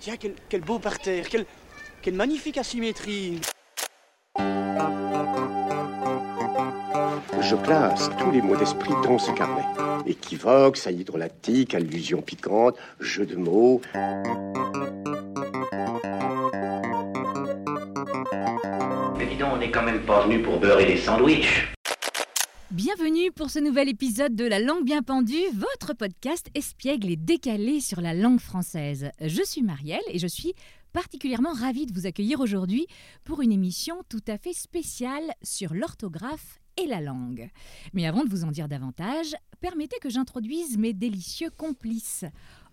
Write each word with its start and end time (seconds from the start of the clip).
Tiens, 0.00 0.16
quel, 0.18 0.34
quel 0.48 0.60
beau 0.60 0.78
parterre, 0.78 1.28
quelle, 1.28 1.44
quelle 2.02 2.14
magnifique 2.14 2.56
asymétrie. 2.58 3.40
Je 7.40 7.56
place 7.56 8.10
tous 8.18 8.30
les 8.30 8.40
mots 8.40 8.56
d'esprit 8.56 8.92
dans 9.02 9.18
ce 9.18 9.32
carnet. 9.32 9.64
Équivoque, 10.06 10.76
saillie 10.76 11.04
drôlatique, 11.04 11.74
allusion 11.74 12.22
piquante, 12.22 12.76
jeu 13.00 13.26
de 13.26 13.36
mots. 13.36 13.80
Mais 19.16 19.26
dis 19.26 19.36
donc, 19.36 19.54
on 19.54 19.56
n'est 19.56 19.70
quand 19.70 19.82
même 19.82 20.02
pas 20.02 20.24
venu 20.24 20.42
pour 20.42 20.60
beurrer 20.60 20.86
des 20.86 20.98
sandwichs. 20.98 21.77
Pour 23.38 23.50
ce 23.50 23.60
nouvel 23.60 23.88
épisode 23.88 24.34
de 24.34 24.44
La 24.44 24.58
langue 24.58 24.84
bien 24.84 25.00
pendue, 25.00 25.36
votre 25.54 25.94
podcast 25.94 26.50
espiègle 26.56 27.08
et 27.08 27.16
décalé 27.16 27.80
sur 27.80 28.00
la 28.00 28.12
langue 28.12 28.40
française. 28.40 29.12
Je 29.20 29.44
suis 29.44 29.62
Marielle 29.62 30.02
et 30.08 30.18
je 30.18 30.26
suis 30.26 30.54
particulièrement 30.92 31.52
ravie 31.52 31.86
de 31.86 31.94
vous 31.94 32.08
accueillir 32.08 32.40
aujourd'hui 32.40 32.88
pour 33.22 33.40
une 33.40 33.52
émission 33.52 34.02
tout 34.08 34.24
à 34.26 34.38
fait 34.38 34.54
spéciale 34.54 35.22
sur 35.40 35.72
l'orthographe 35.72 36.58
et 36.76 36.88
la 36.88 37.00
langue. 37.00 37.48
Mais 37.92 38.08
avant 38.08 38.24
de 38.24 38.28
vous 38.28 38.42
en 38.42 38.50
dire 38.50 38.66
davantage, 38.66 39.36
permettez 39.60 40.00
que 40.00 40.10
j'introduise 40.10 40.76
mes 40.76 40.92
délicieux 40.92 41.50
complices. 41.56 42.24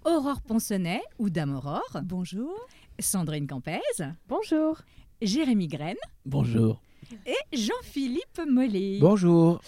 Aurore 0.03 0.41
Ponsonnet 0.41 1.03
ou 1.19 1.29
Dame 1.29 1.53
Aurore. 1.53 2.01
Bonjour. 2.03 2.55
Sandrine 2.97 3.45
Campez. 3.45 3.81
Bonjour. 4.27 4.81
Jérémy 5.21 5.67
Graine. 5.67 5.95
Bonjour. 6.25 6.81
Et 7.27 7.55
Jean-Philippe 7.55 8.41
Mollet. 8.49 8.97
Bonjour. 8.99 9.61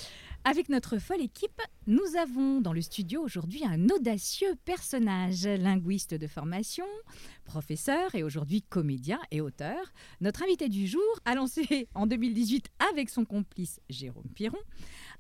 Avec 0.49 0.69
notre 0.69 0.97
folle 0.97 1.19
équipe, 1.19 1.61
nous 1.87 2.15
avons 2.17 2.61
dans 2.61 2.71
le 2.71 2.81
studio 2.81 3.21
aujourd'hui 3.21 3.65
un 3.65 3.89
audacieux 3.89 4.55
personnage, 4.63 5.43
linguiste 5.43 6.13
de 6.13 6.25
formation, 6.25 6.85
professeur 7.43 8.15
et 8.15 8.23
aujourd'hui 8.23 8.61
comédien 8.61 9.19
et 9.29 9.41
auteur. 9.41 9.77
Notre 10.21 10.43
invité 10.43 10.69
du 10.69 10.87
jour 10.87 11.01
a 11.25 11.35
lancé 11.35 11.89
en 11.95 12.07
2018 12.07 12.69
avec 12.93 13.09
son 13.09 13.25
complice 13.25 13.81
Jérôme 13.89 14.29
Piron 14.33 14.57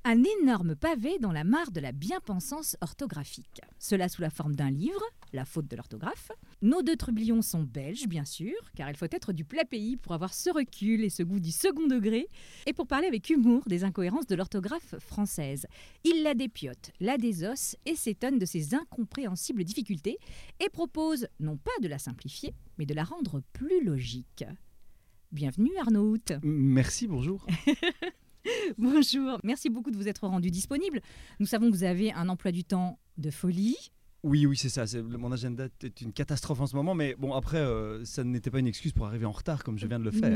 un 0.07 0.23
énorme 0.41 0.77
pavé 0.77 1.19
dans 1.19 1.33
la 1.33 1.43
mare 1.43 1.71
de 1.71 1.81
la 1.81 1.91
bien-pensance 1.91 2.77
orthographique. 2.79 3.59
Cela 3.77 4.07
sous 4.07 4.21
la 4.21 4.29
forme 4.29 4.55
d'un 4.55 4.71
livre, 4.71 5.03
La 5.33 5.43
faute 5.43 5.67
de 5.67 5.75
l'orthographe. 5.75 6.31
Nos 6.61 6.81
deux 6.81 6.95
trublions 6.95 7.41
sont 7.41 7.63
belges, 7.63 8.07
bien 8.07 8.23
sûr, 8.23 8.55
car 8.73 8.89
il 8.89 8.95
faut 8.95 9.07
être 9.11 9.33
du 9.33 9.43
plat 9.43 9.65
pays 9.65 9.97
pour 9.97 10.13
avoir 10.13 10.33
ce 10.33 10.49
recul 10.49 11.03
et 11.03 11.09
ce 11.09 11.23
goût 11.23 11.41
du 11.41 11.51
second 11.51 11.87
degré, 11.87 12.29
et 12.65 12.71
pour 12.71 12.87
parler 12.87 13.07
avec 13.07 13.29
humour 13.29 13.63
des 13.67 13.83
incohérences 13.83 14.27
de 14.27 14.35
l'orthographe 14.35 14.95
française. 14.99 15.67
Il 16.05 16.23
la 16.23 16.35
dépiote, 16.35 16.91
la 17.01 17.17
désosse 17.17 17.75
et 17.85 17.97
s'étonne 17.97 18.39
de 18.39 18.45
ses 18.45 18.75
incompréhensibles 18.75 19.65
difficultés, 19.65 20.19
et 20.61 20.69
propose 20.69 21.27
non 21.41 21.57
pas 21.57 21.77
de 21.81 21.89
la 21.89 21.99
simplifier, 21.99 22.53
mais 22.77 22.85
de 22.85 22.93
la 22.93 23.03
rendre 23.03 23.41
plus 23.51 23.83
logique. 23.83 24.45
Bienvenue 25.33 25.75
Arnaud. 25.81 26.15
Merci, 26.43 27.07
bonjour. 27.07 27.45
Bonjour, 28.77 29.39
merci 29.43 29.69
beaucoup 29.69 29.91
de 29.91 29.97
vous 29.97 30.07
être 30.07 30.27
rendu 30.27 30.51
disponible. 30.51 31.01
Nous 31.39 31.45
savons 31.45 31.69
que 31.69 31.75
vous 31.75 31.83
avez 31.83 32.11
un 32.13 32.29
emploi 32.29 32.51
du 32.51 32.63
temps 32.63 32.99
de 33.17 33.29
folie. 33.29 33.77
Oui, 34.23 34.45
oui, 34.45 34.57
c'est 34.57 34.69
ça. 34.69 34.83
Mon 35.03 35.31
agenda 35.31 35.67
est 35.83 36.01
une 36.01 36.11
catastrophe 36.11 36.59
en 36.59 36.65
ce 36.65 36.75
moment, 36.75 36.95
mais 36.95 37.15
bon, 37.17 37.33
après, 37.33 37.57
euh, 37.59 38.03
ça 38.03 38.23
n'était 38.23 38.49
pas 38.49 38.59
une 38.59 38.67
excuse 38.67 38.91
pour 38.91 39.05
arriver 39.05 39.25
en 39.25 39.31
retard 39.31 39.63
comme 39.63 39.77
je 39.77 39.85
viens 39.85 39.99
de 39.99 40.03
le 40.03 40.11
faire. 40.11 40.35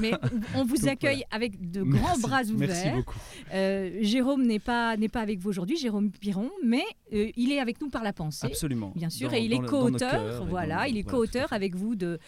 Mais, 0.00 0.12
on 0.54 0.64
vous 0.64 0.76
Donc, 0.84 0.88
accueille 0.88 1.24
avec 1.30 1.70
de 1.70 1.82
grands 1.82 2.16
Merci, 2.16 2.22
bras 2.22 2.42
ouverts. 2.44 2.68
Merci 2.68 2.90
beaucoup. 2.90 3.18
Euh, 3.52 3.98
Jérôme 4.02 4.46
n'est 4.46 4.58
pas, 4.60 4.96
pas 5.12 5.20
avec 5.20 5.40
vous 5.40 5.50
aujourd'hui, 5.50 5.76
Jérôme 5.76 6.10
Piron, 6.12 6.50
mais 6.64 6.84
euh, 7.12 7.30
il 7.36 7.50
est 7.52 7.58
avec 7.58 7.80
nous 7.80 7.88
par 7.90 8.04
la 8.04 8.12
pensée. 8.12 8.46
Absolument. 8.46 8.92
Bien 8.94 9.10
sûr, 9.10 9.28
Dans- 9.30 9.36
et 9.36 9.40
il 9.44 9.52
est 9.52 9.60
co-auteur, 9.66 10.46
voilà, 10.46 10.86
il 10.88 10.96
est 10.96 11.02
voilà, 11.02 11.18
co-auteur 11.18 11.52
avec 11.52 11.74
vous 11.74 11.96
de, 11.96 12.18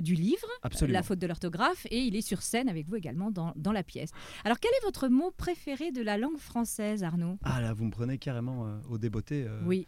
du 0.00 0.14
livre, 0.14 0.46
Absolument. 0.62 0.94
La 0.98 1.02
faute 1.02 1.18
de 1.18 1.26
l'orthographe, 1.26 1.86
et 1.90 1.98
il 1.98 2.14
est 2.16 2.20
sur 2.22 2.40
scène 2.42 2.68
avec 2.68 2.88
vous 2.88 2.96
également 2.96 3.30
dans, 3.30 3.52
dans 3.56 3.72
la 3.72 3.82
pièce. 3.82 4.10
Alors, 4.44 4.60
quel 4.60 4.70
est 4.70 4.84
votre 4.84 5.08
mot 5.08 5.32
préféré 5.36 5.90
de 5.90 6.02
la 6.02 6.16
langue 6.18 6.38
française, 6.38 7.02
Arnaud? 7.02 7.36
Ah 7.42 7.60
là, 7.60 7.72
vous 7.74 7.84
me 7.84 7.90
prenez 7.90 8.18
carrément 8.18 8.78
au 8.88 8.96
débeauté. 8.96 9.46
Oui. 9.66 9.86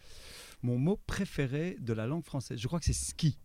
Mon 0.63 0.79
mot 0.79 0.99
préféré 1.07 1.77
de 1.81 1.93
la 1.93 2.07
langue 2.07 2.25
française, 2.25 2.59
je 2.59 2.67
crois 2.67 2.79
que 2.81 2.87
c'est 2.87 2.93
ski. 2.93 3.39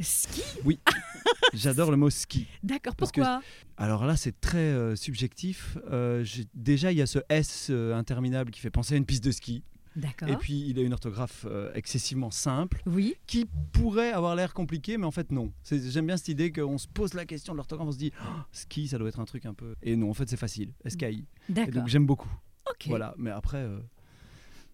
Ski? 0.00 0.42
Oui, 0.64 0.78
j'adore 1.54 1.90
le 1.90 1.96
mot 1.96 2.10
ski. 2.10 2.46
D'accord, 2.62 2.94
Parce 2.94 3.10
que- 3.10 3.20
pourquoi? 3.20 3.42
Alors 3.76 4.04
là, 4.06 4.16
c'est 4.16 4.40
très 4.40 4.58
euh, 4.58 4.94
subjectif. 4.96 5.76
Euh, 5.90 6.24
déjà, 6.54 6.92
il 6.92 6.98
y 6.98 7.02
a 7.02 7.06
ce 7.06 7.18
S 7.28 7.68
euh, 7.70 7.94
interminable 7.94 8.50
qui 8.50 8.60
fait 8.60 8.70
penser 8.70 8.94
à 8.94 8.96
une 8.96 9.06
piste 9.06 9.24
de 9.24 9.30
ski. 9.32 9.64
D'accord. 9.96 10.28
Et 10.28 10.36
puis, 10.36 10.64
il 10.68 10.78
a 10.78 10.82
une 10.82 10.92
orthographe 10.92 11.44
excessivement 11.74 12.30
simple. 12.30 12.80
Oui, 12.86 13.16
qui 13.26 13.46
pourrait 13.72 14.12
avoir 14.12 14.36
l'air 14.36 14.54
compliqué, 14.54 14.96
mais 14.96 15.06
en 15.06 15.10
fait 15.10 15.32
non. 15.32 15.52
J'aime 15.68 16.06
bien 16.06 16.16
cette 16.16 16.28
idée 16.28 16.52
qu'on 16.52 16.78
se 16.78 16.86
pose 16.86 17.14
la 17.14 17.24
question 17.26 17.52
de 17.52 17.56
l'orthographe, 17.56 17.88
on 17.88 17.92
se 17.92 17.98
dit 17.98 18.12
Oh, 18.22 18.28
ski, 18.52 18.86
ça 18.86 18.98
doit 18.98 19.08
être 19.08 19.18
un 19.18 19.24
truc 19.24 19.44
un 19.46 19.54
peu. 19.54 19.74
Et 19.82 19.96
non, 19.96 20.10
en 20.10 20.14
fait 20.14 20.28
c'est 20.28 20.36
facile, 20.36 20.72
SKI. 20.86 21.26
Et 21.48 21.52
d'accord. 21.52 21.74
donc 21.74 21.88
j'aime 21.88 22.06
beaucoup. 22.06 22.30
Ok. 22.70 22.86
Voilà, 22.86 23.14
mais 23.18 23.30
après, 23.30 23.66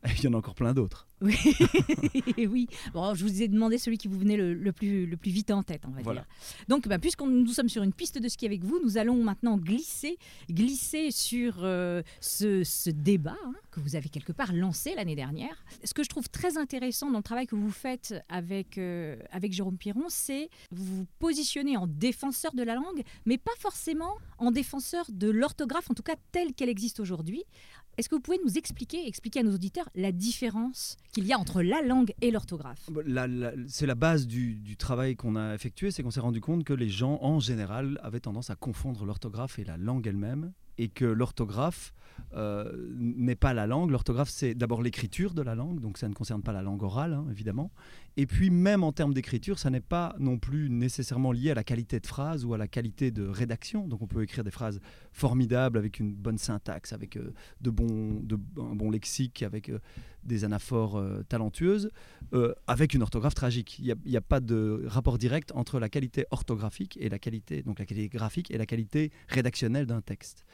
il 0.19 0.25
y 0.25 0.28
en 0.28 0.34
a 0.34 0.37
encore 0.37 0.54
plein 0.54 0.75
d'autres. 0.75 1.06
Oui. 1.20 1.34
oui. 2.48 2.66
Bon, 2.92 3.15
je 3.15 3.25
vous 3.25 3.41
ai 3.42 3.48
demandé 3.48 3.78
celui 3.78 3.97
qui 3.97 4.09
vous 4.09 4.19
venait 4.19 4.37
le, 4.37 4.53
le 4.53 4.72
plus, 4.72 5.06
le 5.06 5.16
plus 5.16 5.31
vite 5.31 5.50
en 5.50 5.62
tête, 5.62 5.82
on 5.87 5.91
va 5.91 6.03
Voilà. 6.03 6.20
dire. 6.22 6.28
Donc, 6.69 6.87
bah, 6.88 6.98
puisque 6.98 7.22
nous 7.22 7.47
sommes 7.47 7.69
sur 7.70 7.82
une 7.82 7.92
piste 7.94 8.19
de 8.19 8.28
ski 8.28 8.44
avec 8.44 8.62
vous, 8.62 8.78
nous 8.84 8.98
allons 8.98 9.22
maintenant 9.22 9.56
glisser, 9.56 10.19
glisser 10.50 11.10
sur 11.10 11.65
euh, 11.65 12.03
ce, 12.20 12.62
ce 12.65 12.91
débat 12.91 13.37
hein, 13.47 13.54
que 13.70 13.81
vous 13.81 13.97
avez 13.97 14.09
quelque 14.10 14.32
part 14.32 14.53
lancé 14.53 14.94
l'année 14.94 15.16
dernière. 15.16 15.65
Ce 15.84 15.94
que 15.94 16.03
je 16.03 16.09
trouve 16.10 16.28
très 16.28 16.59
intéressant 16.59 17.10
dans 17.10 17.19
le 17.19 17.25
travail 17.25 17.47
que 17.47 17.56
vous 17.56 17.71
faites 17.71 18.15
avec, 18.28 18.76
euh, 18.76 19.16
avec 19.31 19.53
Jérôme 19.53 19.78
Piron, 19.78 20.04
c'est 20.09 20.50
vous 20.72 20.84
vous 20.84 21.06
positionnez 21.21 21.76
en 21.78 21.86
défenseur 21.86 22.53
de 22.54 22.62
la 22.62 22.75
langue, 22.75 23.03
mais 23.25 23.38
pas 23.38 23.53
forcément 23.60 24.12
en 24.38 24.50
défenseur 24.50 25.06
de 25.10 25.31
l'orthographe, 25.31 25.91
en 25.91 25.94
tout 25.94 26.03
cas 26.03 26.16
telle 26.32 26.53
qu'elle 26.53 26.69
existe 26.69 27.00
aujourd'hui. 27.00 27.44
Est-ce 27.97 28.09
que 28.09 28.15
vous 28.15 28.21
pouvez 28.21 28.38
nous 28.44 28.59
expliquer, 28.59 29.06
expliquer 29.06 29.41
à 29.41 29.43
nos 29.43 29.55
auditeurs 29.55 29.88
la 29.94 30.10
différence 30.10 30.97
qu'il 31.12 31.27
y 31.27 31.32
a 31.32 31.38
entre 31.38 31.62
la 31.62 31.81
langue 31.82 32.12
et 32.21 32.31
l'orthographe? 32.31 32.91
C'est 33.69 33.87
la 33.87 33.94
base 33.94 34.27
du, 34.27 34.56
du 34.56 34.77
travail 34.77 35.16
qu'on 35.16 35.37
a 35.37 35.55
effectué, 35.55 35.91
c'est 35.91 36.03
qu'on 36.03 36.10
s'est 36.10 36.21
rendu 36.21 36.41
compte 36.41 36.65
que 36.65 36.72
les 36.72 36.88
gens, 36.88 37.19
en 37.22 37.41
général, 37.41 38.00
avaient 38.03 38.21
tendance 38.21 38.50
à 38.50 38.56
confondre 38.56 39.04
l'orthographe 39.04 39.59
et 39.59 39.65
la 39.65 39.77
langue 39.77 40.06
elle-même, 40.06 40.53
et 40.78 40.88
que 40.88 41.04
l'orthographe 41.04 41.94
euh, 42.36 42.72
n'est 42.96 43.36
pas 43.36 43.54
la 43.54 43.66
langue. 43.66 43.90
L'orthographe, 43.90 44.28
c'est 44.28 44.54
d'abord 44.54 44.82
l'écriture 44.82 45.34
de 45.34 45.42
la 45.42 45.54
langue, 45.54 45.80
donc 45.80 45.98
ça 45.98 46.08
ne 46.08 46.14
concerne 46.14 46.42
pas 46.42 46.52
la 46.52 46.62
langue 46.62 46.82
orale, 46.82 47.12
hein, 47.12 47.26
évidemment. 47.30 47.70
Et 48.16 48.26
puis, 48.26 48.50
même 48.50 48.82
en 48.82 48.92
termes 48.92 49.14
d'écriture, 49.14 49.58
ça 49.58 49.70
n'est 49.70 49.80
pas 49.80 50.16
non 50.18 50.38
plus 50.38 50.68
nécessairement 50.68 51.30
lié 51.30 51.52
à 51.52 51.54
la 51.54 51.64
qualité 51.64 52.00
de 52.00 52.06
phrase 52.06 52.44
ou 52.44 52.54
à 52.54 52.58
la 52.58 52.66
qualité 52.66 53.12
de 53.12 53.26
rédaction. 53.26 53.86
Donc, 53.86 54.02
on 54.02 54.06
peut 54.08 54.22
écrire 54.22 54.42
des 54.42 54.50
phrases 54.50 54.80
formidables 55.12 55.78
avec 55.78 56.00
une 56.00 56.14
bonne 56.14 56.38
syntaxe, 56.38 56.92
avec 56.92 57.16
euh, 57.16 57.32
de 57.60 57.70
bons, 57.70 58.20
de, 58.22 58.36
un 58.60 58.74
bon 58.74 58.91
lexique, 58.91 59.42
avec 59.42 59.68
euh, 59.68 59.78
des 60.24 60.44
anaphores 60.44 60.96
euh, 60.96 61.22
talentueuses, 61.28 61.90
euh, 62.32 62.54
avec 62.66 62.94
une 62.94 63.02
orthographe 63.02 63.34
tragique. 63.34 63.78
Il 63.78 63.94
n'y 64.06 64.16
a, 64.16 64.20
pas 64.20 64.40
de 64.40 64.84
rapport 64.86 65.18
direct 65.18 65.52
entre 65.54 65.78
la 65.78 65.88
qualité 65.88 66.26
orthographique 66.30 66.97
et 67.00 67.09
la 67.09 67.18
qualité, 67.18 67.62
donc 67.62 67.78
la 67.78 67.86
qualité 67.86 68.09
graphique 68.09 68.50
et 68.50 68.59
la 68.59 68.66
qualité 68.66 69.12
rédactionnelle 69.28 69.86
d'un 69.86 70.00
texte. 70.00 70.44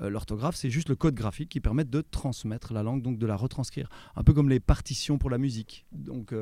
Euh, 0.00 0.10
L'orthographe, 0.10 0.56
c'est 0.56 0.70
juste 0.70 0.88
le 0.88 0.96
code 0.96 1.14
graphique 1.14 1.48
qui 1.48 1.60
permet 1.60 1.84
de 1.84 2.00
transmettre 2.00 2.72
la 2.72 2.82
langue, 2.82 3.02
donc 3.02 3.18
de 3.18 3.26
la 3.26 3.36
retranscrire. 3.36 3.88
Un 4.16 4.22
peu 4.22 4.32
comme 4.32 4.48
les 4.48 4.60
partitions 4.60 5.18
pour 5.18 5.30
la 5.30 5.38
musique. 5.38 5.86
Donc, 5.92 6.34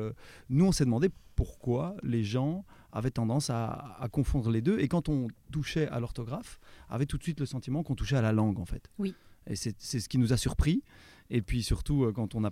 nous, 0.49 0.65
on 0.65 0.71
s'est 0.71 0.85
demandé 0.85 1.09
pourquoi 1.35 1.95
les 2.03 2.23
gens 2.23 2.65
avaient 2.91 3.11
tendance 3.11 3.49
à, 3.49 3.95
à 3.99 4.07
confondre 4.09 4.51
les 4.51 4.61
deux. 4.61 4.79
Et 4.79 4.87
quand 4.87 5.09
on 5.09 5.27
touchait 5.51 5.87
à 5.87 5.99
l'orthographe, 5.99 6.59
avait 6.89 7.05
tout 7.05 7.17
de 7.17 7.23
suite 7.23 7.39
le 7.39 7.45
sentiment 7.45 7.83
qu'on 7.83 7.95
touchait 7.95 8.17
à 8.17 8.21
la 8.21 8.31
langue, 8.31 8.59
en 8.59 8.65
fait. 8.65 8.89
Oui. 8.99 9.15
Et 9.47 9.55
c'est 9.55 9.75
ce 9.79 10.07
qui 10.07 10.17
nous 10.17 10.33
a 10.33 10.37
surpris. 10.37 10.83
Et 11.29 11.41
puis 11.41 11.63
surtout, 11.63 12.11
quand 12.13 12.35
on 12.35 12.43
a, 12.43 12.51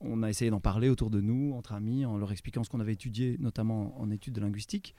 on 0.00 0.22
a 0.22 0.28
essayé 0.30 0.50
d'en 0.50 0.60
parler 0.60 0.88
autour 0.88 1.10
de 1.10 1.20
nous, 1.20 1.52
entre 1.54 1.72
amis, 1.72 2.04
en 2.04 2.16
leur 2.18 2.32
expliquant 2.32 2.62
ce 2.64 2.70
qu'on 2.70 2.80
avait 2.80 2.92
étudié, 2.92 3.36
notamment 3.40 3.98
en 4.00 4.10
études 4.10 4.34
de 4.34 4.40
linguistique, 4.40 4.94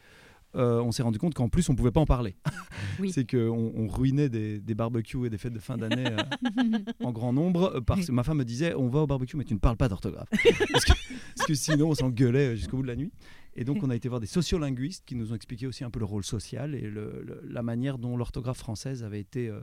euh, 0.55 0.81
on 0.81 0.91
s'est 0.93 1.03
rendu 1.03 1.19
compte 1.19 1.33
qu'en 1.33 1.49
plus, 1.49 1.67
on 1.69 1.73
ne 1.73 1.77
pouvait 1.77 1.91
pas 1.91 1.99
en 1.99 2.05
parler. 2.05 2.35
Oui. 2.99 3.11
c'est 3.11 3.29
qu'on 3.29 3.73
on 3.75 3.87
ruinait 3.87 4.27
des, 4.29 4.59
des 4.59 4.73
barbecues 4.73 5.27
et 5.27 5.29
des 5.29 5.37
fêtes 5.37 5.53
de 5.53 5.59
fin 5.59 5.77
d'année 5.77 6.05
euh, 6.07 6.79
en 7.03 7.11
grand 7.11 7.31
nombre. 7.31 7.75
euh, 7.75 7.81
Parce 7.81 8.07
que 8.07 8.11
ma 8.11 8.23
femme 8.23 8.37
me 8.39 8.45
disait, 8.45 8.73
on 8.73 8.87
va 8.87 9.01
au 9.01 9.07
barbecue, 9.07 9.37
mais 9.37 9.43
tu 9.43 9.53
ne 9.53 9.59
parles 9.59 9.77
pas 9.77 9.87
d'orthographe. 9.87 10.29
parce, 10.71 10.85
que, 10.85 10.93
parce 11.35 11.47
que 11.47 11.53
sinon, 11.53 11.89
on 11.89 11.93
s'engueulait 11.93 12.55
jusqu'au 12.55 12.77
bout 12.77 12.83
de 12.83 12.87
la 12.87 12.95
nuit. 12.95 13.11
Et 13.55 13.65
donc, 13.65 13.83
on 13.83 13.89
a 13.91 13.95
été 13.95 14.09
voir 14.09 14.19
des 14.19 14.25
sociolinguistes 14.25 15.03
qui 15.05 15.13
nous 15.15 15.31
ont 15.31 15.35
expliqué 15.35 15.67
aussi 15.67 15.83
un 15.83 15.91
peu 15.91 15.99
le 15.99 16.05
rôle 16.05 16.23
social 16.23 16.73
et 16.73 16.81
le- 16.81 17.21
le- 17.23 17.41
la 17.47 17.61
manière 17.61 17.99
dont 17.99 18.17
l'orthographe 18.17 18.57
française 18.57 19.03
avait 19.03 19.19
été 19.19 19.47
euh, 19.49 19.59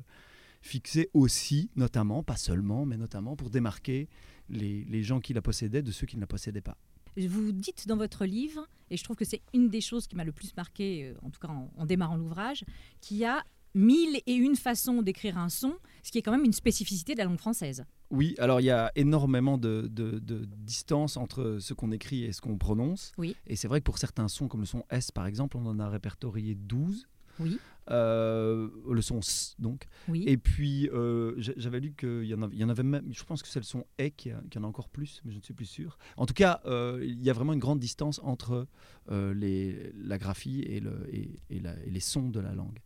fixée 0.62 1.10
aussi, 1.12 1.70
notamment, 1.76 2.22
pas 2.22 2.36
seulement, 2.36 2.86
mais 2.86 2.96
notamment 2.96 3.34
pour 3.34 3.50
démarquer 3.50 4.08
les, 4.48 4.84
les 4.84 5.02
gens 5.02 5.20
qui 5.20 5.32
la 5.32 5.42
possédaient 5.42 5.82
de 5.82 5.90
ceux 5.92 6.06
qui 6.06 6.16
ne 6.16 6.20
la 6.22 6.26
possédaient 6.26 6.60
pas. 6.60 6.76
Vous 7.16 7.52
dites 7.52 7.86
dans 7.86 7.96
votre 7.96 8.24
livre, 8.24 8.66
et 8.90 8.96
je 8.96 9.04
trouve 9.04 9.16
que 9.16 9.24
c'est 9.24 9.40
une 9.52 9.68
des 9.68 9.80
choses 9.80 10.06
qui 10.08 10.16
m'a 10.16 10.24
le 10.24 10.32
plus 10.32 10.54
marqué, 10.56 11.04
euh, 11.04 11.14
en 11.22 11.30
tout 11.30 11.38
cas 11.40 11.48
en, 11.48 11.70
en 11.76 11.86
démarrant 11.86 12.16
l'ouvrage, 12.16 12.64
qu'il 13.00 13.18
y 13.18 13.24
a 13.24 13.44
mille 13.76 14.20
et 14.26 14.34
une 14.34 14.54
façons 14.56 15.02
d'écrire 15.02 15.36
un 15.38 15.48
son, 15.48 15.74
ce 16.02 16.10
qui 16.12 16.18
est 16.18 16.22
quand 16.22 16.32
même 16.32 16.44
une 16.44 16.52
spécificité 16.52 17.14
de 17.14 17.18
la 17.18 17.24
langue 17.24 17.38
française. 17.38 17.84
Oui, 18.10 18.34
alors 18.38 18.60
il 18.60 18.64
y 18.64 18.70
a 18.70 18.92
énormément 18.94 19.58
de, 19.58 19.88
de- 19.90 20.18
de 20.20 20.44
distance 20.44 21.16
entre 21.16 21.58
ce 21.60 21.74
qu'on 21.74 21.90
écrit 21.90 22.22
et 22.24 22.32
ce 22.32 22.40
qu'on 22.40 22.56
prononce. 22.58 23.10
Oui. 23.18 23.34
Et 23.46 23.56
c'est 23.56 23.66
vrai 23.68 23.80
que 23.80 23.84
pour 23.84 23.98
certains 23.98 24.28
sons, 24.28 24.46
comme 24.48 24.60
le 24.60 24.66
son 24.66 24.84
S 24.90 25.10
par 25.10 25.26
exemple, 25.26 25.56
on 25.56 25.66
en 25.66 25.78
a 25.80 25.88
répertorié 25.88 26.54
12. 26.54 27.06
Oui. 27.40 27.58
Euh, 27.90 28.68
le 28.90 29.02
son 29.02 29.18
S, 29.18 29.54
donc. 29.58 29.86
Oui. 30.08 30.24
Et 30.26 30.36
puis, 30.38 30.88
euh, 30.88 31.34
j'a- 31.36 31.52
j'avais 31.56 31.80
lu 31.80 31.92
qu'il 31.96 32.24
y, 32.24 32.32
en 32.34 32.42
avait- 32.42 32.54
il 32.54 32.60
y 32.60 32.64
en 32.64 32.68
avait 32.70 32.82
même, 32.82 33.12
je 33.12 33.22
pense 33.24 33.42
que 33.42 33.48
c'est 33.48 33.58
le 33.60 33.64
son 33.64 33.84
E 34.00 34.08
qui, 34.08 34.30
qui 34.50 34.58
en 34.58 34.64
a 34.64 34.66
encore 34.66 34.88
plus, 34.88 35.20
mais 35.24 35.32
je 35.32 35.36
ne 35.38 35.42
suis 35.42 35.52
plus 35.54 35.66
sûr. 35.66 35.98
En 36.16 36.24
tout 36.26 36.32
cas, 36.34 36.60
euh, 36.64 37.00
il 37.02 37.22
y 37.22 37.28
a 37.28 37.32
vraiment 37.34 37.52
une 37.52 37.58
grande 37.58 37.80
distance 37.80 38.20
entre 38.22 38.66
les, 39.10 39.92
la 40.02 40.16
graphie 40.16 40.60
et, 40.62 40.80
le, 40.80 41.06
et, 41.12 41.36
et 41.50 41.60
la- 41.60 41.78
et 41.84 41.90
les 41.90 42.00
sons 42.00 42.30
de 42.30 42.40
la 42.40 42.54
langue. 42.54 42.78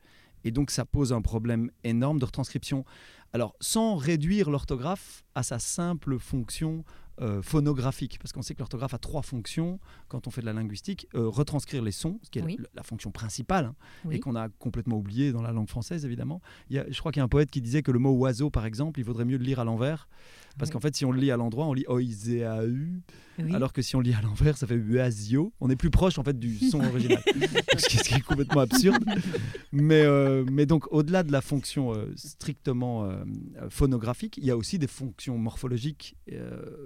Et 0.45 0.51
donc, 0.51 0.71
ça 0.73 0.85
pose 0.85 1.13
un 1.13 1.21
problème 1.23 1.71
énorme 1.85 2.19
de 2.19 2.25
retranscription. 2.25 2.85
Alors, 3.33 3.55
sans 3.61 3.97
réduire 3.97 4.51
l'orthographe 4.51 5.25
à 5.35 5.43
sa 5.45 5.59
simple 5.59 6.19
fonction 6.19 6.85
euh, 7.21 7.43
phonographique, 7.43 8.19
parce 8.21 8.33
qu'on 8.33 8.43
sait 8.43 8.55
que 8.55 8.61
l'orthographe 8.61 8.95
a 8.95 8.99
trois 8.99 9.23
fonctions 9.23 9.79
quand 10.09 10.27
on 10.27 10.31
fait 10.31 10.41
de 10.41 10.47
la 10.47 10.53
linguistique. 10.53 11.07
Euh, 11.15 11.29
retranscrire 11.29 11.83
les 11.83 11.93
sons, 11.93 12.19
ce 12.23 12.31
qui 12.31 12.39
est 12.39 12.43
Oui. 12.43 12.57
la, 12.61 12.69
la 12.77 12.83
fonction 12.83 13.11
principale, 13.11 13.67
hein, 13.67 13.75
Oui. 14.05 14.17
et 14.17 14.21
qu'on 14.21 14.37
a 14.37 14.49
complètement 14.49 14.97
oublié 14.97 15.33
dans 15.33 15.43
la 15.43 15.53
langue 15.53 15.69
française, 15.69 16.05
évidemment. 16.05 16.41
Il 16.71 16.77
y 16.77 16.79
a- 16.79 16.87
je 16.91 16.99
crois 17.01 17.13
qu'il 17.13 17.21
y 17.21 17.23
a 17.23 17.25
un 17.25 17.29
poète 17.29 17.51
qui 17.51 17.61
disait 17.61 17.83
que 17.83 17.91
le 17.91 17.99
mot 17.99 18.13
oiseau, 18.13 18.51
par 18.51 18.67
exemple, 18.67 19.01
il 19.01 19.05
vaudrait 19.05 19.25
mieux 19.25 19.39
le 19.39 19.45
lire 19.45 19.59
à 19.61 19.65
l'envers, 19.65 20.09
parce 20.59 20.71
qu'en 20.71 20.81
fait, 20.81 20.95
si 20.97 21.05
on 21.05 21.13
le 21.13 21.21
lit 21.21 21.31
à 21.31 21.37
l'endroit, 21.37 21.67
on 21.67 21.73
lit 21.73 21.85
oiséau, 21.89 22.69
Oui. 23.39 23.55
alors 23.55 23.73
que 23.73 23.81
si 23.83 23.95
on 23.97 24.01
le 24.01 24.07
lit 24.07 24.15
à 24.15 24.21
l'envers, 24.21 24.57
ça 24.57 24.67
fait 24.67 24.75
uasio. 24.75 25.53
On 25.61 25.71
est 25.71 25.77
plus 25.77 25.91
proche, 25.91 26.19
en 26.19 26.25
fait, 26.25 26.39
du 26.39 26.57
son 26.59 26.81
original, 26.85 27.23
ce 27.79 27.87
qui 28.03 28.15
est- 28.15 28.21
complètement 28.23 28.61
absurde. 28.61 29.05
Mais, 29.73 30.03
euh, 30.03 30.45
mais 30.51 30.67
donc, 30.67 30.87
au-delà 30.93 31.23
de 31.23 31.31
la 31.33 31.41
fonction 31.41 31.95
euh, 31.95 32.07
strictement 32.17 33.05
euh, 33.05 33.25
phonographique, 33.71 34.39
il 34.39 34.45
y 34.45 34.51
a 34.51 34.57
aussi 34.57 34.79
des 34.79 34.87
fonctions 34.89 35.39
morphologiques, 35.39 36.17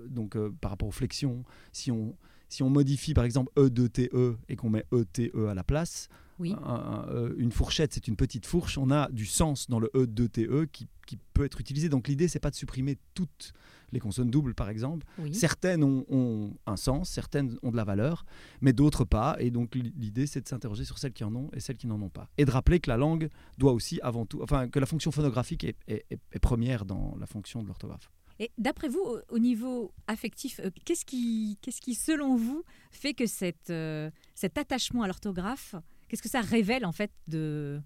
donc 0.08 0.36
par 0.60 0.70
rapport 0.72 0.88
aux 0.88 0.92
flexions. 0.92 1.44
Si 1.72 1.90
on, 1.90 2.14
si 2.48 2.62
on 2.62 2.70
modifie, 2.70 3.14
par 3.14 3.24
exemple, 3.24 3.50
E 3.58 3.70
de 3.70 3.86
TE 3.86 4.36
et 4.48 4.56
qu'on 4.56 4.70
met 4.70 4.84
ETE 4.92 5.34
à 5.48 5.54
la 5.54 5.64
place, 5.64 6.08
Oui. 6.38 6.52
un- 6.52 6.56
un- 6.74 7.08
euh, 7.10 7.34
une 7.38 7.52
fourchette, 7.52 7.92
c'est 7.94 8.08
une 8.08 8.16
petite 8.16 8.46
fourche. 8.46 8.78
On 8.78 8.90
a 8.90 9.10
du 9.10 9.26
sens 9.26 9.68
dans 9.68 9.78
le 9.78 9.90
E 9.94 10.06
de 10.06 10.26
TE 10.26 10.64
qui, 10.72 10.88
qui 11.06 11.18
peut 11.34 11.44
être 11.44 11.60
utilisé. 11.60 11.88
Donc 11.88 12.08
l'idée, 12.08 12.28
c'est 12.28 12.40
pas 12.40 12.50
de 12.50 12.54
supprimer 12.56 12.98
toutes 13.14 13.52
les 13.92 14.00
consonnes 14.00 14.30
doubles, 14.30 14.54
par 14.54 14.70
exemple. 14.70 15.06
Oui. 15.18 15.34
Certaines 15.34 15.84
ont, 15.84 16.04
ont 16.08 16.54
un 16.66 16.76
sens, 16.76 17.10
certaines 17.10 17.58
ont 17.62 17.70
de 17.70 17.76
la 17.76 17.84
valeur, 17.84 18.24
mais 18.62 18.72
d'autres 18.72 19.04
pas. 19.04 19.36
Et 19.38 19.50
donc 19.50 19.74
l'idée, 19.74 20.26
c'est 20.26 20.40
de 20.40 20.48
s'interroger 20.48 20.84
sur 20.84 20.98
celles 20.98 21.12
qui 21.12 21.24
en 21.24 21.34
ont 21.36 21.50
et 21.52 21.60
celles 21.60 21.76
qui 21.76 21.86
n'en 21.86 22.00
ont 22.00 22.08
pas. 22.08 22.28
Et 22.38 22.44
de 22.46 22.50
rappeler 22.50 22.80
que 22.80 22.88
la 22.90 22.96
langue 22.96 23.28
doit 23.58 23.72
aussi, 23.72 24.00
avant 24.02 24.24
tout, 24.24 24.40
enfin, 24.42 24.68
que 24.68 24.78
la 24.78 24.86
fonction 24.86 25.10
phonographique 25.12 25.64
est, 25.64 25.76
est- 25.86 26.06
est- 26.10 26.20
est 26.32 26.38
première 26.38 26.84
dans 26.86 27.14
la 27.20 27.26
fonction 27.26 27.62
de 27.62 27.68
l'orthographe. 27.68 28.10
Et 28.38 28.50
d'après 28.56 28.88
vous, 28.88 28.98
au, 29.00 29.18
au 29.28 29.38
niveau 29.38 29.92
affectif, 30.06 30.58
euh, 30.64 30.70
qu'est-ce 30.86 31.04
qui, 31.04 31.58
qu'est-ce 31.60 31.80
qui, 31.82 31.94
selon 31.94 32.34
vous, 32.34 32.64
fait 32.90 33.12
que 33.12 33.26
cette, 33.26 33.68
euh, 33.70 34.10
cet 34.34 34.56
attachement 34.56 35.02
à 35.02 35.06
l'orthographe, 35.06 35.74
qu'est-ce 36.12 36.22
que 36.22 36.28
ça 36.28 36.42
révèle 36.42 36.84
en 36.84 36.92
fait 36.92 37.10
de 37.26 37.80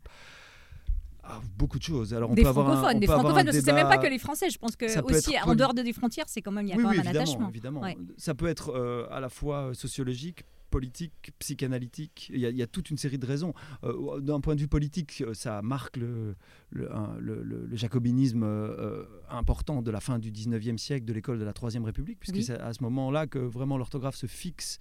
Ah, 1.23 1.41
beaucoup 1.57 1.79
de 1.79 1.83
choses. 1.83 2.13
Alors 2.15 2.31
on 2.31 2.35
des 2.35 2.43
peut 2.43 2.49
avoir 2.49 2.69
un- 2.69 2.73
francophones, 2.73 2.97
on 2.97 3.01
des 3.01 3.07
peut 3.07 3.13
avoir 3.13 3.27
un 3.27 3.29
francophones, 3.31 3.47
parce 3.47 3.59
que 3.59 3.65
c'est 3.65 3.73
même 3.73 3.87
pas 3.89 3.97
débat- 3.97 4.05
que 4.05 4.11
les 4.11 4.19
Français. 4.19 4.51
Je 4.51 4.59
pense 4.59 4.77
que 4.77 4.85
aussi 5.03 5.35
être 5.35 5.49
en 5.49 5.55
dehors 5.57 5.75
de 5.75 5.83
des 5.83 5.93
frontières, 5.93 6.27
c'est 6.29 6.43
quand 6.43 6.53
même 6.53 6.67
il 6.67 6.71
y 6.71 6.73
a 6.73 6.77
oui, 6.77 6.83
quand 6.83 6.91
oui, 6.91 6.97
même 6.99 7.07
un 7.07 7.11
évidemment, 7.11 7.31
attachement. 7.33 7.49
évidemment. 7.49 7.81
Ouais. 7.83 7.97
Ça 8.17 8.35
peut 8.35 8.47
être 8.49 8.71
euh, 8.71 9.07
à 9.11 9.19
la 9.21 9.29
fois 9.29 9.75
sociologique, 9.75 10.45
politique, 10.71 11.33
psychanalytique. 11.39 12.29
Il 12.33 12.39
y, 12.41 12.47
a, 12.47 12.51
il 12.51 12.57
y 12.57 12.63
a 12.63 12.67
toute 12.69 12.91
une 12.91 12.97
série 12.99 13.19
de 13.19 13.27
raisons. 13.27 13.55
Euh, 13.85 14.21
D'un 14.21 14.41
point 14.41 14.55
de 14.57 14.61
vue 14.61 14.69
politique, 14.69 15.23
euh, 15.27 15.33
ça 15.35 15.63
marque 15.63 15.97
le, 15.97 16.37
le, 16.71 16.93
un- 16.95 17.17
le- 17.19 17.43
le- 17.43 17.67
le 17.67 17.77
jacobinisme 17.77 18.43
euh, 18.45 18.47
euh, 18.79 19.05
important 19.31 19.83
de 19.83 19.91
la 19.91 20.01
fin 20.01 20.19
du 20.19 20.31
19e 20.31 20.77
siècle, 20.79 21.05
de 21.07 21.13
l'école 21.13 21.39
de 21.39 21.45
la 21.45 21.53
Troisième 21.53 21.85
République, 21.85 22.19
puisque 22.21 22.37
Oui. 22.37 22.43
c'est 22.45 22.59
à 22.61 22.73
ce 22.73 22.83
moment-là 22.85 23.27
que 23.27 23.39
vraiment 23.39 23.79
l'orthographe 23.79 24.17
se 24.17 24.27
fixe 24.27 24.79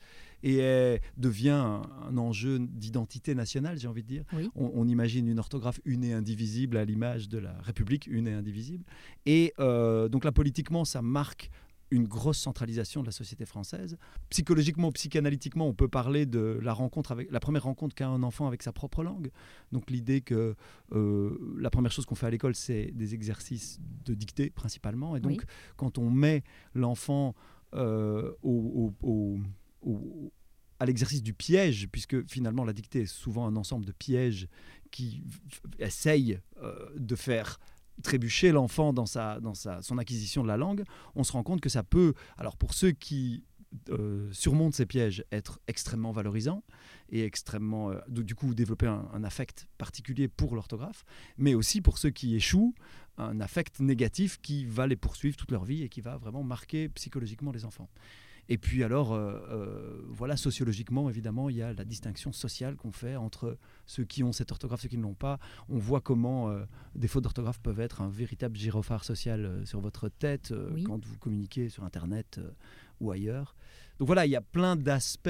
et 0.47 1.01
devient 1.17 1.49
un, 1.49 1.81
un 2.07 2.17
enjeu 2.17 2.59
d'identité 2.59 3.33
nationale, 3.33 3.79
j'ai 3.79 3.87
envie 3.87 4.03
de 4.03 4.07
dire. 4.07 4.23
Oui. 4.33 4.49
On, 4.55 4.71
on 4.75 4.87
imagine 4.87 5.27
une 5.27 5.39
orthographe 5.39 5.81
une 5.85 6.03
et 6.03 6.13
indivisible 6.13 6.77
à 6.77 6.85
l'image 6.85 7.27
de 7.29 7.39
la 7.39 7.53
République 7.61 8.05
une 8.07 8.27
et 8.27 8.33
indivisible. 8.33 8.85
Et 9.25 9.53
euh, 9.59 10.07
donc 10.07 10.23
là, 10.23 10.31
politiquement, 10.31 10.85
ça 10.85 11.01
marque 11.01 11.49
une 11.91 12.07
grosse 12.07 12.39
centralisation 12.39 13.01
de 13.01 13.05
la 13.07 13.11
société 13.11 13.45
française. 13.45 13.97
Psychologiquement, 14.29 14.91
psychanalytiquement, 14.91 15.67
on 15.67 15.73
peut 15.73 15.87
parler 15.87 16.25
de 16.25 16.59
la 16.61 16.73
rencontre 16.73 17.11
avec 17.11 17.31
la 17.31 17.39
première 17.39 17.63
rencontre 17.63 17.95
qu'a 17.95 18.07
un 18.07 18.23
enfant 18.23 18.47
avec 18.47 18.63
sa 18.63 18.71
propre 18.71 19.03
langue. 19.03 19.29
Donc 19.71 19.89
l'idée 19.91 20.21
que 20.21 20.55
euh, 20.93 21.55
la 21.57 21.69
première 21.69 21.91
chose 21.91 22.05
qu'on 22.05 22.15
fait 22.15 22.25
à 22.27 22.31
l'école, 22.31 22.55
c'est 22.55 22.91
des 22.91 23.13
exercices 23.13 23.79
de 24.03 24.13
dictée 24.15 24.49
principalement. 24.49 25.15
Et 25.15 25.19
donc 25.19 25.37
Oui. 25.39 25.45
quand 25.77 25.97
on 25.97 26.09
met 26.09 26.43
l'enfant 26.73 27.33
euh, 27.75 28.31
au- 28.41 28.93
au- 29.03 29.07
au- 29.07 29.39
au- 29.85 30.31
à 30.79 30.85
l'exercice 30.85 31.23
du 31.23 31.33
piège, 31.33 31.87
puisque 31.89 32.27
finalement 32.29 32.65
la 32.65 32.73
dictée 32.73 33.01
est 33.01 33.05
souvent 33.05 33.47
un 33.47 33.55
ensemble 33.55 33.85
de 33.85 33.93
pièges 33.93 34.47
qui 34.91 35.23
essayent 35.79 36.39
euh, 36.61 36.89
de 36.97 37.15
faire 37.15 37.59
trébucher 38.03 38.51
l'enfant 38.51 38.91
dans, 38.91 39.05
sa, 39.05 39.39
dans 39.39 39.53
sa, 39.53 39.81
son 39.81 39.97
acquisition 39.97 40.43
de 40.43 40.49
la 40.49 40.57
langue, 40.57 40.83
on 41.15 41.23
se 41.23 41.31
rend 41.31 41.43
compte 41.43 41.61
que 41.61 41.69
ça 41.69 41.83
peut, 41.83 42.13
alors 42.37 42.57
pour 42.57 42.73
ceux 42.73 42.91
qui 42.91 43.45
euh, 43.89 44.29
surmontent 44.33 44.75
ces 44.75 44.85
pièges, 44.85 45.23
être 45.31 45.59
extrêmement 45.67 46.11
valorisant 46.11 46.63
et 47.09 47.23
extrêmement, 47.23 47.91
euh, 47.91 47.99
du 48.09 48.35
coup, 48.35 48.53
développer 48.53 48.87
un 48.87 49.23
affect 49.23 49.67
particulier 49.77 50.27
pour 50.27 50.55
l'orthographe, 50.55 51.05
mais 51.37 51.55
aussi 51.55 51.81
pour 51.81 51.97
ceux 51.97 52.09
qui 52.09 52.35
échouent, 52.35 52.73
un 53.17 53.39
affect 53.39 53.79
négatif 53.79 54.39
qui 54.41 54.65
va 54.65 54.87
les 54.87 54.97
poursuivre 54.97 55.37
toute 55.37 55.51
leur 55.51 55.63
vie 55.63 55.83
et 55.83 55.89
qui 55.89 56.01
va 56.01 56.17
vraiment 56.17 56.43
marquer 56.43 56.89
psychologiquement 56.89 57.51
les 57.53 57.63
enfants. 57.65 57.89
Et 58.47 58.57
puis 58.57 58.83
alors, 58.83 59.13
euh, 59.13 59.39
euh, 59.49 60.01
voilà, 60.09 60.37
sociologiquement, 60.37 61.09
évidemment, 61.09 61.49
il 61.49 61.55
y 61.55 61.61
a 61.61 61.73
la 61.73 61.85
distinction 61.85 62.31
sociale 62.31 62.75
qu'on 62.75 62.91
fait 62.91 63.15
entre 63.15 63.57
ceux 63.85 64.05
qui 64.05 64.23
ont 64.23 64.31
cette 64.31 64.51
orthographe, 64.51 64.81
ceux 64.81 64.89
qui 64.89 64.97
ne 64.97 65.03
l'ont 65.03 65.15
pas. 65.15 65.39
On 65.67 65.77
voit 65.79 66.01
comment 66.01 66.49
euh, 66.49 66.63
des 66.93 67.07
fautes 67.07 67.23
d'orthographe 67.23 67.59
peuvent 67.59 67.79
être 67.79 68.01
un 68.01 68.09
véritable 68.09 68.55
gyrophare 68.55 69.03
social 69.03 69.45
euh, 69.45 69.65
sur 69.65 69.79
votre 69.79 70.09
tête 70.09 70.53
Oui. 70.73 70.83
quand 70.83 71.03
vous 71.03 71.17
communiquez 71.17 71.69
sur 71.69 71.83
Internet 71.83 72.39
ou 72.99 73.11
ailleurs. 73.11 73.55
Donc 73.97 74.07
voilà, 74.07 74.25
il 74.25 74.29
y 74.29 74.35
a 74.35 74.41
plein 74.41 74.75
d'aspects 74.75 75.29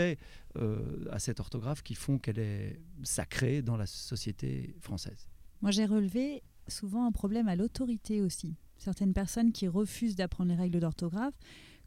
à 1.12 1.20
cette 1.20 1.40
orthographe 1.40 1.84
qui 1.84 1.94
font 1.94 2.18
qu'elle 2.18 2.40
est 2.40 2.80
sacrée 3.04 3.62
dans 3.62 3.78
la 3.78 3.86
société 3.86 4.76
française. 4.80 5.28
Moi, 5.62 5.72
j'ai 5.72 5.86
relevé 5.86 6.42
souvent 6.68 7.06
un 7.06 7.12
problème 7.12 7.48
à 7.48 7.56
l'autorité 7.56 8.22
aussi. 8.22 8.56
Certaines 8.78 9.14
personnes 9.14 9.52
qui 9.52 9.68
refusent 9.68 10.16
d'apprendre 10.16 10.52
les 10.52 10.58
règles 10.58 10.80
d'orthographe, 10.80 11.34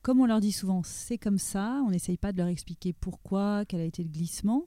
comme 0.03 0.21
on 0.21 0.27
leur 0.27 0.41
dit 0.41 0.53
souvent 0.53 0.83
c'est 0.83 1.19
comme 1.19 1.39
ça, 1.39 1.83
on 1.87 1.91
n'essaye 1.91 2.17
pas 2.17 2.33
de 2.33 2.39
leur 2.39 2.49
expliquer 2.49 2.93
pourquoi, 2.93 3.65
quel 3.67 3.81
a 3.81 3.85
été 3.85 4.03
le 4.03 4.09
glissement, 4.11 4.67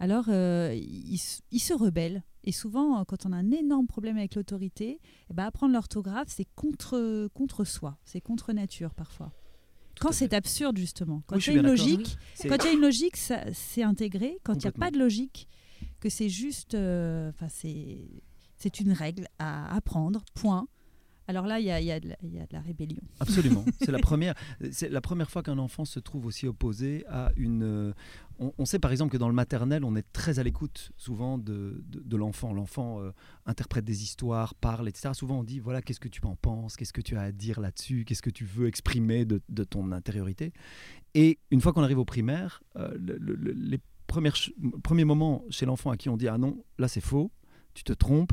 alors 0.00 0.26
euh, 0.28 0.74
ils, 0.74 1.18
se 1.18 1.72
rebellent. 1.74 2.22
Et 2.44 2.52
souvent, 2.52 3.04
quand 3.04 3.26
on 3.26 3.32
a 3.32 3.36
un 3.36 3.50
énorme 3.50 3.86
problème 3.86 4.16
avec 4.16 4.34
l'autorité, 4.36 5.00
eh 5.28 5.34
ben, 5.34 5.44
apprendre 5.44 5.72
l'orthographe, 5.74 6.28
c'est 6.28 6.46
contre, 6.54 7.28
contre 7.34 7.64
soi, 7.64 7.98
c'est 8.04 8.20
contre 8.20 8.52
nature 8.52 8.94
parfois. 8.94 9.32
Quand 10.00 10.12
c'est 10.12 10.32
absurde, 10.32 10.78
justement. 10.78 11.22
Quand 11.26 11.36
Oui, 11.36 11.42
il 11.48 11.54
y 11.54 11.56
a 11.56 11.60
une 11.60 11.66
logique, 11.66 12.16
C'est- 12.34 12.48
quand 12.48 12.58
il 12.62 12.66
y 12.66 12.68
a 12.68 12.72
une 12.72 12.80
logique, 12.80 13.16
c'est 13.16 13.82
intégré. 13.82 14.38
Quand 14.44 14.54
il 14.54 14.58
n'y 14.58 14.66
a 14.66 14.72
pas 14.72 14.92
de 14.92 14.98
logique, 14.98 15.48
que 16.00 16.08
c'est 16.08 16.28
juste, 16.28 16.74
euh, 16.74 17.30
enfin 17.30 17.48
c'est 17.48 18.80
une 18.80 18.92
règle 18.92 19.26
à 19.38 19.74
apprendre. 19.74 20.24
Point. 20.34 20.68
Alors 21.28 21.46
là, 21.46 21.60
il 21.60 21.66
y 21.66 21.70
a, 21.70 21.78
il 21.80 21.86
y 21.86 21.92
a 21.92 22.00
de 22.00 22.08
la- 22.08 22.16
il 22.22 22.32
y 22.34 22.38
a 22.40 22.46
de 22.46 22.52
la 22.52 22.60
rébellion. 22.60 23.02
Absolument. 23.20 23.64
C'est 23.80 23.92
la 23.92 23.98
première. 23.98 24.34
C'est 24.72 24.88
la 24.88 25.00
première 25.00 25.30
fois 25.30 25.42
qu'un 25.42 25.58
enfant 25.58 25.84
se 25.84 26.00
trouve 26.00 26.24
aussi 26.26 26.46
opposé 26.48 27.04
à 27.08 27.30
une. 27.36 27.62
euh, 27.62 27.92
On, 28.40 28.52
on 28.58 28.64
sait 28.64 28.78
par 28.78 28.90
exemple 28.92 29.12
que 29.12 29.18
dans 29.18 29.28
le 29.28 29.34
maternel, 29.34 29.84
on 29.84 29.94
est 29.94 30.06
très 30.12 30.38
à 30.38 30.42
l'écoute 30.42 30.90
souvent 30.96 31.36
de, 31.38 31.84
de, 31.86 32.00
de 32.00 32.16
l'enfant. 32.16 32.52
L'enfant 32.54 33.00
euh, 33.02 33.10
interprète 33.46 33.84
des 33.84 34.02
histoires, 34.02 34.54
parle, 34.54 34.88
etc. 34.88 35.10
Souvent, 35.12 35.40
on 35.40 35.44
dit 35.44 35.58
voilà, 35.58 35.82
qu'est-ce 35.82 36.00
que 36.00 36.08
tu 36.08 36.20
en 36.24 36.34
penses? 36.34 36.76
Qu'est-ce 36.76 36.92
que 36.94 37.02
tu 37.02 37.16
as 37.16 37.22
à 37.22 37.30
dire 37.32 37.60
là-dessus? 37.60 38.04
Qu'est-ce 38.06 38.22
que 38.22 38.30
tu 38.30 38.44
veux 38.44 38.66
exprimer 38.66 39.24
de, 39.24 39.40
de 39.50 39.64
ton 39.64 39.92
intériorité? 39.92 40.52
Et 41.14 41.38
une 41.50 41.60
fois 41.60 41.72
qu'on 41.74 41.82
arrive 41.82 41.98
au 41.98 42.04
primaire, 42.06 42.62
euh, 42.76 42.96
le- 42.98 43.18
le- 43.18 43.34
le- 43.34 43.52
les 43.52 43.80
premiers 44.82 45.04
moments 45.04 45.44
chez 45.50 45.66
l'enfant 45.66 45.90
à 45.90 45.96
qui 45.98 46.08
on 46.08 46.16
dit 46.16 46.28
ah 46.28 46.38
non, 46.38 46.64
là 46.78 46.88
c'est 46.88 47.00
faux, 47.02 47.30
tu 47.74 47.84
te 47.84 47.92
trompes, 47.92 48.32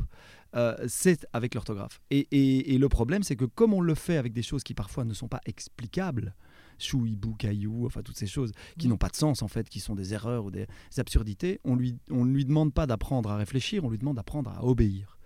euh, 0.55 0.75
c'est 0.87 1.25
avec 1.33 1.53
l'orthographe. 1.55 2.01
Et, 2.11 2.27
et- 2.31 2.73
et 2.73 2.77
le 2.77 2.89
problème, 2.89 3.23
c'est 3.23 3.35
que 3.35 3.45
comme 3.45 3.73
on 3.73 3.81
le 3.81 3.95
fait 3.95 4.17
avec 4.17 4.33
des 4.33 4.43
choses 4.43 4.63
qui 4.63 4.73
parfois 4.73 5.03
ne 5.05 5.13
sont 5.13 5.27
pas 5.27 5.41
explicables, 5.45 6.35
chou, 6.77 7.05
hibou, 7.05 7.33
caillou, 7.35 7.85
enfin 7.85 8.01
toutes 8.01 8.17
ces 8.17 8.27
choses 8.27 8.51
qui 8.77 8.85
Oui. 8.85 8.89
n'ont 8.89 8.97
pas 8.97 9.09
de 9.09 9.15
sens 9.15 9.41
en 9.41 9.47
fait, 9.47 9.67
qui 9.69 9.79
sont 9.79 9.95
des 9.95 10.13
erreurs 10.13 10.45
ou 10.45 10.51
des 10.51 10.67
absurdités. 10.97 11.59
On 11.63 11.75
lui, 11.75 11.97
on 12.09 12.25
ne 12.25 12.33
lui 12.33 12.45
demande 12.45 12.73
pas 12.73 12.85
d'apprendre 12.87 13.29
à 13.31 13.37
réfléchir, 13.37 13.83
on 13.85 13.89
lui 13.89 13.97
demande 13.97 14.17
d'apprendre 14.17 14.49
à 14.51 14.63
obéir. 14.65 15.17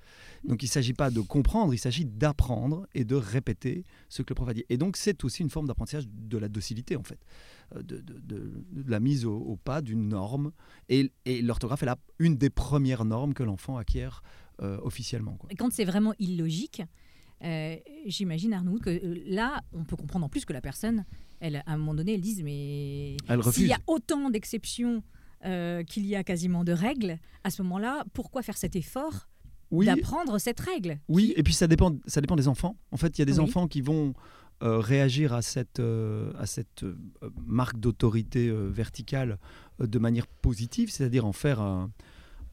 Donc 0.45 0.63
il 0.63 0.67
ne 0.67 0.71
s'agit 0.71 0.93
pas 0.93 1.09
de 1.11 1.19
comprendre, 1.19 1.73
il 1.73 1.77
s'agit 1.79 2.05
d'apprendre 2.05 2.87
et 2.93 3.03
de 3.03 3.15
répéter 3.15 3.83
ce 4.07 4.21
que 4.21 4.29
le 4.31 4.35
prof 4.35 4.47
a 4.49 4.53
dit. 4.53 4.63
Et 4.69 4.77
donc 4.77 4.95
c'est 4.95 5.23
aussi 5.25 5.41
une 5.41 5.49
forme 5.49 5.67
d'apprentissage 5.67 6.05
de 6.07 6.37
la 6.37 6.47
docilité 6.47 6.95
en 6.95 7.03
fait, 7.03 7.19
euh, 7.75 7.81
de, 7.83 7.97
de- 7.97 8.19
de- 8.19 8.63
de 8.71 8.89
la 8.89 9.01
mise 9.01 9.25
au, 9.25 9.35
au 9.35 9.57
pas 9.57 9.81
d'une 9.81 10.07
norme. 10.07 10.51
Et, 10.87 11.11
et 11.25 11.41
l'orthographe 11.41 11.83
est 11.83 11.87
la, 11.87 11.97
une 12.19 12.37
des 12.37 12.49
premières 12.49 13.03
normes 13.03 13.33
que 13.33 13.43
l'enfant 13.43 13.75
acquiert 13.77 14.23
officiellement. 14.61 15.33
quoi. 15.33 15.49
Et 15.51 15.55
quand 15.55 15.71
c'est 15.71 15.85
vraiment 15.85 16.13
illogique, 16.19 16.81
euh, 17.43 17.75
j'imagine 18.05 18.53
Arnaud 18.53 18.79
que 18.79 18.89
euh, 18.89 19.15
là, 19.27 19.61
on 19.73 19.83
peut 19.85 19.95
comprendre 19.95 20.25
en 20.25 20.29
plus 20.29 20.43
que 20.45 20.51
la 20.53 20.61
personne, 20.61 21.05
elle, 21.39 21.57
à 21.65 21.71
un 21.73 21.77
moment 21.77 21.93
donné, 21.93 22.15
elle 22.15 22.21
dise 22.21 22.43
mais 22.43 23.15
s'il 23.53 23.67
y 23.67 23.73
a 23.73 23.79
autant 23.87 24.29
d'exceptions 24.29 25.01
euh, 25.45 25.83
qu'il 25.83 26.05
y 26.05 26.15
a 26.17 26.23
quasiment 26.23 26.63
de 26.65 26.73
règles, 26.73 27.17
à 27.45 27.49
ce 27.49 27.61
moment-là, 27.63 28.03
pourquoi 28.13 28.41
faire 28.41 28.57
cet 28.57 28.75
effort 28.75 29.29
Oui, 29.71 29.85
d'apprendre 29.85 30.37
cette 30.37 30.59
règle 30.59 30.99
Oui, 31.07 31.33
et 31.37 31.43
puis 31.43 31.53
ça 31.53 31.67
dépend, 31.67 31.95
ça 32.07 32.19
dépend 32.19 32.35
des 32.35 32.49
enfants. 32.49 32.75
En 32.91 32.97
fait, 32.97 33.17
il 33.17 33.21
y 33.21 33.21
a 33.21 33.25
des 33.25 33.39
Oui. 33.39 33.45
enfants 33.45 33.69
qui 33.69 33.79
vont 33.79 34.13
euh, 34.61 34.79
réagir 34.79 35.31
à 35.33 35.41
cette, 35.41 35.79
euh, 35.79 36.33
à 36.37 36.45
cette 36.45 36.83
euh, 36.83 36.97
marque 37.45 37.79
d'autorité 37.79 38.49
euh, 38.49 38.67
verticale 38.67 39.37
euh, 39.79 39.87
de 39.87 39.97
manière 39.99 40.27
positive, 40.27 40.91
c'est-à-dire 40.91 41.25
en 41.25 41.31
faire 41.31 41.61
un, 41.61 41.89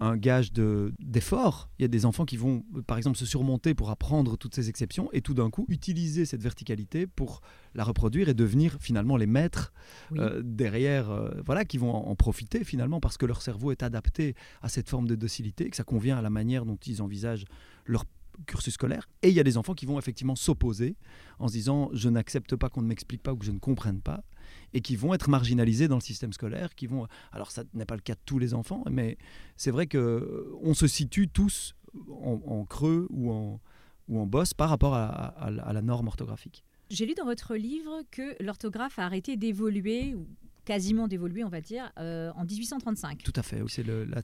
un 0.00 0.16
gage 0.16 0.52
de- 0.52 0.92
d'effort. 0.98 1.70
Il 1.78 1.82
y 1.82 1.84
a 1.84 1.88
des 1.88 2.04
enfants 2.04 2.24
qui 2.24 2.36
vont, 2.36 2.64
par 2.86 2.96
exemple, 2.98 3.16
se 3.16 3.24
surmonter 3.26 3.74
pour 3.74 3.90
apprendre 3.90 4.36
toutes 4.36 4.54
ces 4.54 4.68
exceptions 4.68 5.08
et 5.12 5.20
tout 5.22 5.34
d'un 5.34 5.48
coup 5.50 5.64
utiliser 5.68 6.24
cette 6.26 6.42
verticalité 6.42 7.06
pour 7.06 7.40
la 7.74 7.84
reproduire 7.84 8.28
et 8.28 8.34
devenir 8.34 8.76
finalement 8.80 9.16
les 9.16 9.26
maîtres 9.26 9.72
Oui. 10.10 10.18
euh, 10.20 10.42
derrière, 10.44 11.10
euh, 11.10 11.30
voilà, 11.44 11.64
qui 11.64 11.78
vont 11.78 11.94
en, 11.94 12.08
en 12.10 12.14
profiter 12.16 12.64
finalement 12.64 13.00
parce 13.00 13.16
que 13.16 13.26
leur 13.26 13.40
cerveau 13.42 13.70
est 13.72 13.82
adapté 13.82 14.34
à 14.62 14.68
cette 14.68 14.88
forme 14.88 15.06
de 15.08 15.14
docilité, 15.14 15.70
que 15.70 15.76
ça 15.76 15.84
convient 15.84 16.18
à 16.18 16.22
la 16.22 16.30
manière 16.30 16.66
dont 16.66 16.76
ils 16.86 17.00
envisagent 17.02 17.44
leur 17.86 18.04
cursus 18.46 18.74
scolaire. 18.74 19.08
Et 19.22 19.28
il 19.30 19.34
y 19.34 19.40
a 19.40 19.44
des 19.44 19.56
enfants 19.56 19.72
qui 19.72 19.86
vont 19.86 19.98
effectivement 19.98 20.36
s'opposer 20.36 20.96
en 21.38 21.48
se 21.48 21.54
disant 21.54 21.88
je 21.94 22.10
n'accepte 22.10 22.54
pas 22.54 22.68
qu'on 22.68 22.82
ne 22.82 22.86
m'explique 22.86 23.22
pas 23.22 23.32
ou 23.32 23.36
que 23.38 23.46
je 23.46 23.50
ne 23.50 23.58
comprenne 23.58 24.02
pas, 24.02 24.24
et 24.72 24.80
qui 24.80 24.96
vont 24.96 25.14
être 25.14 25.28
marginalisés 25.28 25.88
dans 25.88 25.96
le 25.96 26.00
système 26.02 26.32
scolaire, 26.32 26.74
qui 26.74 26.86
vont. 26.86 27.06
Alors 27.32 27.50
ça 27.50 27.64
n'est 27.74 27.86
pas 27.86 27.96
le 27.96 28.02
cas 28.02 28.14
de 28.14 28.20
tous 28.24 28.38
les 28.38 28.54
enfants, 28.54 28.82
mais 28.90 29.16
c'est 29.56 29.70
vrai 29.70 29.86
que 29.86 30.52
on 30.62 30.74
se 30.74 30.86
situe 30.86 31.28
tous 31.28 31.74
en, 32.08 32.40
en 32.46 32.64
creux 32.64 33.06
ou 33.10 33.30
en 33.32 33.60
ou 34.08 34.20
en 34.20 34.26
bosse 34.26 34.54
par 34.54 34.68
rapport 34.68 34.94
à, 34.94 35.06
à- 35.06 35.46
à 35.46 35.72
la 35.72 35.82
norme 35.82 36.06
orthographique. 36.06 36.62
J'ai 36.90 37.06
lu 37.06 37.14
dans 37.14 37.24
votre 37.24 37.56
livre 37.56 38.02
que 38.12 38.40
l'orthographe 38.40 39.00
a 39.00 39.04
arrêté 39.04 39.36
d'évoluer, 39.36 40.14
ou 40.14 40.28
quasiment 40.64 41.08
d'évoluer, 41.08 41.42
on 41.42 41.48
va 41.48 41.60
dire, 41.60 41.90
euh, 41.98 42.30
en 42.36 42.44
1835. 42.44 43.24
Tout 43.24 43.32
à 43.34 43.42
fait. 43.42 43.60
C'est 43.66 43.82
la, 43.82 44.22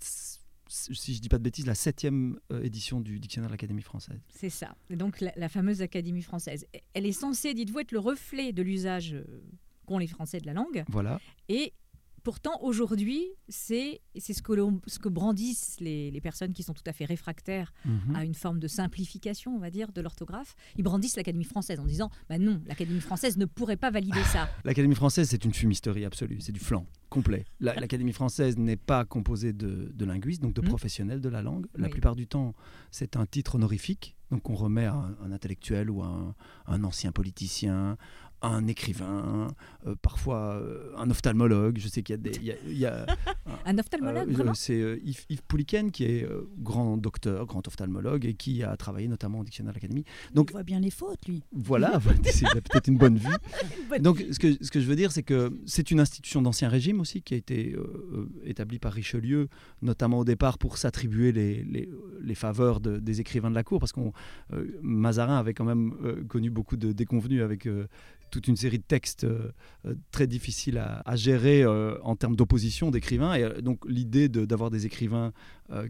si 0.68 1.14
je 1.14 1.20
dis 1.20 1.28
pas 1.28 1.38
de 1.38 1.42
bêtises, 1.42 1.66
la 1.66 1.74
septième 1.74 2.38
euh, 2.52 2.62
édition 2.62 3.00
du 3.00 3.18
dictionnaire 3.18 3.48
de 3.50 3.54
l'Académie 3.54 3.82
française. 3.82 4.20
C'est 4.28 4.50
ça. 4.50 4.76
Donc 4.90 5.20
la, 5.20 5.32
la 5.36 5.48
fameuse 5.48 5.82
Académie 5.82 6.22
française. 6.22 6.64
Elle 6.94 7.04
est 7.06 7.10
censée, 7.12 7.52
dites-vous, 7.52 7.80
être 7.80 7.90
le 7.92 7.98
reflet 7.98 8.52
de 8.52 8.62
l'usage 8.62 9.14
euh, 9.14 9.24
qu'ont 9.86 9.98
les 9.98 10.06
Français 10.06 10.38
de 10.40 10.46
la 10.46 10.52
langue. 10.54 10.84
Voilà. 10.88 11.20
Et 11.48 11.72
pourtant, 12.24 12.56
aujourd'hui, 12.62 13.24
c'est 13.48 14.00
ce, 14.16 14.42
que 14.42 14.52
ce 14.86 14.98
que 15.00 15.08
brandissent 15.08 15.78
les, 15.80 16.10
les 16.12 16.20
personnes 16.20 16.52
qui 16.52 16.62
sont 16.62 16.72
tout 16.72 16.84
à 16.86 16.92
fait 16.92 17.04
réfractaires 17.04 17.72
Mhm. 17.84 18.14
à 18.14 18.24
une 18.24 18.34
forme 18.34 18.60
de 18.60 18.68
simplification, 18.68 19.56
on 19.56 19.58
va 19.58 19.70
dire, 19.70 19.90
de 19.92 20.00
l'orthographe. 20.00 20.54
Ils 20.76 20.84
brandissent 20.84 21.16
l'Académie 21.16 21.42
française 21.44 21.80
en 21.80 21.84
disant 21.84 22.10
bah 22.28 22.38
non, 22.38 22.60
l'Académie 22.66 23.00
française 23.00 23.36
ne 23.38 23.44
pourrait 23.44 23.76
pas 23.76 23.90
valider 23.90 24.22
ça. 24.24 24.48
L'Académie 24.64 24.94
française, 24.94 25.28
c'est 25.28 25.44
une 25.44 25.52
fumisterie 25.52 26.04
absolue, 26.04 26.40
c'est 26.40 26.52
du 26.52 26.60
flanc 26.60 26.86
complet. 27.10 27.44
La- 27.58 27.74
L'Académie 27.74 28.12
française 28.12 28.56
n'est 28.56 28.76
pas 28.76 29.04
composée 29.04 29.52
de, 29.52 29.90
de 29.92 30.04
linguistes, 30.04 30.42
donc 30.42 30.54
de 30.54 30.60
Mhm. 30.62 30.68
professionnels 30.68 31.20
de 31.20 31.28
la 31.28 31.42
langue. 31.42 31.66
La 31.76 31.86
Oui. 31.86 31.90
plupart 31.92 32.14
du 32.14 32.28
temps, 32.28 32.54
c'est 32.92 33.16
un 33.16 33.26
titre 33.26 33.56
honorifique, 33.56 34.14
donc 34.30 34.48
on 34.48 34.54
remet 34.54 34.84
à 34.86 34.94
un, 34.94 35.16
un 35.24 35.32
intellectuel 35.32 35.90
ou 35.90 36.02
à 36.02 36.06
un, 36.06 36.34
un 36.66 36.84
ancien 36.84 37.10
politicien, 37.10 37.96
un 38.42 38.66
écrivain, 38.66 39.48
euh, 39.86 39.94
parfois 40.02 40.54
euh, 40.60 40.92
un 40.96 41.10
ophtalmologue. 41.10 41.78
Je 41.78 41.88
sais 41.88 42.02
qu'il 42.02 42.14
y 42.14 42.18
a 42.18 42.22
des... 42.22 42.32
il 42.36 42.44
y 42.44 42.50
a- 42.52 42.56
il 42.66 42.78
y 42.78 42.86
a- 42.86 43.06
Un 43.66 43.78
ophtalmologue, 43.78 44.28
Euh, 44.40 44.50
C'est 44.54 44.98
Yves, 45.04 45.24
Yves 45.28 45.42
Pouliken 45.46 45.90
qui 45.90 46.04
est 46.04 46.26
grand 46.58 46.96
docteur, 46.96 47.46
grand 47.46 47.66
ophtalmologue 47.68 48.24
et 48.24 48.34
qui 48.34 48.62
a 48.62 48.76
travaillé 48.76 49.06
notamment 49.08 49.40
au 49.40 49.44
dictionnaire 49.44 49.72
de 49.72 49.76
l'Académie. 49.78 50.04
Donc 50.34 50.50
Il 50.50 50.52
voit 50.54 50.62
bien 50.64 50.80
les 50.80 50.90
fautes, 50.90 51.26
lui. 51.28 51.42
voilà, 51.52 52.00
c'est 52.24 52.46
peut-être 52.62 52.88
une 52.88 52.98
bonne 52.98 53.16
vue. 53.18 53.28
Donc 54.00 54.24
ce 54.32 54.38
que, 54.38 54.52
ce 54.64 54.70
que 54.70 54.80
je 54.80 54.86
veux 54.86 54.96
dire, 54.96 55.12
c'est 55.12 55.22
que 55.22 55.52
c'est 55.66 55.90
une 55.90 56.00
institution 56.00 56.42
d'ancien 56.42 56.68
régime 56.68 57.00
aussi 57.00 57.22
qui 57.22 57.34
a 57.34 57.36
été 57.36 57.76
établie 58.44 58.78
par 58.78 58.92
Richelieu, 58.92 59.48
notamment 59.82 60.18
au 60.18 60.24
départ 60.24 60.58
pour 60.58 60.78
s'attribuer 60.78 61.32
les, 61.32 61.62
les, 61.64 61.88
les 62.20 62.34
faveurs 62.34 62.80
de- 62.80 62.98
des 62.98 63.20
écrivains 63.20 63.50
de 63.50 63.54
la 63.54 63.62
cour, 63.64 63.78
parce 63.78 63.92
que 63.92 64.00
Mazarin 64.82 65.38
avait 65.38 65.54
quand 65.54 65.64
même 65.64 65.94
connu 66.28 66.50
beaucoup 66.50 66.76
de 66.76 66.92
déconvenus 66.92 67.42
avec 67.42 67.68
toute 68.32 68.48
une 68.48 68.56
série 68.56 68.78
de 68.78 68.82
textes 68.82 69.24
euh, 69.24 69.52
euh, 69.86 69.94
très 70.10 70.26
difficiles 70.26 70.78
à, 70.78 71.16
gérer 71.16 71.62
euh, 71.62 71.98
en 72.02 72.16
termes 72.16 72.34
d'opposition 72.34 72.90
d'écrivains. 72.90 73.34
Et 73.34 73.62
donc 73.62 73.84
l'idée 73.86 74.28
d'avoir 74.28 74.70
des 74.70 74.86
écrivains 74.86 75.32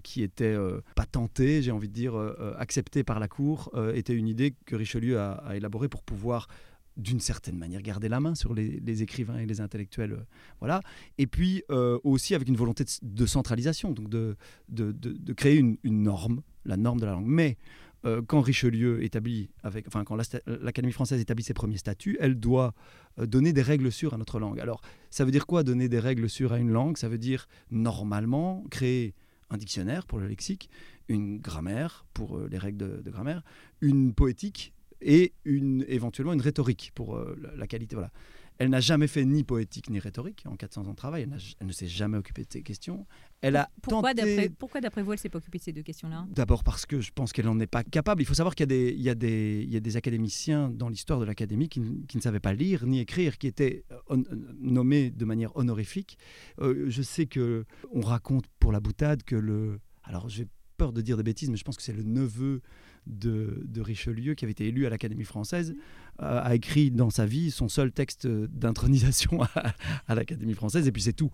qui 0.02 0.22
étaient 0.22 0.56
patentés, 0.94 1.62
j'ai 1.62 1.70
envie 1.70 1.88
de 1.88 1.92
dire, 1.92 2.14
acceptés 2.58 3.02
par 3.02 3.18
la 3.18 3.28
cour, 3.28 3.72
était 3.94 4.14
une 4.14 4.28
idée 4.28 4.54
que 4.66 4.76
Richelieu 4.76 5.18
a, 5.18 5.54
élaborée 5.54 5.88
pour 5.88 6.02
pouvoir 6.02 6.48
d'une 6.96 7.20
certaine 7.20 7.56
manière 7.56 7.80
garder 7.80 8.08
la 8.08 8.20
main 8.20 8.34
sur 8.34 8.54
les, 8.54 9.02
écrivains 9.02 9.38
et 9.38 9.46
les 9.46 9.60
intellectuels. 9.60 10.24
voilà. 10.60 10.82
Et 11.18 11.26
puis 11.26 11.62
aussi 12.04 12.34
avec 12.34 12.48
une 12.48 12.56
volonté 12.56 12.84
de, 13.02 13.26
centralisation, 13.26 13.92
donc 13.92 14.08
de, 14.08 14.36
de, 14.68 14.92
de- 14.92 15.12
de 15.12 15.32
créer 15.32 15.56
une, 15.56 15.78
une 15.82 16.02
norme, 16.02 16.42
la 16.64 16.76
norme 16.76 17.00
de 17.00 17.06
la 17.06 17.12
langue. 17.12 17.26
Mais 17.26 17.56
euh, 18.04 18.20
quand 18.26 18.40
Richelieu 18.40 19.02
établit, 19.04 19.50
enfin 19.62 20.04
quand 20.04 20.16
l'Académie 20.46 20.92
française 20.92 21.20
établit 21.20 21.44
ses 21.44 21.54
premiers 21.54 21.76
statuts, 21.76 22.16
elle 22.20 22.34
doit 22.34 22.74
euh, 23.18 23.26
donner 23.26 23.52
des 23.52 23.62
règles 23.62 23.92
sûres 23.92 24.14
à 24.14 24.18
notre 24.18 24.40
langue. 24.40 24.58
Alors 24.58 24.80
ça 25.10 25.24
veut 25.24 25.30
dire 25.30 25.46
quoi 25.46 25.62
donner 25.62 25.88
des 25.88 26.00
règles 26.00 26.28
sûres 26.28 26.52
à 26.52 26.58
une 26.58 26.70
langue? 26.70 26.96
Ça 26.96 27.08
veut 27.08 27.18
dire 27.18 27.48
normalement 27.70 28.64
créer 28.70 29.14
un 29.50 29.56
dictionnaire 29.56 30.06
pour 30.06 30.18
le 30.18 30.26
lexique, 30.26 30.68
une 31.08 31.38
grammaire 31.38 32.04
pour 32.12 32.38
euh, 32.38 32.48
les 32.50 32.58
règles 32.58 33.02
de, 33.02 33.10
grammaire, 33.10 33.42
une 33.80 34.14
poétique 34.14 34.72
et 35.00 35.32
éventuellement 35.44 36.32
une 36.32 36.40
rhétorique 36.40 36.92
pour 36.94 37.18
la, 37.56 37.66
qualité. 37.66 37.96
Voilà. 37.96 38.12
Elle 38.58 38.70
n'a 38.70 38.78
jamais 38.78 39.08
fait 39.08 39.24
ni 39.24 39.42
poétique 39.42 39.90
ni 39.90 39.98
rhétorique 39.98 40.44
en 40.46 40.54
400 40.54 40.86
ans 40.86 40.90
de 40.92 40.96
travail. 40.96 41.26
Elle 41.60 41.66
ne 41.66 41.72
s'est 41.72 41.88
jamais 41.88 42.16
occupée 42.16 42.44
de 42.44 42.52
ces 42.52 42.62
questions. 42.62 43.04
Elle 43.42 43.56
a 43.56 43.68
Pourquoi, 43.82 44.14
tenté- 44.14 44.36
d'après 44.36 44.48
pourquoi, 44.50 44.80
d'après 44.80 45.02
vous, 45.02 45.12
elle 45.12 45.18
s'est 45.18 45.28
pas 45.28 45.38
occupée 45.38 45.58
de 45.58 45.62
ces 45.64 45.72
deux 45.72 45.82
questions-là? 45.82 46.26
D'abord 46.30 46.62
parce 46.64 46.86
que 46.86 47.00
je 47.00 47.10
pense 47.12 47.32
qu'elle 47.32 47.46
n'en 47.46 47.58
est 47.60 47.66
pas 47.66 47.82
capable. 47.82 48.22
Il 48.22 48.24
faut 48.24 48.34
savoir 48.34 48.54
qu'il 48.54 48.62
y 48.64 48.72
a 48.72 48.74
des, 48.74 48.94
il 48.96 49.02
y 49.02 49.10
a 49.10 49.14
des, 49.16 49.62
il 49.66 49.72
y 49.72 49.76
a 49.76 49.80
des 49.80 49.96
académiciens 49.96 50.70
dans 50.70 50.88
l'histoire 50.88 51.18
de 51.18 51.24
l'académie 51.24 51.68
qui, 51.68 51.80
ne 51.80 52.20
savaient 52.20 52.40
pas 52.40 52.54
lire 52.54 52.86
ni 52.86 53.00
écrire, 53.00 53.38
qui 53.38 53.48
étaient 53.48 53.84
euh, 53.90 53.96
hon- 54.08 54.24
nommés 54.60 55.10
de 55.10 55.24
manière 55.24 55.54
honorifique. 55.56 56.18
Euh, 56.60 56.86
je 56.88 57.02
sais 57.02 57.26
que 57.26 57.64
on 57.92 58.00
raconte 58.00 58.44
pour 58.60 58.70
la 58.70 58.78
boutade 58.80 59.24
que 59.24 59.34
le, 59.36 59.80
alors 60.04 60.28
j'ai 60.28 60.46
peur 60.76 60.92
de 60.92 61.00
dire 61.02 61.16
des 61.16 61.22
bêtises, 61.24 61.50
mais 61.50 61.56
je 61.56 61.64
pense 61.64 61.76
que 61.76 61.82
c'est 61.82 61.92
le 61.92 62.04
neveu 62.04 62.62
de, 63.08 63.60
de 63.66 63.80
Richelieu 63.80 64.34
qui 64.34 64.44
avait 64.44 64.52
été 64.52 64.66
élu 64.68 64.86
à 64.86 64.90
l'Académie 64.90 65.24
française 65.24 65.74
euh, 66.20 66.40
a 66.42 66.54
écrit 66.54 66.92
dans 66.92 67.10
sa 67.10 67.26
vie 67.26 67.50
son 67.50 67.68
seul 67.68 67.90
texte 67.90 68.26
d'intronisation 68.28 69.42
à, 69.56 69.74
à 70.06 70.14
l'Académie 70.14 70.54
française 70.54 70.86
et 70.86 70.92
puis 70.92 71.02
c'est 71.02 71.12
tout. 71.12 71.30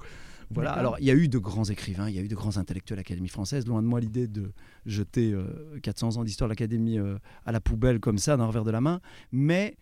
Voilà. 0.50 0.73
Alors 0.73 0.97
il 1.00 1.05
y 1.07 1.11
a 1.11 1.14
eu 1.14 1.28
de 1.28 1.38
grands 1.38 1.64
écrivains, 1.64 2.09
il 2.09 2.14
y 2.17 2.19
a 2.19 2.23
eu 2.23 2.28
de 2.28 2.35
grands 2.35 2.57
intellectuels 2.57 2.99
à 2.99 3.00
l'Académie 3.00 3.28
française. 3.28 3.67
Loin 3.67 3.83
de 3.83 3.87
moi 3.87 4.00
l'idée 4.00 4.26
de 4.26 4.52
jeter 4.87 5.33
euh, 5.33 5.78
400 5.83 6.17
ans 6.17 6.25
d'histoire 6.25 6.49
de 6.49 6.52
l'Académie 6.52 6.99
euh, 6.99 7.19
à 7.45 7.52
la 7.52 7.61
poubelle 7.61 8.00
comme 8.00 8.19
ça 8.19 8.37
d'un 8.37 8.47
revers 8.47 8.64
de 8.64 8.71
la 8.71 8.81
main, 8.81 9.00
mais 9.33 9.76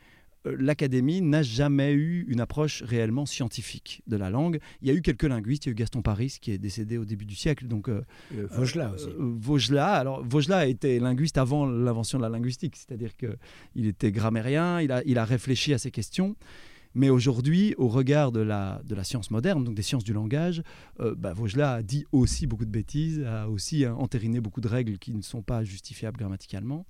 euh, 0.47 0.57
l'Académie 0.59 1.21
n'a 1.23 1.43
jamais 1.43 1.93
eu 1.93 2.25
une 2.29 2.41
approche 2.41 2.83
réellement 2.83 3.27
scientifique 3.27 4.03
de 4.09 4.17
la 4.17 4.29
langue. 4.31 4.59
Il 4.83 4.89
y 4.89 4.91
a 4.91 4.95
eu 4.95 5.03
quelques 5.03 5.23
linguistes, 5.25 5.67
il 5.67 5.69
y 5.69 5.71
a 5.71 5.73
eu 5.73 5.77
Gaston 5.77 6.03
Paris 6.03 6.39
qui 6.41 6.51
est 6.53 6.59
décédé 6.59 6.99
au 6.99 7.05
début 7.05 7.27
du 7.27 7.35
siècle, 7.37 7.67
donc 7.69 7.89
euh, 7.89 8.03
Euh, 8.37 8.47
Vaugelas 8.51 8.91
aussi. 8.95 9.07
euh, 9.09 9.15
Vaugelas, 9.19 9.95
alors 9.95 10.25
Vaugelas 10.25 10.67
était 10.67 10.99
linguiste 10.99 11.39
avant 11.39 11.65
l'invention 11.67 12.19
de 12.19 12.23
la 12.25 12.29
linguistique, 12.29 12.75
c'est-à-dire 12.77 13.17
que 13.17 13.37
il 13.77 13.87
était 13.87 14.11
grammairien, 14.13 14.81
il 14.81 14.91
a, 14.93 15.03
il 15.05 15.17
a 15.19 15.25
réfléchi 15.25 15.73
à 15.75 15.79
ces 15.79 15.91
questions. 15.93 16.35
Mais 16.97 17.11
aujourd'hui, 17.11 17.75
au 17.77 17.89
regard 17.89 18.33
de 18.33 18.41
la, 18.41 18.81
science 19.03 19.31
moderne, 19.31 19.63
donc 19.63 19.75
des 19.75 19.83
sciences 19.83 20.03
du 20.03 20.15
langage, 20.15 20.63
euh, 21.01 21.15
bah, 21.15 21.35
a 21.63 21.83
dit 21.83 22.07
aussi 22.11 22.47
beaucoup 22.47 22.65
de 22.65 22.71
bêtises, 22.71 23.23
a 23.23 23.51
aussi 23.51 23.85
hein, 23.85 23.95
entériné 23.99 24.41
beaucoup 24.41 24.63
de 24.63 24.69
règles 24.69 24.97
qui 24.97 25.13
ne 25.13 25.21
sont 25.21 25.43
pas 25.43 25.63
justifiables 25.63 26.17
grammaticalement. 26.17 26.87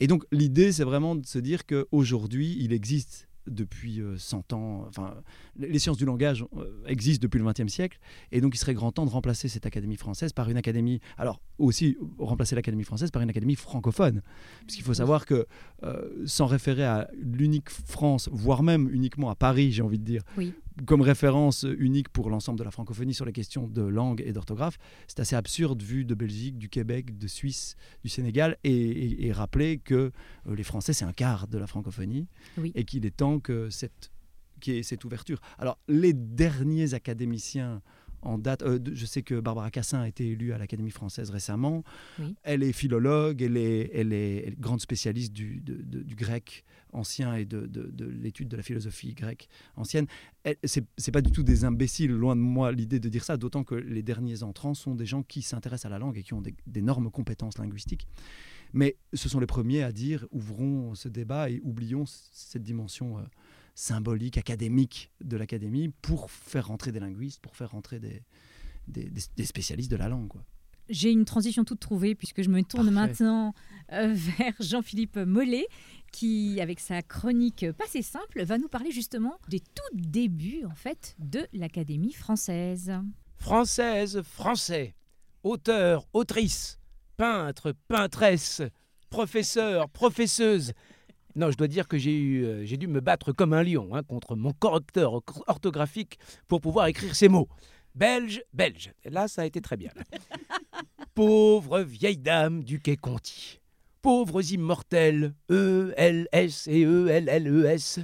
Et 0.00 0.06
donc 0.06 0.24
l'idée, 0.32 0.72
c'est 0.72 0.84
vraiment 0.84 1.16
de 1.16 1.26
se 1.26 1.38
dire 1.38 1.66
qu'aujourd'hui, 1.66 2.56
il 2.60 2.72
existe 2.72 3.28
depuis 3.46 4.00
euh, 4.00 4.16
100 4.16 4.52
ans. 4.52 4.84
Enfin, 4.88 5.14
les 5.56 5.78
sciences 5.78 5.96
du 5.96 6.04
langage 6.04 6.44
euh, 6.56 6.84
existent 6.86 7.22
depuis 7.22 7.38
le 7.38 7.44
XXe 7.44 7.72
siècle, 7.72 7.98
et 8.30 8.40
donc 8.40 8.54
il 8.54 8.58
serait 8.58 8.74
grand 8.74 8.92
temps 8.92 9.04
de 9.04 9.10
remplacer 9.10 9.48
cette 9.48 9.66
Académie 9.66 9.96
française 9.96 10.32
par 10.32 10.48
une 10.48 10.56
académie. 10.56 11.00
Alors 11.18 11.40
aussi 11.58 11.96
remplacer 12.18 12.54
l'Académie 12.54 12.84
française 12.84 13.10
par 13.10 13.22
une 13.22 13.30
académie 13.30 13.56
francophone, 13.56 14.22
parce 14.62 14.74
qu'il 14.74 14.84
faut 14.84 14.94
savoir 14.94 15.26
que 15.26 15.46
euh, 15.84 16.22
sans 16.26 16.46
référer 16.46 16.84
à 16.84 17.08
l'unique 17.14 17.70
France, 17.70 18.28
voire 18.32 18.62
même 18.62 18.88
uniquement 18.92 19.30
à 19.30 19.34
Paris, 19.34 19.72
j'ai 19.72 19.82
envie 19.82 19.98
de 19.98 20.04
dire, 20.04 20.22
Oui. 20.36 20.52
Comme 20.86 21.00
référence 21.02 21.66
unique 21.78 22.08
pour 22.08 22.30
l'ensemble 22.30 22.58
de 22.58 22.64
la 22.64 22.70
francophonie 22.70 23.14
sur 23.14 23.24
les 23.24 23.32
questions 23.32 23.68
de 23.68 23.82
langue 23.82 24.22
et 24.24 24.32
d'orthographe, 24.32 24.78
c'est 25.06 25.20
assez 25.20 25.36
absurde 25.36 25.82
vu 25.82 26.04
de 26.04 26.14
Belgique, 26.14 26.58
du 26.58 26.68
Québec, 26.68 27.18
de 27.18 27.26
Suisse, 27.26 27.76
du 28.02 28.08
Sénégal, 28.08 28.56
et, 28.64 28.72
et- 28.72 29.26
et 29.26 29.32
rappeler 29.32 29.78
que 29.78 30.12
euh, 30.46 30.54
les 30.54 30.62
Français, 30.62 30.92
c'est 30.92 31.04
un 31.04 31.12
quart 31.12 31.46
de 31.48 31.58
la 31.58 31.66
francophonie, 31.66 32.26
Oui. 32.58 32.72
et 32.74 32.84
qu'il 32.84 33.04
est 33.06 33.16
temps 33.16 33.38
que 33.40 33.68
cette, 33.70 34.10
y 34.66 34.70
ait 34.72 34.82
cette 34.82 35.04
ouverture. 35.04 35.40
Alors, 35.58 35.78
les 35.88 36.12
derniers 36.12 36.94
académiciens 36.94 37.82
en 38.22 38.38
date, 38.38 38.62
euh, 38.62 38.78
je 38.92 39.04
sais 39.06 39.22
que 39.22 39.38
Barbara 39.40 39.70
Cassin 39.70 40.00
a 40.00 40.08
été 40.08 40.28
élue 40.30 40.52
à 40.52 40.58
l'Académie 40.58 40.90
française 40.90 41.30
récemment. 41.30 41.82
Oui. 42.18 42.34
Elle 42.44 42.62
est 42.62 42.72
philologue, 42.72 43.42
elle 43.42 43.56
est, 43.56 43.90
elle 43.92 44.12
est, 44.12 44.44
elle 44.46 44.52
est 44.54 44.60
grande 44.60 44.80
spécialiste 44.80 45.32
du, 45.32 45.60
de- 45.60 45.82
de- 45.82 46.02
du 46.02 46.14
grec 46.14 46.64
ancien 46.92 47.34
et 47.34 47.44
de, 47.44 47.66
de- 47.66 47.90
de 47.90 48.04
l'étude 48.06 48.48
de 48.48 48.56
la 48.56 48.62
philosophie 48.62 49.14
grecque 49.14 49.48
ancienne. 49.76 50.06
C'est 50.64 51.10
pas 51.12 51.22
du 51.22 51.30
tout 51.32 51.42
des 51.42 51.64
imbéciles, 51.64 52.10
loin 52.12 52.36
de 52.36 52.40
moi 52.40 52.70
l'idée 52.72 53.00
de 53.00 53.08
dire 53.08 53.24
ça, 53.24 53.36
d'autant 53.36 53.64
que 53.64 53.74
les 53.74 54.02
derniers 54.02 54.42
entrants 54.42 54.74
sont 54.74 54.94
des 54.94 55.06
gens 55.06 55.22
qui 55.22 55.42
s'intéressent 55.42 55.86
à 55.86 55.88
la 55.90 55.98
langue 55.98 56.18
et 56.18 56.22
qui 56.22 56.34
ont 56.34 56.42
d'énormes 56.66 57.10
compétences 57.10 57.58
linguistiques. 57.58 58.06
Mais 58.74 58.96
ce 59.12 59.28
sont 59.28 59.40
les 59.40 59.46
premiers 59.46 59.82
à 59.82 59.92
dire 59.92 60.26
ouvrons 60.30 60.94
ce 60.94 61.08
débat 61.08 61.50
et 61.50 61.60
oublions 61.62 62.04
cette 62.06 62.62
dimension 62.62 63.18
euh, 63.18 63.22
symbolique, 63.74 64.38
académique 64.38 65.10
de 65.22 65.36
l'académie 65.36 65.88
pour 66.02 66.30
faire 66.30 66.66
rentrer 66.68 66.92
des 66.92 67.00
linguistes, 67.00 67.40
pour 67.40 67.56
faire 67.56 67.70
rentrer 67.70 67.98
des, 68.00 68.22
des, 68.88 69.04
des- 69.08 69.22
des 69.36 69.44
spécialistes 69.44 69.90
de 69.90 69.96
la 69.96 70.08
langue. 70.08 70.28
Quoi. 70.28 70.42
J'ai 70.88 71.10
une 71.10 71.24
transition 71.24 71.64
toute 71.64 71.80
trouvée 71.80 72.14
puisque 72.14 72.42
je 72.42 72.50
me 72.50 72.62
tourne 72.62 72.92
Parfait. 72.92 73.08
maintenant 73.08 73.54
euh, 73.92 74.12
vers 74.38 74.54
Jean-Philippe 74.60 75.16
Mollet 75.16 75.66
qui, 76.10 76.60
avec 76.60 76.80
sa 76.80 77.00
chronique 77.02 77.64
pas 77.78 77.84
assez 77.84 78.02
simple, 78.02 78.44
va 78.44 78.58
nous 78.58 78.68
parler 78.68 78.90
justement 78.90 79.38
des 79.48 79.60
tout 79.60 79.94
débuts 79.94 80.64
en 80.66 80.74
fait 80.74 81.16
de 81.18 81.46
l'Académie 81.54 82.12
française. 82.12 82.92
Française, 83.38 84.20
français, 84.22 84.94
auteur, 85.42 86.06
autrice, 86.12 86.78
peintre, 87.16 87.74
peintresse, 87.88 88.60
professeur, 89.08 89.88
professeuse. 89.88 90.72
Non, 91.34 91.50
je 91.50 91.56
dois 91.56 91.68
dire 91.68 91.88
que 91.88 91.98
j'ai 91.98 92.14
eu, 92.14 92.44
euh, 92.44 92.64
j'ai 92.64 92.76
dû 92.76 92.86
me 92.86 93.00
battre 93.00 93.32
comme 93.32 93.52
un 93.52 93.62
lion 93.62 93.88
hein, 93.94 94.02
contre 94.02 94.36
mon 94.36 94.52
correcteur 94.52 95.14
or- 95.14 95.44
orthographique 95.46 96.18
pour 96.48 96.60
pouvoir 96.60 96.86
écrire 96.86 97.14
ces 97.14 97.28
mots. 97.28 97.48
Belge, 97.94 98.42
belge. 98.52 98.92
Là, 99.04 99.28
ça 99.28 99.42
a 99.42 99.44
été 99.44 99.60
très 99.60 99.76
bien. 99.76 99.90
Pauvre 101.14 101.80
vieille 101.80 102.18
dame 102.18 102.64
du 102.64 102.80
quai 102.80 102.96
Conti. 102.96 103.60
Pauvres 104.00 104.52
immortels, 104.52 105.34
E, 105.50 105.92
L, 105.96 106.26
S 106.32 106.66
et 106.68 106.84
E, 106.84 107.08
L, 107.08 107.28
L, 107.28 107.46
E, 107.48 107.64
S. 107.66 108.00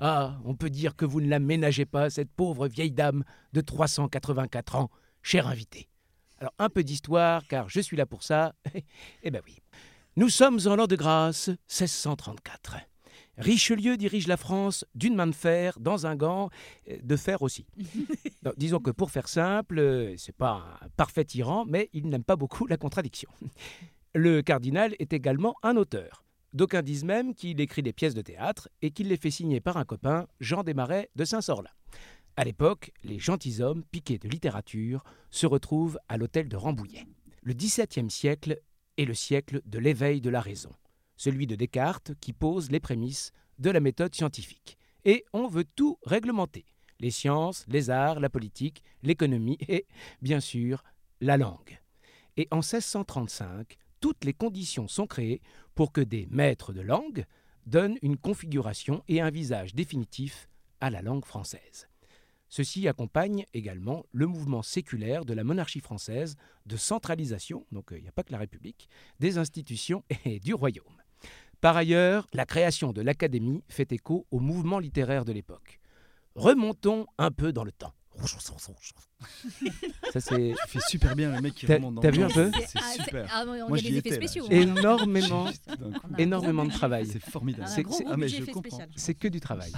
Ah, 0.00 0.38
on 0.44 0.54
peut 0.54 0.70
dire 0.70 0.96
que 0.96 1.04
vous 1.04 1.20
ne 1.20 1.28
la 1.28 1.38
ménagez 1.38 1.84
pas, 1.84 2.10
cette 2.10 2.30
pauvre 2.30 2.66
vieille 2.66 2.92
dame 2.92 3.24
de 3.52 3.60
384 3.60 4.76
ans, 4.76 4.90
cher 5.22 5.46
invité. 5.46 5.88
Alors, 6.38 6.52
un 6.58 6.68
peu 6.68 6.82
d'histoire, 6.82 7.46
car 7.46 7.68
je 7.68 7.80
suis 7.80 7.96
là 7.96 8.06
pour 8.06 8.22
ça. 8.22 8.54
eh 9.22 9.30
ben 9.30 9.40
oui. 9.46 9.58
Nous 10.16 10.28
sommes 10.28 10.60
en 10.66 10.76
l'an 10.76 10.86
de 10.86 10.94
grâce 10.94 11.48
1634. 11.48 12.76
Richelieu 13.36 13.96
dirige 13.96 14.28
la 14.28 14.36
France 14.36 14.84
d'une 14.94 15.16
main 15.16 15.26
de 15.26 15.34
fer 15.34 15.80
dans 15.80 16.06
un 16.06 16.14
gant 16.14 16.50
euh, 16.88 16.98
de 17.02 17.16
fer 17.16 17.42
aussi. 17.42 17.66
Disons 18.56 18.78
que 18.78 18.92
pour 18.92 19.10
faire 19.10 19.26
simple, 19.26 19.80
euh, 19.80 20.14
c'est 20.16 20.36
pas 20.36 20.78
un 20.80 20.88
parfait 20.96 21.24
tyran, 21.24 21.64
mais 21.66 21.90
il 21.92 22.08
n'aime 22.08 22.22
pas 22.22 22.36
beaucoup 22.36 22.68
la 22.68 22.76
contradiction. 22.76 23.28
Le 24.14 24.40
cardinal 24.40 24.94
est 25.00 25.12
également 25.12 25.56
un 25.64 25.76
auteur. 25.76 26.24
D'aucuns 26.52 26.82
disent 26.82 27.02
même 27.02 27.34
qu'il 27.34 27.60
écrit 27.60 27.82
des 27.82 27.92
pièces 27.92 28.14
de 28.14 28.22
théâtre 28.22 28.68
et 28.82 28.92
qu'il 28.92 29.08
les 29.08 29.16
fait 29.16 29.32
signer 29.32 29.58
par 29.58 29.78
un 29.78 29.84
copain, 29.84 30.28
Jean 30.38 30.62
Desmarais 30.62 31.10
de 31.16 31.24
Saint-Sorlin. 31.24 31.72
À 32.36 32.44
l'époque, 32.44 32.92
les 33.02 33.18
gentilshommes 33.18 33.82
piqués 33.82 34.18
de 34.18 34.28
littérature 34.28 35.02
se 35.32 35.46
retrouvent 35.46 35.98
à 36.08 36.18
l'hôtel 36.18 36.48
de 36.48 36.56
Rambouillet. 36.56 37.04
Le 37.42 37.52
XVIIe 37.52 38.10
siècle 38.10 38.60
est 38.96 39.04
le 39.04 39.14
siècle 39.14 39.60
de 39.66 39.78
l'éveil 39.78 40.20
de 40.20 40.30
la 40.30 40.40
raison, 40.40 40.72
celui 41.16 41.46
de 41.46 41.56
Descartes 41.56 42.12
qui 42.20 42.32
pose 42.32 42.70
les 42.70 42.80
prémices 42.80 43.32
de 43.58 43.70
la 43.70 43.80
méthode 43.80 44.14
scientifique. 44.14 44.78
Et 45.04 45.24
on 45.32 45.48
veut 45.48 45.64
tout 45.64 45.98
réglementer 46.04 46.64
les 47.00 47.10
sciences, 47.10 47.64
les 47.68 47.90
arts, 47.90 48.20
la 48.20 48.30
politique, 48.30 48.82
l'économie 49.02 49.58
et, 49.68 49.86
bien 50.22 50.40
sûr, 50.40 50.84
la 51.20 51.36
langue. 51.36 51.80
Et 52.36 52.48
en 52.50 52.58
1635, 52.58 53.76
toutes 54.00 54.24
les 54.24 54.32
conditions 54.32 54.88
sont 54.88 55.06
créées 55.06 55.40
pour 55.74 55.92
que 55.92 56.00
des 56.00 56.26
maîtres 56.30 56.72
de 56.72 56.80
langue 56.80 57.24
donnent 57.66 57.98
une 58.02 58.16
configuration 58.16 59.02
et 59.08 59.20
un 59.20 59.30
visage 59.30 59.74
définitif 59.74 60.48
à 60.80 60.90
la 60.90 61.02
langue 61.02 61.24
française. 61.24 61.88
Ceci 62.48 62.86
accompagne 62.88 63.46
également 63.52 64.04
le 64.12 64.26
mouvement 64.26 64.62
séculaire 64.62 65.24
de 65.24 65.34
la 65.34 65.44
monarchie 65.44 65.80
française 65.80 66.36
de 66.66 66.76
centralisation, 66.76 67.66
donc 67.72 67.92
euh, 67.92 67.98
il 67.98 68.02
n'y 68.02 68.08
a 68.08 68.12
pas 68.12 68.22
que 68.22 68.32
la 68.32 68.38
République, 68.38 68.88
des 69.20 69.38
institutions 69.38 70.04
et 70.24 70.40
du 70.40 70.54
royaume. 70.54 71.02
Par 71.60 71.76
ailleurs, 71.76 72.26
la 72.32 72.44
création 72.44 72.92
de 72.92 73.00
l'Académie 73.00 73.64
fait 73.68 73.90
écho 73.92 74.26
au 74.30 74.38
mouvement 74.38 74.78
littéraire 74.78 75.24
de 75.24 75.32
l'époque. 75.32 75.80
Remontons 76.34 77.06
un 77.16 77.30
peu 77.30 77.52
dans 77.52 77.64
le 77.64 77.72
temps. 77.72 77.94
Ça 80.12 80.20
c'est 80.20 80.54
Tu 80.66 80.78
fais 80.78 80.80
super 80.88 81.16
bien 81.16 81.34
le 81.34 81.40
mec 81.40 81.54
qui 81.54 81.66
T'as- 81.66 81.76
remonte 81.76 81.96
dans 81.96 82.00
t'as 82.02 82.10
vu 82.10 82.22
un 82.22 82.28
peu 82.28 82.50
C'est 82.66 83.02
super. 83.02 83.26
Ah, 83.32 83.44
on 83.46 83.68
Moi, 83.68 83.78
y 83.78 83.80
a 83.80 83.84
j'y 83.84 83.90
des 83.92 83.98
effets 83.98 84.14
spéciaux. 84.16 84.44
Hein. 84.46 84.50
énormément, 84.50 85.46
énormément 86.18 86.64
de 86.64 86.70
travail. 86.72 87.06
C'est 87.06 87.22
formidable. 87.22 87.68
C'est- 87.68 87.84
ah, 88.06 88.16
mais 88.16 88.28
je 88.28 88.44
comprends. 88.44 88.78
C'est 88.96 89.14
que 89.14 89.28
du 89.28 89.40
travail. 89.40 89.72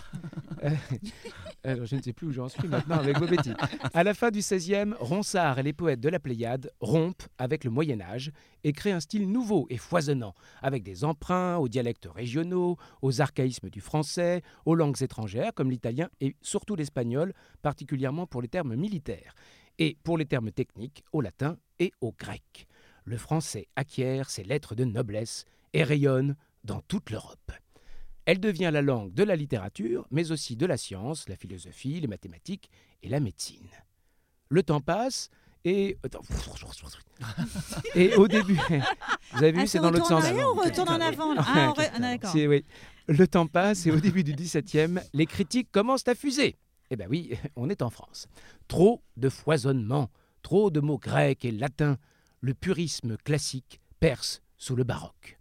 Euh, 0.64 0.70
Alors, 1.64 1.87
je 1.87 1.96
ne 1.96 2.03
sais 2.03 2.12
plus 2.12 2.29
où 2.29 2.33
j'en 2.33 2.49
suis 2.49 2.66
maintenant 2.68 2.96
avec 2.99 3.18
vos 3.18 3.27
bêtises. 3.27 3.55
À 3.92 4.05
la 4.05 4.14
fin 4.14 4.31
du 4.31 4.38
XVIe, 4.38 4.92
Ronsard 5.01 5.59
et 5.59 5.62
les 5.64 5.72
poètes 5.72 6.01
de 6.01 6.09
la 6.09 6.20
Pléiade 6.20 6.70
rompent 6.81 7.25
avec 7.38 7.64
le 7.64 7.70
Moyen 7.70 8.01
Âge 8.01 8.31
et 8.62 8.72
créent 8.72 8.92
un 8.92 9.01
style 9.01 9.29
nouveau 9.31 9.66
et 9.70 9.77
foisonnant, 9.77 10.35
avec 10.62 10.83
des 10.85 11.05
emprunts 11.05 11.57
aux 11.57 11.68
dialectes 11.68 12.09
régionaux, 12.12 12.77
aux 13.03 13.20
archaïsmes 13.20 13.68
du 13.70 13.81
français, 13.81 14.42
aux 14.64 14.75
langues 14.77 15.01
étrangères 15.03 15.53
comme 15.55 15.70
l'italien 15.70 16.09
et 16.20 16.37
surtout 16.40 16.77
l'espagnol, 16.77 17.33
particulièrement 17.62 18.25
pour 18.26 18.42
les 18.42 18.48
termes 18.48 18.74
militaires, 18.76 19.34
et 19.78 19.96
pour 20.02 20.18
les 20.18 20.26
termes 20.26 20.50
techniques 20.52 21.04
au 21.12 21.20
latin 21.20 21.56
et 21.78 21.92
au 22.00 22.12
grec. 22.12 22.66
Le 23.04 23.16
français 23.16 23.68
acquiert 23.76 24.30
ses 24.30 24.42
lettres 24.42 24.74
de 24.74 24.84
noblesse 24.84 25.44
et 25.72 25.84
rayonne 25.84 26.36
dans 26.64 26.80
toute 26.82 27.10
l'Europe. 27.10 27.52
Elle 28.24 28.40
devient 28.40 28.70
la 28.72 28.82
langue 28.82 29.14
de 29.14 29.22
la 29.22 29.36
littérature, 29.36 30.06
mais 30.10 30.32
aussi 30.32 30.56
de 30.56 30.66
la 30.66 30.76
science, 30.76 31.28
la 31.28 31.36
philosophie, 31.36 32.00
les 32.00 32.08
mathématiques 32.08 32.70
et 33.02 33.08
la 33.08 33.20
médecine. 33.20 33.68
Le 34.48 34.62
temps 34.64 34.80
passe 34.80 35.30
et... 35.64 35.96
Attends. 36.02 36.22
Et 37.94 38.14
au 38.14 38.26
début... 38.26 38.58
Vous 39.32 39.42
avez 39.42 39.52
vu, 39.52 39.66
c'est 39.66 39.78
dans 39.78 39.90
l'autre 39.90 40.06
sens. 40.06 40.24
on 40.24 40.54
retourne 40.54 40.88
en 40.88 41.00
avant 41.00 41.34
Ah, 41.38 41.72
on 41.76 41.80
re- 41.80 42.18
ah, 42.22 42.48
oui. 42.48 42.64
Le 43.08 43.28
temps 43.28 43.46
passe 43.46 43.86
et 43.86 43.90
au 43.92 44.00
début 44.00 44.24
du 44.24 44.32
XVIIe, 44.32 45.00
les 45.12 45.26
critiques 45.26 45.70
commencent 45.70 46.08
à 46.08 46.14
fuser. 46.14 46.56
Eh 46.90 46.96
bien 46.96 47.07
oui, 47.09 47.33
on 47.57 47.68
est 47.68 47.83
en 47.83 47.90
France. 47.90 48.27
Trop 48.68 49.03
de 49.16 49.29
foisonnement, 49.29 50.11
trop 50.42 50.70
de 50.70 50.81
mots 50.81 50.99
grecs 50.99 51.44
et 51.44 51.53
latins. 51.53 51.99
Le 52.40 52.55
purisme 52.55 53.16
classique 53.16 53.81
perce 54.01 54.42
sous 54.57 54.77
le 54.77 54.85
baroque. 54.85 55.38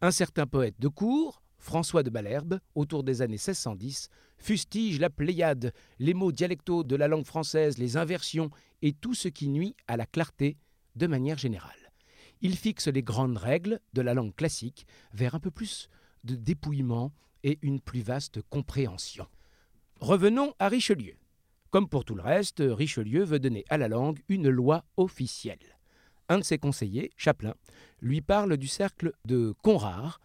Un 0.00 0.10
certain 0.10 0.46
poète 0.46 0.78
de 0.78 0.88
cour, 0.88 1.42
François 1.58 2.02
de 2.02 2.10
Malherbe, 2.10 2.60
autour 2.74 3.02
des 3.02 3.22
années 3.22 3.32
1610, 3.32 4.08
fustige 4.38 5.00
la 5.00 5.10
Pléiade, 5.10 5.72
les 5.98 6.14
mots 6.14 6.32
dialectaux 6.32 6.84
de 6.84 6.94
la 6.94 7.08
langue 7.08 7.24
française, 7.24 7.78
les 7.78 7.96
inversions 7.96 8.50
et 8.82 8.92
tout 8.92 9.14
ce 9.14 9.28
qui 9.28 9.48
nuit 9.48 9.74
à 9.88 9.96
la 9.96 10.06
clarté 10.06 10.58
de 10.94 11.06
manière 11.06 11.38
générale. 11.38 11.92
Il 12.42 12.56
fixe 12.56 12.88
les 12.88 13.02
grandes 13.02 13.38
règles 13.38 13.80
de 13.94 14.02
la 14.02 14.14
langue 14.14 14.34
classique 14.34 14.86
vers 15.12 15.34
un 15.34 15.40
peu 15.40 15.50
plus 15.50 15.88
de 16.24 16.36
dépouillement 16.36 17.12
et 17.42 17.58
une 17.62 17.80
plus 17.80 18.02
vaste 18.02 18.42
compréhension. 18.50 19.26
Revenons 20.00 20.52
à 20.58 20.68
Richelieu. 20.68 21.14
Comme 21.70 21.88
pour 21.88 22.04
tout 22.04 22.14
le 22.14 22.22
reste, 22.22 22.62
Richelieu 22.62 23.24
veut 23.24 23.38
donner 23.38 23.64
à 23.70 23.78
la 23.78 23.88
langue 23.88 24.20
une 24.28 24.50
loi 24.50 24.84
officielle. 24.98 25.78
Un 26.28 26.38
de 26.38 26.44
ses 26.44 26.58
conseillers, 26.58 27.10
Chapelain, 27.16 27.54
lui 28.02 28.20
parle 28.20 28.58
du 28.58 28.68
cercle 28.68 29.12
de 29.24 29.54
Conrart, 29.62 30.20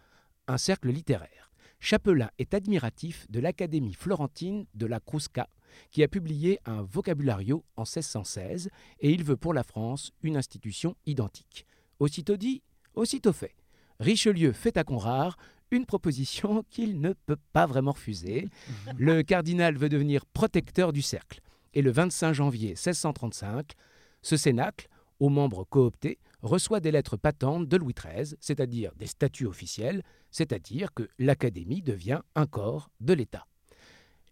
un 0.46 0.58
cercle 0.58 0.90
littéraire. 0.90 1.50
Chapelain 1.80 2.30
est 2.38 2.52
admiratif 2.52 3.26
de 3.30 3.40
l'Académie 3.40 3.94
florentine 3.94 4.66
de 4.74 4.84
la 4.84 5.00
Crusca, 5.00 5.48
qui 5.90 6.02
a 6.02 6.08
publié 6.08 6.60
un 6.66 6.82
vocabulario 6.82 7.64
en 7.76 7.82
1616, 7.82 8.68
et 9.00 9.10
il 9.10 9.24
veut 9.24 9.38
pour 9.38 9.54
la 9.54 9.64
France 9.64 10.12
une 10.22 10.36
institution 10.36 10.96
identique. 11.06 11.66
Aussitôt 11.98 12.36
dit, 12.36 12.62
aussitôt 12.94 13.32
fait. 13.32 13.54
Richelieu 14.00 14.52
fait 14.52 14.76
à 14.76 14.84
Conrart 14.84 15.38
une 15.72 15.86
proposition 15.86 16.62
qu'il 16.70 17.00
ne 17.00 17.12
peut 17.12 17.38
pas 17.52 17.66
vraiment 17.66 17.92
refuser. 17.92 18.48
Le 18.96 19.22
cardinal 19.22 19.76
veut 19.76 19.88
devenir 19.88 20.24
protecteur 20.26 20.92
du 20.92 21.02
cercle. 21.02 21.40
Et 21.74 21.82
le 21.82 21.90
25 21.90 22.32
janvier 22.32 22.70
1635, 22.70 23.72
ce 24.20 24.36
cénacle, 24.36 24.88
aux 25.18 25.30
membres 25.30 25.64
cooptés, 25.64 26.18
reçoit 26.42 26.80
des 26.80 26.90
lettres 26.90 27.16
patentes 27.16 27.68
de 27.68 27.76
Louis 27.76 27.94
XIII, 27.94 28.36
c'est-à-dire 28.40 28.92
des 28.96 29.06
statuts 29.06 29.46
officiels, 29.46 30.02
c'est-à-dire 30.30 30.92
que 30.92 31.08
l'Académie 31.18 31.82
devient 31.82 32.20
un 32.34 32.46
corps 32.46 32.90
de 33.00 33.14
l'État. 33.14 33.46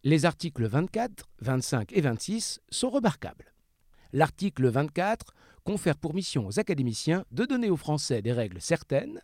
Les 0.03 0.25
articles 0.25 0.67
24, 0.67 1.29
25 1.41 1.93
et 1.93 2.01
26 2.01 2.61
sont 2.71 2.91
remarquables. 2.91 3.53
L'article 4.13 4.69
24 4.69 5.35
confère 5.63 5.97
pour 5.97 6.15
mission 6.15 6.47
aux 6.47 6.59
académiciens 6.59 7.25
de 7.31 7.45
donner 7.45 7.71
aux 7.71 7.77
Français 7.77 8.23
des 8.23 8.33
règles 8.33 8.61
certaines 8.61 9.21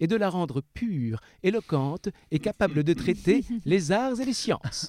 et 0.00 0.06
de 0.06 0.16
la 0.16 0.28
rendre 0.28 0.62
pure, 0.74 1.20
éloquente 1.42 2.08
et 2.30 2.38
capable 2.38 2.84
de 2.84 2.92
traiter 2.92 3.44
les 3.64 3.92
arts 3.92 4.20
et 4.20 4.24
les 4.24 4.32
sciences. 4.32 4.88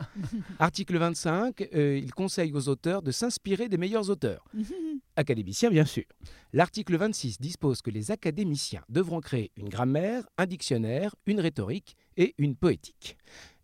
Article 0.59 0.97
25, 0.97 1.69
euh, 1.73 1.99
il 2.01 2.13
conseille 2.13 2.51
aux 2.53 2.69
auteurs 2.69 3.01
de 3.01 3.11
s'inspirer 3.11 3.69
des 3.69 3.77
meilleurs 3.77 4.09
auteurs. 4.09 4.45
Académiciens, 5.15 5.69
bien 5.69 5.85
sûr. 5.85 6.05
L'article 6.53 6.97
26 6.97 7.39
dispose 7.39 7.81
que 7.81 7.91
les 7.91 8.11
académiciens 8.11 8.83
devront 8.89 9.21
créer 9.21 9.51
une 9.57 9.69
grammaire, 9.69 10.23
un 10.37 10.45
dictionnaire, 10.45 11.15
une 11.25 11.39
rhétorique 11.39 11.95
et 12.17 12.35
une 12.37 12.55
poétique. 12.55 13.17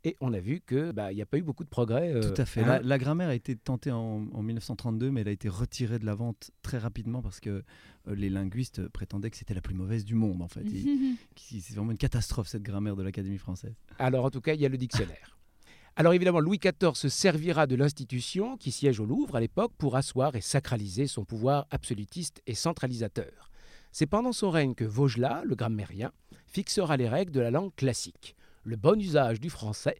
Et 0.07 0.15
on 0.21 0.31
a 0.31 0.39
vu 0.39 0.61
qu'il 0.65 0.93
bah, 0.93 1.11
n'y 1.13 1.21
a 1.21 1.25
pas 1.25 1.37
eu 1.37 1.41
beaucoup 1.41 1.65
de 1.65 1.69
progrès. 1.69 2.13
euh, 2.13 2.21
Tout 2.33 2.41
à 2.41 2.45
fait. 2.45 2.61
hein. 2.61 2.65
La, 2.67 2.79
la 2.81 2.97
grammaire 2.97 3.27
a 3.27 3.35
été 3.35 3.57
tentée 3.57 3.91
en, 3.91 4.25
en 4.33 4.41
1932, 4.41 5.11
mais 5.11 5.19
elle 5.21 5.27
a 5.27 5.31
été 5.31 5.49
retirée 5.49 5.99
de 5.99 6.05
la 6.05 6.15
vente 6.15 6.51
très 6.61 6.77
rapidement 6.77 7.21
parce 7.21 7.41
que 7.41 7.49
euh, 8.07 8.15
les 8.15 8.29
linguistes 8.29 8.87
prétendaient 8.87 9.29
que 9.29 9.35
c'était 9.35 9.53
la 9.53 9.59
plus 9.61 9.75
mauvaise 9.75 10.05
du 10.05 10.15
monde, 10.15 10.41
en 10.41 10.47
fait. 10.47 10.63
C'est 11.35 11.73
vraiment 11.75 11.91
une 11.91 11.97
catastrophe, 11.97 12.47
cette 12.47 12.63
grammaire 12.63 12.95
de 12.95 13.03
l'Académie 13.03 13.37
française. 13.37 13.75
Alors 13.99 14.23
en 14.23 14.29
tout 14.29 14.39
cas, 14.41 14.53
il 14.53 14.61
y 14.61 14.65
a 14.65 14.69
le 14.69 14.77
dictionnaire. 14.77 15.37
Alors 15.97 16.13
évidemment, 16.13 16.39
Louis 16.39 16.59
XIV 16.59 16.93
se 16.93 17.09
servira 17.09 17.67
de 17.67 17.75
l'institution 17.75 18.55
qui 18.55 18.71
siège 18.71 18.99
au 19.01 19.05
Louvre 19.05 19.35
à 19.35 19.39
l'époque 19.41 19.73
pour 19.77 19.95
asseoir 19.97 20.35
et 20.35 20.41
sacraliser 20.41 21.07
son 21.07 21.25
pouvoir 21.25 21.65
absolutiste 21.71 22.41
et 22.47 22.53
centralisateur. 22.53 23.51
C'est 23.91 24.05
pendant 24.05 24.31
son 24.31 24.51
règne 24.51 24.75
que 24.75 24.85
Vaugelas, 24.85 25.43
le 25.43 25.55
grammairien, 25.55 26.11
fixera 26.45 26.97
les 26.97 27.09
règles 27.09 27.31
de 27.31 27.39
la 27.39 27.49
langue 27.51 27.73
classique. 27.75 28.35
Le 28.67 28.75
bon 28.75 28.99
usage 28.99 29.39
du 29.39 29.49
français, 29.49 29.95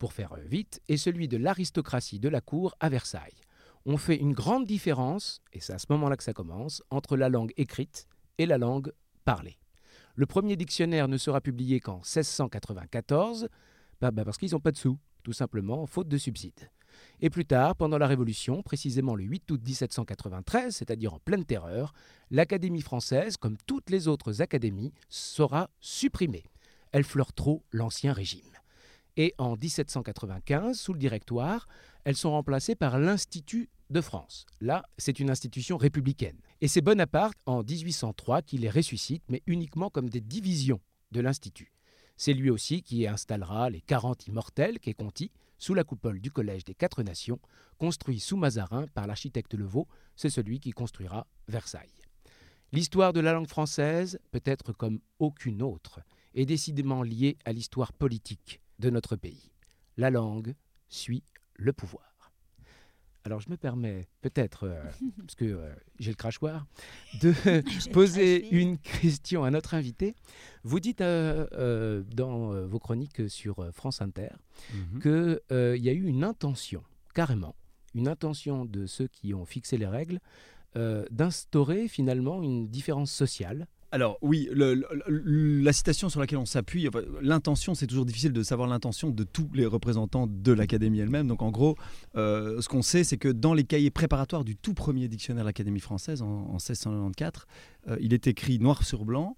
pour 0.00 0.12
faire 0.12 0.34
vite, 0.34 0.82
est 0.88 0.96
celui 0.96 1.28
de 1.28 1.36
l'aristocratie 1.36 2.18
de 2.18 2.28
la 2.28 2.40
cour 2.40 2.74
à 2.80 2.88
Versailles. 2.88 3.40
On 3.86 3.96
fait 3.96 4.16
une 4.16 4.32
grande 4.32 4.66
différence, 4.66 5.40
et 5.52 5.60
c'est 5.60 5.72
à 5.72 5.78
ce 5.78 5.86
moment-là 5.90 6.16
que 6.16 6.24
ça 6.24 6.32
commence, 6.32 6.82
entre 6.90 7.16
la 7.16 7.28
langue 7.28 7.52
écrite 7.56 8.08
et 8.38 8.46
la 8.46 8.58
langue 8.58 8.92
parlée. 9.24 9.56
Le 10.16 10.26
premier 10.26 10.56
dictionnaire 10.56 11.06
ne 11.06 11.16
sera 11.16 11.40
publié 11.40 11.78
qu'en 11.78 11.98
1694, 11.98 13.48
bah, 14.00 14.10
bah, 14.10 14.24
parce 14.24 14.36
qu'ils 14.36 14.50
n'ont 14.50 14.58
pas 14.58 14.72
de 14.72 14.78
sous, 14.78 14.98
tout 15.22 15.32
simplement, 15.32 15.86
faute 15.86 16.08
de 16.08 16.18
subsides. 16.18 16.70
Et 17.20 17.30
plus 17.30 17.46
tard, 17.46 17.76
pendant 17.76 17.98
la 17.98 18.08
Révolution, 18.08 18.64
précisément 18.64 19.14
le 19.14 19.22
8 19.22 19.48
août 19.52 19.60
1793, 19.64 20.74
c'est-à-dire 20.74 21.14
en 21.14 21.20
pleine 21.20 21.44
terreur, 21.44 21.92
l'Académie 22.32 22.82
française, 22.82 23.36
comme 23.36 23.58
toutes 23.64 23.90
les 23.90 24.08
autres 24.08 24.42
académies, 24.42 24.92
sera 25.08 25.70
supprimée. 25.78 26.42
Elle 26.92 27.04
fleure 27.04 27.32
trop 27.32 27.64
l'ancien 27.72 28.12
régime. 28.12 28.52
Et 29.16 29.34
en 29.38 29.56
1795, 29.56 30.78
sous 30.78 30.92
le 30.92 30.98
Directoire, 30.98 31.68
elles 32.04 32.16
sont 32.16 32.30
remplacées 32.30 32.74
par 32.74 32.98
l'Institut 32.98 33.68
de 33.90 34.00
France. 34.00 34.46
Là, 34.60 34.82
c'est 34.96 35.20
une 35.20 35.30
institution 35.30 35.76
républicaine. 35.76 36.38
Et 36.60 36.68
c'est 36.68 36.80
Bonaparte, 36.80 37.38
en 37.46 37.62
1803, 37.62 38.42
qui 38.42 38.56
les 38.56 38.70
ressuscite, 38.70 39.22
mais 39.28 39.42
uniquement 39.46 39.90
comme 39.90 40.08
des 40.08 40.20
divisions 40.20 40.80
de 41.10 41.20
l'Institut. 41.20 41.72
C'est 42.16 42.32
lui 42.32 42.50
aussi 42.50 42.82
qui 42.82 43.06
installera 43.06 43.68
les 43.68 43.80
40 43.80 44.28
immortels 44.28 44.78
qu'est 44.78 44.94
Conti 44.94 45.30
sous 45.58 45.74
la 45.74 45.84
coupole 45.84 46.20
du 46.20 46.30
Collège 46.30 46.64
des 46.64 46.74
Quatre 46.74 47.02
Nations, 47.02 47.38
construit 47.78 48.18
sous 48.18 48.36
Mazarin 48.36 48.86
par 48.94 49.06
l'architecte 49.06 49.54
Levaux. 49.54 49.86
C'est 50.16 50.30
celui 50.30 50.58
qui 50.58 50.70
construira 50.72 51.26
Versailles. 51.48 52.00
L'histoire 52.72 53.12
de 53.12 53.20
la 53.20 53.32
langue 53.32 53.48
française, 53.48 54.18
peut-être 54.30 54.72
comme 54.72 55.00
aucune 55.18 55.62
autre, 55.62 56.00
est 56.34 56.46
décidément 56.46 57.02
liée 57.02 57.36
à 57.44 57.52
l'histoire 57.52 57.92
politique 57.92 58.60
de 58.78 58.90
notre 58.90 59.16
pays. 59.16 59.50
La 59.96 60.10
langue 60.10 60.54
suit 60.88 61.22
le 61.54 61.72
pouvoir. 61.72 62.08
Alors 63.24 63.38
je 63.40 63.48
me 63.50 63.56
permets, 63.56 64.08
peut-être, 64.20 64.64
euh, 64.66 64.82
parce 65.18 65.36
que 65.36 65.44
euh, 65.44 65.72
j'ai 66.00 66.10
le 66.10 66.16
crachoir, 66.16 66.66
de 67.20 67.32
poser 67.92 68.48
une 68.50 68.78
question 68.78 69.44
à 69.44 69.50
notre 69.52 69.74
invité. 69.74 70.16
Vous 70.64 70.80
dites 70.80 71.00
euh, 71.02 71.46
euh, 71.52 72.02
dans 72.14 72.66
vos 72.66 72.80
chroniques 72.80 73.28
sur 73.30 73.68
France 73.72 74.02
Inter 74.02 74.30
Mhm. 74.74 75.00
qu'il 75.00 75.82
y 75.82 75.88
a 75.88 75.92
eu 75.92 76.06
une 76.06 76.24
intention, 76.24 76.82
carrément, 77.14 77.54
une 77.94 78.08
intention 78.08 78.64
de 78.64 78.86
ceux 78.86 79.06
qui 79.06 79.34
ont 79.34 79.44
fixé 79.44 79.76
les 79.78 79.86
règles, 79.86 80.18
euh, 80.76 81.04
d'instaurer 81.10 81.86
finalement 81.88 82.42
une 82.42 82.68
différence 82.68 83.12
sociale. 83.12 83.66
Alors 83.94 84.16
oui, 84.22 84.48
la 84.54 85.72
citation 85.74 86.08
sur 86.08 86.18
laquelle 86.18 86.38
on 86.38 86.46
s'appuie, 86.46 86.88
l'intention, 87.20 87.74
c'est 87.74 87.86
toujours 87.86 88.06
difficile 88.06 88.32
de 88.32 88.42
savoir 88.42 88.66
l'intention 88.66 89.10
de 89.10 89.22
tous 89.22 89.50
les 89.52 89.66
représentants 89.66 90.26
de 90.26 90.50
l'Académie 90.52 90.98
elle-même. 91.00 91.26
Donc 91.28 91.42
en 91.42 91.50
gros, 91.50 91.76
euh, 92.16 92.62
ce 92.62 92.68
qu'on 92.70 92.80
sait, 92.80 93.04
c'est 93.04 93.18
que 93.18 93.28
dans 93.28 93.52
les 93.52 93.64
cahiers 93.64 93.90
préparatoires 93.90 94.44
du 94.44 94.56
tout 94.56 94.72
premier 94.72 95.08
dictionnaire 95.08 95.44
de 95.44 95.48
l'Académie 95.48 95.78
française 95.80 96.22
en, 96.22 96.26
en 96.26 96.52
1694, 96.54 97.44
euh, 97.88 97.98
il 98.00 98.14
est 98.14 98.26
écrit 98.28 98.58
noir 98.58 98.82
sur 98.82 99.04
blanc 99.04 99.36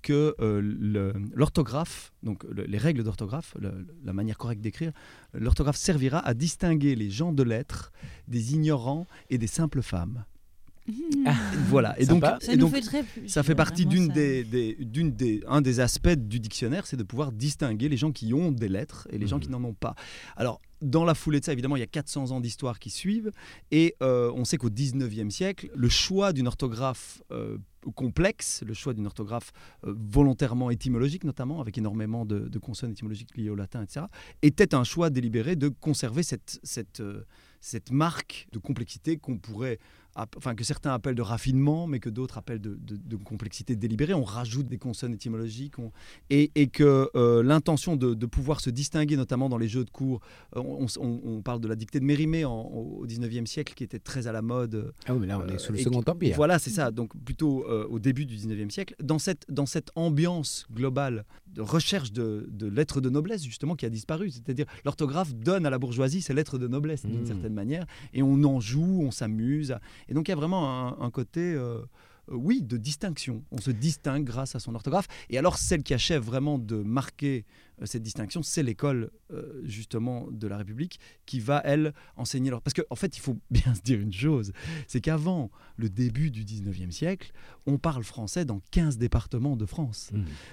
que 0.00 0.34
euh, 0.40 1.12
l'orthographe, 1.34 2.12
donc 2.22 2.42
le- 2.44 2.64
les 2.64 2.78
règles 2.78 3.04
d'orthographe, 3.04 3.54
la 4.02 4.12
manière 4.14 4.38
correcte 4.38 4.62
d'écrire, 4.62 4.92
l'orthographe 5.34 5.76
servira 5.76 6.20
à 6.26 6.32
distinguer 6.32 6.94
les 6.94 7.10
gens 7.10 7.34
de 7.34 7.42
lettres 7.42 7.92
des 8.28 8.54
ignorants 8.54 9.06
et 9.28 9.36
des 9.36 9.46
simples 9.46 9.82
femmes. 9.82 10.24
Voilà. 11.68 11.98
Et 12.00 12.06
donc. 12.06 12.22
Ça 12.24 12.38
et 12.52 12.56
nous 12.56 12.62
donc 12.66 12.74
fait 12.74 12.80
très 12.80 13.02
plus. 13.02 13.28
ça 13.28 13.42
fait 13.42 13.54
partie 13.54 13.86
d'une 13.86 14.08
ça. 14.08 14.12
des, 14.14 14.44
des- 14.44 14.74
d'une 14.80 15.12
des, 15.12 15.42
un 15.46 15.60
des 15.60 15.80
aspects 15.80 16.08
du 16.08 16.40
dictionnaire, 16.40 16.86
c'est 16.86 16.96
de 16.96 17.02
pouvoir 17.02 17.32
distinguer 17.32 17.88
les 17.88 17.96
gens 17.96 18.12
qui 18.12 18.32
ont 18.34 18.50
des 18.52 18.68
lettres 18.68 19.06
et 19.10 19.18
les 19.18 19.26
gens 19.26 19.36
Mhm. 19.36 19.42
qui 19.42 19.50
n'en 19.50 19.62
ont 19.64 19.74
pas. 19.74 19.94
Alors, 20.36 20.60
dans 20.82 21.04
la 21.04 21.14
foulée 21.14 21.40
de 21.40 21.44
ça, 21.44 21.52
évidemment, 21.52 21.76
il 21.76 21.80
y 21.80 21.82
a 21.82 21.86
400 21.86 22.30
ans 22.30 22.40
d'histoire 22.40 22.78
qui 22.78 22.88
suivent, 22.90 23.30
et 23.70 23.94
euh, 24.02 24.32
on 24.34 24.44
sait 24.46 24.56
qu'au 24.56 24.70
19e 24.70 25.30
siècle, 25.30 25.70
le 25.74 25.88
choix 25.90 26.32
d'une 26.32 26.46
orthographe 26.46 27.22
euh, 27.30 27.58
complexe, 27.94 28.62
le 28.66 28.72
choix 28.72 28.94
d'une 28.94 29.06
orthographe 29.06 29.52
euh, 29.84 29.94
volontairement 29.96 30.70
étymologique 30.70 31.24
notamment, 31.24 31.60
avec 31.60 31.76
énormément 31.76 32.24
de, 32.24 32.40
de 32.48 32.58
consonnes 32.58 32.92
étymologiques 32.92 33.36
liées 33.36 33.50
au 33.50 33.56
latin, 33.56 33.82
etc., 33.82 34.06
était 34.42 34.74
un 34.74 34.84
choix 34.84 35.10
délibéré 35.10 35.54
de 35.54 35.68
conserver 35.68 36.22
cette, 36.22 36.58
cette, 36.62 37.00
euh, 37.00 37.24
cette 37.60 37.90
marque 37.90 38.48
de 38.52 38.58
complexité 38.58 39.18
qu'on 39.18 39.36
pourrait 39.36 39.78
enfin 40.16 40.54
que 40.54 40.64
certains 40.64 40.92
appellent 40.92 41.14
de 41.14 41.22
raffinement, 41.22 41.86
mais 41.86 42.00
que 42.00 42.10
d'autres 42.10 42.38
appellent 42.38 42.60
de, 42.60 42.74
de- 42.80 42.96
de 42.96 43.16
complexité 43.16 43.76
délibérée. 43.76 44.14
On 44.14 44.24
rajoute 44.24 44.66
des 44.66 44.78
consonnes 44.78 45.14
étymologiques, 45.14 45.78
on- 45.78 45.92
et, 46.30 46.50
et 46.54 46.66
que 46.68 47.08
euh, 47.14 47.42
l'intention 47.42 47.96
de, 47.96 48.14
de 48.14 48.26
pouvoir 48.26 48.60
se 48.60 48.70
distinguer, 48.70 49.16
notamment 49.16 49.48
dans 49.48 49.58
les 49.58 49.68
jeux 49.68 49.84
de 49.84 49.90
cours, 49.90 50.20
euh, 50.56 50.60
on, 50.64 50.86
on- 50.98 51.20
on 51.24 51.42
parle 51.42 51.60
de 51.60 51.68
la 51.68 51.76
dictée 51.76 52.00
de 52.00 52.04
Mérimée 52.04 52.44
en- 52.44 52.62
au 52.62 53.06
19e 53.06 53.46
siècle, 53.46 53.74
qui 53.74 53.84
était 53.84 53.98
très 53.98 54.26
à 54.26 54.32
la 54.32 54.42
mode. 54.42 54.92
Ah 55.06 55.14
oui, 55.14 55.20
mais 55.20 55.26
là 55.26 55.38
on 55.38 55.46
est 55.48 55.58
sous 55.58 55.72
le 55.72 55.78
Euh, 55.78 55.82
Second 55.82 56.02
Empire. 56.06 56.34
Voilà, 56.36 56.58
c'est 56.58 56.70
ça. 56.70 56.90
Donc 56.90 57.12
plutôt 57.24 57.64
euh, 57.68 57.86
au 57.88 57.98
début 57.98 58.26
du 58.26 58.36
19e 58.36 58.70
siècle, 58.70 58.94
dans 59.02 59.18
cette, 59.18 59.46
dans 59.50 59.66
cette 59.66 59.90
ambiance 59.94 60.66
globale 60.72 61.24
de 61.54 61.62
recherche 61.62 62.12
de, 62.12 62.48
de 62.52 62.66
lettres 62.68 63.00
de 63.00 63.10
noblesse, 63.10 63.42
justement, 63.44 63.74
qui 63.74 63.84
a 63.86 63.90
disparu. 63.90 64.30
C'est-à-dire, 64.30 64.66
l'orthographe 64.84 65.34
donne 65.34 65.66
à 65.66 65.70
la 65.70 65.78
bourgeoisie 65.78 66.22
ses 66.22 66.32
lettres 66.34 66.58
de 66.58 66.68
noblesse, 66.68 67.04
d'une 67.06 67.22
Mmh. 67.22 67.26
certaine 67.26 67.54
manière, 67.54 67.86
et 68.14 68.22
on 68.22 68.42
en 68.44 68.60
joue, 68.60 69.00
on 69.02 69.10
s'amuse. 69.10 69.74
Et 70.08 70.14
donc 70.14 70.28
il 70.28 70.30
y 70.30 70.34
a 70.34 70.36
vraiment 70.36 70.88
un, 71.00 71.04
un 71.04 71.10
côté... 71.10 71.52
euh, 71.54 71.80
euh, 72.30 72.34
oui, 72.36 72.62
de 72.62 72.76
distinction. 72.76 73.42
On 73.50 73.58
se 73.58 73.70
distingue 73.70 74.24
grâce 74.24 74.54
à 74.54 74.60
son 74.60 74.74
orthographe. 74.74 75.08
Et 75.30 75.38
alors, 75.38 75.56
celle 75.58 75.82
qui 75.82 75.94
achève 75.94 76.22
vraiment 76.22 76.58
de 76.58 76.76
marquer 76.76 77.44
euh, 77.80 77.86
cette 77.86 78.02
distinction, 78.02 78.42
c'est 78.42 78.62
l'école, 78.62 79.10
euh, 79.32 79.62
justement, 79.64 80.28
de 80.30 80.46
la 80.46 80.58
République, 80.58 81.00
qui 81.26 81.40
va, 81.40 81.60
elle, 81.64 81.92
enseigner 82.16 82.50
leur... 82.50 82.60
Parce 82.62 82.74
qu'en 82.74 82.82
en 82.90 82.94
fait, 82.94 83.16
il 83.16 83.20
faut 83.20 83.38
bien 83.50 83.74
se 83.74 83.80
dire 83.80 83.98
une 83.98 84.12
chose, 84.12 84.52
c'est 84.86 85.00
qu'avant 85.00 85.50
le 85.76 85.88
début 85.88 86.30
du 86.30 86.44
19e 86.44 86.90
siècle, 86.92 87.32
on 87.66 87.78
parle 87.78 88.04
français 88.04 88.44
dans 88.44 88.60
15 88.70 88.98
départements 88.98 89.56
de 89.56 89.64
France. 89.66 90.10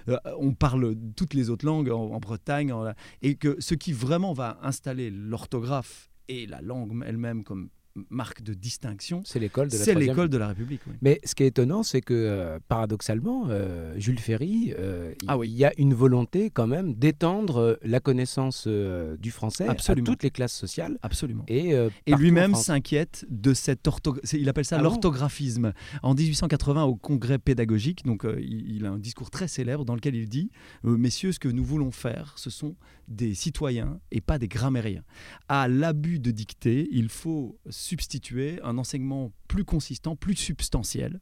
Euh, 0.07 0.17
on 0.39 0.53
parle 0.53 0.95
toutes 1.17 1.33
les 1.33 1.49
autres 1.49 1.65
langues 1.65 1.89
en, 1.91 2.11
en 2.11 2.19
Bretagne, 2.19 2.71
en- 2.71 2.93
et 3.21 3.35
que 3.35 3.57
ce 3.59 3.75
qui 3.75 3.91
vraiment 3.91 4.31
va 4.33 4.57
installer 4.63 5.11
l'orthographe 5.11 6.09
et 6.29 6.45
la 6.47 6.61
langue 6.61 7.03
elle-même 7.05 7.43
comme 7.43 7.69
marque 8.09 8.41
de 8.41 8.53
distinction, 8.53 9.21
C'est 9.25 9.39
l'école 9.39 9.69
de 9.69 9.77
la 9.77 9.93
l'école 9.99 10.29
de 10.29 10.37
la 10.37 10.47
République. 10.47 10.81
oui. 10.87 10.93
Mais 11.01 11.19
ce 11.23 11.35
qui 11.35 11.43
est 11.43 11.47
étonnant, 11.47 11.83
c'est 11.83 12.01
que 12.01 12.13
euh, 12.13 12.59
paradoxalement, 12.67 13.45
euh, 13.49 13.93
Jules 13.97 14.19
Ferry, 14.19 14.73
euh, 14.77 15.13
il 15.21 15.25
Ah 15.27 15.37
oui. 15.37 15.49
il 15.49 15.57
y 15.57 15.65
a 15.65 15.73
une 15.77 15.93
volonté 15.93 16.49
quand 16.49 16.67
même 16.67 16.93
d'étendre 16.93 17.79
la 17.83 17.99
connaissance 17.99 18.67
du 18.67 19.31
français 19.31 19.67
Absolument. 19.67 20.05
à 20.05 20.11
toutes 20.11 20.23
les 20.23 20.31
classes 20.31 20.53
sociales. 20.55 20.97
Absolument. 21.01 21.45
Et, 21.47 21.75
lui-même 22.07 22.55
s'inquiète 22.55 23.25
de 23.29 23.53
cette 23.53 23.87
orthographe. 23.87 24.23
Il 24.33 24.49
appelle 24.49 24.65
ça 24.65 24.77
Ah 24.79 24.81
l'orthographisme. 24.81 25.73
En 26.03 26.13
1880, 26.13 26.83
au 26.83 26.95
congrès 26.95 27.37
pédagogique, 27.37 28.05
donc 28.05 28.25
il, 28.39 28.85
a 28.85 28.91
un 28.91 28.99
discours 28.99 29.29
très 29.29 29.47
célèbre 29.47 29.85
dans 29.85 29.95
lequel 29.95 30.15
il 30.15 30.27
dit 30.27 30.49
Messieurs, 30.83 31.31
ce 31.31 31.39
que 31.39 31.47
nous 31.47 31.63
voulons 31.63 31.91
faire, 31.91 32.33
ce 32.37 32.49
sont 32.49 32.75
des 33.07 33.33
citoyens 33.33 33.99
et 34.11 34.21
pas 34.21 34.37
des 34.37 34.47
grammairiens. 34.47 35.03
À 35.47 35.67
l'abus 35.67 36.19
de 36.19 36.31
dictée, 36.31 36.87
il 36.91 37.09
faut 37.09 37.57
substituer 37.87 38.59
un 38.63 38.77
enseignement 38.77 39.31
plus 39.47 39.63
consistant, 39.63 40.15
plus 40.15 40.35
substantiel. 40.35 41.19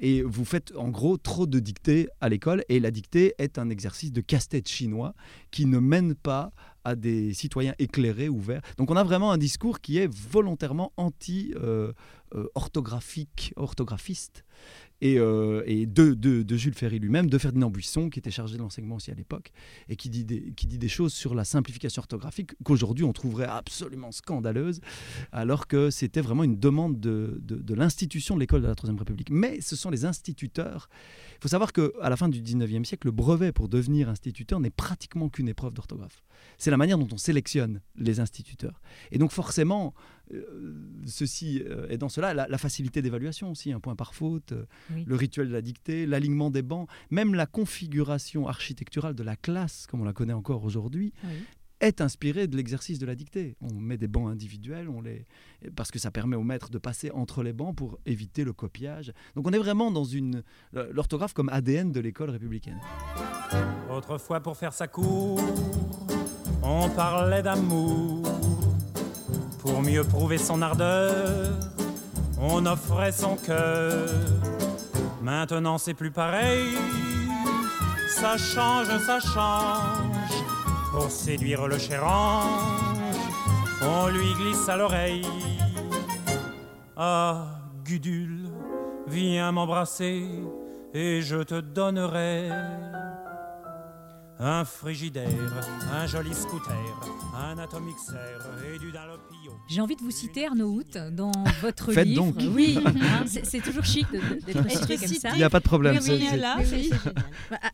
Et 0.00 0.22
vous 0.22 0.44
faites 0.44 0.72
en 0.76 0.88
gros 0.88 1.16
trop 1.16 1.46
de 1.46 1.60
dictées 1.60 2.08
à 2.20 2.28
l'école, 2.28 2.64
et 2.68 2.80
la 2.80 2.90
dictée 2.90 3.34
est 3.38 3.58
un 3.58 3.70
exercice 3.70 4.12
de 4.12 4.20
casse-tête 4.20 4.68
chinois 4.68 5.14
qui 5.52 5.66
ne 5.66 5.78
mène 5.78 6.16
pas 6.16 6.50
à 6.82 6.96
des 6.96 7.32
citoyens 7.32 7.76
éclairés, 7.78 8.28
ouverts. 8.28 8.62
Donc 8.76 8.90
on 8.90 8.96
a 8.96 9.04
vraiment 9.04 9.30
un 9.30 9.38
discours 9.38 9.80
qui 9.80 9.98
est 9.98 10.12
volontairement 10.12 10.92
anti-orthographique, 10.96 13.52
orthographiste, 13.54 14.44
et, 15.04 15.18
euh, 15.18 15.62
de, 15.86 16.56
Jules 16.56 16.74
Ferry 16.74 16.98
lui-même, 16.98 17.28
de 17.28 17.36
Ferdinand 17.36 17.68
Buisson, 17.68 18.08
qui 18.08 18.18
était 18.18 18.30
chargé 18.30 18.56
de 18.56 18.62
l'enseignement 18.62 18.96
aussi 18.96 19.10
à 19.10 19.14
l'époque, 19.14 19.52
et 19.90 19.96
qui 19.96 20.08
dit, 20.08 20.24
des, 20.24 20.52
qui 20.56 20.66
dit 20.66 20.78
des 20.78 20.88
choses 20.88 21.12
sur 21.12 21.34
la 21.34 21.44
simplification 21.44 22.00
orthographique 22.00 22.52
qu'aujourd'hui 22.64 23.04
on 23.04 23.12
trouverait 23.12 23.44
absolument 23.44 24.12
scandaleuse, 24.12 24.80
alors 25.30 25.66
que 25.66 25.90
c'était 25.90 26.22
vraiment 26.22 26.42
une 26.42 26.58
demande 26.58 26.98
de, 27.00 27.38
de- 27.42 27.74
l'institution 27.74 28.34
de 28.34 28.40
l'école 28.40 28.62
de 28.62 28.66
la 28.66 28.74
Troisième 28.74 28.98
République. 28.98 29.28
Mais 29.30 29.60
ce 29.60 29.76
sont 29.76 29.90
les 29.90 30.06
instituteurs. 30.06 30.88
Il 31.32 31.42
faut 31.42 31.48
savoir 31.48 31.72
qu'à 31.74 32.08
la 32.08 32.16
fin 32.16 32.30
du 32.30 32.40
19e 32.40 32.84
siècle, 32.84 33.08
le 33.08 33.12
brevet 33.12 33.52
pour 33.52 33.68
devenir 33.68 34.08
instituteur 34.08 34.58
n'est 34.58 34.70
pratiquement 34.70 35.28
qu'une 35.28 35.48
épreuve 35.48 35.74
d'orthographe. 35.74 36.24
C'est 36.56 36.70
la 36.70 36.76
manière 36.78 36.96
dont 36.96 37.08
on 37.12 37.18
sélectionne 37.18 37.80
les 37.96 38.20
instituteurs. 38.20 38.80
Et 39.10 39.18
donc 39.18 39.32
forcément, 39.32 39.92
ceci 41.06 41.62
euh, 41.66 41.86
est 41.88 41.98
dans 41.98 42.08
cela, 42.08 42.34
la, 42.34 42.46
la 42.48 42.58
facilité 42.58 43.02
d'évaluation 43.02 43.50
aussi, 43.50 43.72
un 43.72 43.80
point 43.80 43.96
par 43.96 44.14
faute, 44.14 44.52
euh, 44.52 44.64
Oui. 44.94 45.04
le 45.06 45.14
rituel 45.16 45.48
de 45.48 45.52
la 45.52 45.62
dictée, 45.62 46.06
l'alignement 46.06 46.50
des 46.50 46.62
bancs, 46.62 46.88
même 47.10 47.34
la 47.34 47.46
configuration 47.46 48.48
architecturale 48.48 49.14
de 49.14 49.22
la 49.22 49.36
classe, 49.36 49.86
comme 49.86 50.00
on 50.00 50.04
la 50.04 50.12
connaît 50.12 50.32
encore 50.32 50.64
aujourd'hui, 50.64 51.12
Oui. 51.24 51.30
est 51.80 52.00
inspirée 52.00 52.46
de 52.46 52.56
l'exercice 52.56 52.98
de 52.98 53.06
la 53.06 53.14
dictée. 53.14 53.56
On 53.60 53.74
met 53.74 53.98
des 53.98 54.08
bancs 54.08 54.30
individuels, 54.30 54.88
on 54.88 55.02
les... 55.02 55.26
parce 55.76 55.90
que 55.90 55.98
ça 55.98 56.10
permet 56.10 56.36
au 56.36 56.42
maître 56.42 56.70
de 56.70 56.78
passer 56.78 57.10
entre 57.10 57.42
les 57.42 57.52
bancs 57.52 57.76
pour 57.76 57.98
éviter 58.06 58.44
le 58.44 58.52
copiage. 58.52 59.12
Donc 59.34 59.46
on 59.46 59.52
est 59.52 59.58
vraiment 59.58 59.90
dans 59.90 60.04
une 60.04 60.42
l'orthographe 60.72 61.34
comme 61.34 61.50
ADN 61.50 61.92
de 61.92 62.00
l'école 62.00 62.30
républicaine. 62.30 62.80
Autrefois, 63.90 64.40
pour 64.40 64.56
faire 64.56 64.72
sa 64.72 64.88
cour, 64.88 65.38
on 66.62 66.88
parlait 66.90 67.42
d'amour. 67.42 68.23
Pour 69.64 69.80
mieux 69.80 70.04
prouver 70.04 70.36
son 70.36 70.60
ardeur, 70.60 71.54
on 72.38 72.66
offrait 72.66 73.12
son 73.12 73.36
cœur. 73.36 74.10
Maintenant, 75.22 75.78
c'est 75.78 75.94
plus 75.94 76.10
pareil. 76.10 76.74
Ça 78.08 78.36
change, 78.36 78.88
ça 79.06 79.20
change. 79.20 80.34
Pour 80.92 81.10
séduire 81.10 81.66
le 81.66 81.78
cher 81.78 82.06
ange, 82.06 83.16
on 83.80 84.08
lui 84.08 84.34
glisse 84.34 84.68
à 84.68 84.76
l'oreille. 84.76 85.26
Ah, 86.94 87.46
Gudule, 87.86 88.50
viens 89.06 89.50
m'embrasser 89.50 90.28
et 90.92 91.22
je 91.22 91.42
te 91.42 91.58
donnerai 91.58 92.50
un 94.40 94.64
frigidaire, 94.64 95.28
un 95.92 96.06
joli 96.06 96.34
scooter, 96.34 96.74
un 97.36 97.56
atomixer 97.58 98.12
et 98.74 98.78
du 98.80 98.90
Dunlopio. 98.90 99.52
J'ai 99.68 99.80
envie 99.80 99.94
de 99.94 100.00
vous 100.02 100.10
citer 100.10 100.46
Arnaud 100.46 100.80
Hout 100.80 100.98
dans 101.12 101.30
votre 101.62 101.92
Faites 101.92 102.04
livre. 102.06 102.24
donc. 102.32 102.34
Oui, 102.52 102.78
hein, 102.84 103.24
c'est 103.26 103.60
toujours 103.62 103.84
chic 103.84 104.06
d'être 104.10 104.58
Être 104.66 104.70
cité 104.70 104.96
comme 104.96 105.06
cité. 105.06 105.20
ça. 105.20 105.30
Il 105.34 105.36
n'y 105.38 105.44
a 105.44 105.50
pas 105.50 105.60
de 105.60 105.64
problème. 105.64 105.94
Oui, 105.96 106.02
c'est- 106.02 106.16
oui, 106.16 106.26
c'est- 106.28 106.36
là, 106.36 106.56
Oui, 106.58 106.90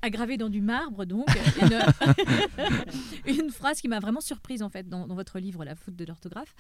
Aggravé 0.03 0.37
dans 0.37 0.51
du 0.51 0.61
marbre, 0.61 1.07
donc. 1.07 1.27
Une, 1.63 1.81
une 3.45 3.51
phrase 3.51 3.81
qui 3.81 3.89
m'a 3.89 3.99
vraiment 4.01 4.21
surprise, 4.21 4.63
en 4.63 4.69
fait, 4.69 4.87
dans, 4.89 5.07
dans 5.07 5.15
votre 5.15 5.39
livre 5.39 5.65
La 5.65 5.75
faute 5.75 5.97
de 5.97 6.05
l'orthographe. 6.05 6.55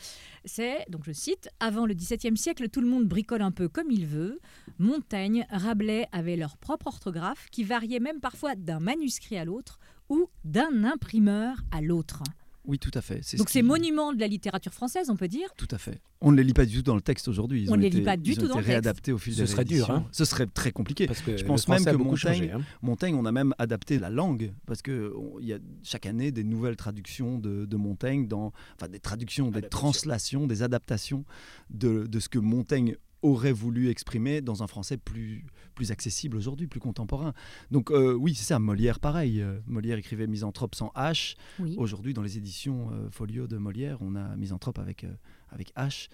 C'est, 0.46 0.86
donc 0.88 1.02
je 1.04 1.12
cite, 1.12 1.50
Avant 1.60 1.84
le 1.84 1.92
XVIIe 1.94 2.36
siècle, 2.38 2.68
tout 2.70 2.80
le 2.80 2.88
monde 2.88 3.04
bricole 3.06 3.42
un 3.42 3.50
peu 3.52 3.68
comme 3.68 3.90
il 3.90 4.06
veut. 4.06 4.40
Montaigne, 4.78 5.46
Rabelais 5.50 6.08
avaient 6.10 6.36
leur 6.36 6.56
propre 6.56 6.86
orthographe, 6.86 7.48
qui 7.50 7.64
variait 7.64 8.00
même 8.00 8.20
parfois 8.20 8.54
d'un 8.54 8.80
manuscrit 8.80 9.36
à 9.36 9.44
l'autre 9.44 9.78
ou 10.10 10.28
d'un 10.44 10.84
imprimeur 10.84 11.56
à 11.70 11.80
l'autre. 11.80 12.22
Oui, 12.66 12.78
tout 12.78 12.90
à 12.92 13.00
fait. 13.00 13.14
Donc 13.38 13.48
ce 13.48 13.54
c'est 13.54 13.60
qui- 13.60 13.62
monument 13.62 14.12
de 14.12 14.20
la 14.20 14.26
littérature 14.28 14.72
française, 14.74 15.08
on 15.08 15.16
peut 15.16 15.28
dire. 15.28 15.48
Tout 15.56 15.66
à 15.70 15.78
fait. 15.78 15.98
On 16.20 16.30
ne 16.30 16.36
les 16.36 16.44
lit 16.44 16.52
pas 16.52 16.66
du 16.66 16.76
tout 16.76 16.82
dans 16.82 16.94
le 16.94 17.00
texte 17.00 17.26
aujourd'hui. 17.26 17.62
Ils 17.62 17.72
On 17.72 17.76
ne 17.76 17.80
les 17.80 17.88
lit 17.88 18.02
pas 18.02 18.18
du 18.18 18.32
ils 18.32 18.38
ont 18.38 18.42
tout 18.42 18.48
dans 18.48 18.56
le 18.56 18.60
texte. 18.60 18.68
réadaptés 18.68 19.12
au 19.12 19.18
fil 19.18 19.32
Ce 19.34 19.40
des 19.40 19.46
serait 19.46 19.64
dur, 19.64 19.90
hein. 19.90 20.06
Ce 20.12 20.26
serait 20.26 20.46
très 20.46 20.70
compliqué. 20.70 21.06
Parce 21.06 21.22
que 21.22 21.38
Je 21.38 21.44
pense 21.44 21.66
même 21.68 21.82
que 21.82 21.90
Montaigne, 21.96 22.16
changé, 22.16 22.52
hein. 22.52 22.60
Montaigne, 22.82 23.14
on 23.14 23.24
a 23.24 23.32
même 23.32 23.54
adapté 23.58 23.98
la 23.98 24.10
langue 24.10 24.52
parce 24.66 24.82
que 24.82 25.10
on- 25.16 25.40
il 25.40 25.46
y 25.46 25.54
a 25.54 25.58
chaque 25.82 26.04
année 26.04 26.32
des 26.32 26.44
nouvelles 26.44 26.76
traductions 26.76 27.38
de, 27.38 27.64
de 27.64 27.76
Montaigne, 27.78 28.28
dans, 28.28 28.52
enfin 28.76 28.88
des 28.90 29.00
traductions, 29.00 29.50
des 29.50 29.62
translations, 29.62 30.46
des 30.46 30.62
adaptations 30.62 31.24
de, 31.70 32.06
de 32.06 32.20
ce 32.20 32.28
que 32.28 32.38
Montaigne 32.38 32.96
aurait 33.22 33.52
voulu 33.52 33.88
exprimer 33.88 34.40
dans 34.40 34.62
un 34.62 34.66
français 34.66 34.96
plus, 34.96 35.44
plus 35.74 35.90
accessible 35.90 36.36
aujourd'hui, 36.36 36.66
plus 36.66 36.80
contemporain. 36.80 37.32
Donc 37.70 37.90
euh, 37.90 38.14
oui, 38.14 38.34
c'est 38.34 38.44
ça, 38.44 38.58
Molière 38.58 39.00
pareil. 39.00 39.40
Euh, 39.40 39.58
Molière 39.66 39.98
écrivait 39.98 40.26
Misanthrope 40.26 40.74
sans 40.74 40.92
H. 40.96 41.36
Oui. 41.58 41.74
Aujourd'hui, 41.78 42.14
dans 42.14 42.22
les 42.22 42.38
éditions 42.38 42.90
euh, 42.92 43.08
Folio 43.10 43.46
de 43.46 43.56
Molière, 43.56 43.98
on 44.00 44.16
a 44.16 44.36
Misanthrope 44.36 44.78
avec, 44.78 45.04
euh, 45.04 45.12
avec 45.50 45.74
H, 45.76 46.08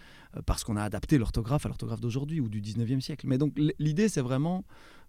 parce 0.47 0.65
qu'on 0.65 0.77
a 0.77 0.83
adapté 0.83 1.19
l'orthographe 1.19 1.65
à 1.67 1.69
l'orthographe 1.69 2.01
d'aujourd'hui 2.01 2.41
ou 2.41 2.49
du 2.49 2.61
19e 2.61 3.01
siècle. 3.01 3.27
Mais 3.29 3.39
donc 3.39 3.55
l'idée, 3.79 4.09
c'est 4.09 4.21
vraiment 4.21 4.65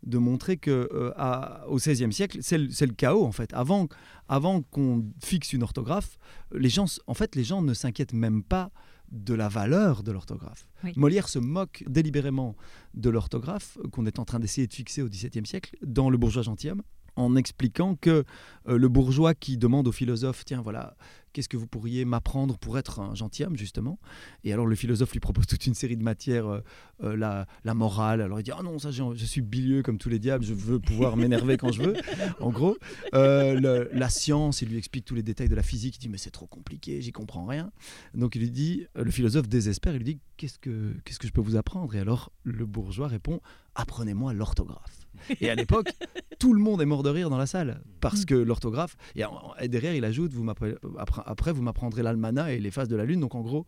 de 0.05 0.17
montrer 0.17 0.57
que 0.57 1.11
à- 1.17 1.67
au 1.67 1.79
16e 1.79 2.11
siècle, 2.11 2.37
c'est 2.41 2.57
le, 2.57 2.93
chaos 2.93 3.25
en 3.25 3.31
fait. 3.31 3.51
Avant, 3.53 3.87
avant 4.27 4.61
qu'on 4.61 5.05
fixe 5.23 5.53
une 5.53 5.63
orthographe, 5.63 6.17
les 6.53 6.69
gens, 6.69 6.85
en 7.07 7.13
fait, 7.13 7.35
les 7.35 7.43
gens 7.43 7.61
ne 7.61 7.73
s'inquiètent 7.73 8.13
même 8.13 8.43
pas 8.43 8.71
de 9.11 9.33
la 9.33 9.47
valeur 9.47 10.03
de 10.03 10.11
l'orthographe. 10.11 10.67
Oui. 10.83 10.93
Molière 10.95 11.29
se 11.29 11.39
moque 11.39 11.83
délibérément 11.87 12.55
de 12.93 13.09
l'orthographe 13.09 13.77
qu'on 13.91 14.05
est 14.05 14.19
en 14.19 14.25
train 14.25 14.39
d'essayer 14.39 14.67
de 14.67 14.73
fixer 14.73 15.01
au 15.01 15.09
XVIIe 15.09 15.45
siècle 15.45 15.75
dans 15.81 16.09
Le 16.09 16.17
bourgeois 16.17 16.43
gentilhomme 16.43 16.81
en 17.17 17.35
expliquant 17.35 17.95
que 17.95 18.23
euh, 18.67 18.77
le 18.77 18.87
bourgeois 18.87 19.33
qui 19.33 19.57
demande 19.57 19.87
au 19.87 19.91
philosophe, 19.91 20.45
tiens 20.45 20.61
voilà, 20.61 20.95
qu'est-ce 21.37 21.47
que 21.49 21.55
vous 21.57 21.67
pourriez 21.67 22.03
m'apprendre 22.03 22.57
pour 22.57 22.79
être 22.79 22.99
un 22.99 23.13
gentilhomme 23.13 23.55
justement? 23.55 23.99
Et 24.43 24.51
alors 24.53 24.65
le 24.65 24.75
philosophe 24.75 25.11
lui 25.11 25.19
propose 25.19 25.45
toute 25.45 25.67
une 25.67 25.75
série 25.75 25.95
de 25.95 26.01
matières, 26.03 26.47
euh, 26.47 26.61
euh, 27.03 27.15
la, 27.15 27.45
la 27.63 27.75
morale, 27.75 28.21
alors 28.21 28.39
il 28.39 28.43
dit, 28.43 28.49
ah 28.51 28.63
non, 28.63 28.79
ça 28.79 28.89
je 28.89 29.13
suis 29.23 29.41
bilieux 29.41 29.83
comme 29.83 29.99
tous 29.99 30.09
les 30.09 30.17
diables, 30.17 30.43
je 30.43 30.55
veux 30.55 30.79
pouvoir 30.79 31.15
m'énerver 31.15 31.57
quand 31.57 31.71
je 31.71 31.83
veux, 31.83 31.93
en 32.39 32.49
gros. 32.49 32.75
Euh, 33.13 33.59
le- 33.59 33.87
la 33.93 34.09
science, 34.09 34.63
il 34.63 34.69
lui 34.69 34.77
explique 34.79 35.05
tous 35.05 35.13
les 35.13 35.21
détails 35.21 35.47
de 35.47 35.53
la 35.53 35.61
physique, 35.61 35.97
il 35.97 35.99
dit, 35.99 36.09
mais 36.09 36.17
c'est 36.17 36.31
trop 36.31 36.47
compliqué, 36.47 37.01
j'y 37.01 37.11
comprends 37.11 37.45
rien. 37.45 37.71
Donc 38.15 38.33
il 38.35 38.41
lui 38.41 38.49
dit, 38.49 38.87
le 38.95 39.11
philosophe 39.11 39.47
désespère, 39.47 39.93
il 39.93 39.99
lui 39.99 40.05
dit, 40.05 40.19
qu'est-ce 40.37 40.57
que, 40.57 40.95
qu'est-ce 41.05 41.19
que 41.19 41.27
je 41.27 41.33
peux 41.33 41.41
vous 41.41 41.55
apprendre? 41.55 41.93
Et 41.93 41.99
alors 41.99 42.31
le 42.43 42.65
bourgeois 42.65 43.07
répond, 43.07 43.41
apprenez-moi 43.75 44.33
l'orthographe. 44.33 44.96
Et 45.41 45.49
à 45.49 45.55
l'époque, 45.55 45.89
tout 46.39 46.53
le 46.53 46.59
monde 46.61 46.81
est 46.81 46.85
mort 46.85 47.03
de 47.03 47.09
rire 47.09 47.29
dans 47.29 47.37
la 47.37 47.45
salle 47.45 47.81
parce 48.01 48.25
que 48.25 48.35
l'orthographe. 48.35 48.95
Et, 49.15 49.67
derrière, 49.67 49.93
il 49.95 50.05
ajoute 50.05 50.33
vous 50.33 50.47
après, 50.49 51.51
vous 51.53 51.61
m'apprendrez 51.61 52.03
l'almanach 52.03 52.49
et 52.49 52.59
les 52.59 52.71
phases 52.71 52.87
de 52.87 52.95
la 52.95 53.05
lune. 53.05 53.19
Donc 53.19 53.35
en 53.35 53.41
gros, 53.41 53.65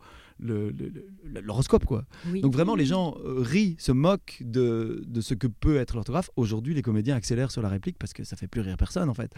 l'horoscope 1.42 1.84
quoi. 1.84 2.04
Oui. 2.30 2.40
Donc 2.40 2.52
vraiment, 2.52 2.74
les 2.74 2.84
gens 2.84 3.16
euh, 3.24 3.40
rient, 3.40 3.76
se 3.78 3.92
moquent 3.92 4.38
de, 4.44 5.04
de 5.06 5.20
ce 5.20 5.34
que 5.34 5.46
peut 5.46 5.76
être 5.76 5.94
l'orthographe. 5.94 6.30
Aujourd'hui, 6.36 6.74
les 6.74 6.82
comédiens 6.82 7.16
accélèrent 7.16 7.50
sur 7.50 7.62
la 7.62 7.68
réplique 7.68 7.98
parce 7.98 8.12
que 8.12 8.24
ça 8.24 8.36
fait 8.36 8.46
plus 8.48 8.60
rire 8.60 8.76
personne 8.76 9.08
en 9.08 9.14
fait. 9.14 9.32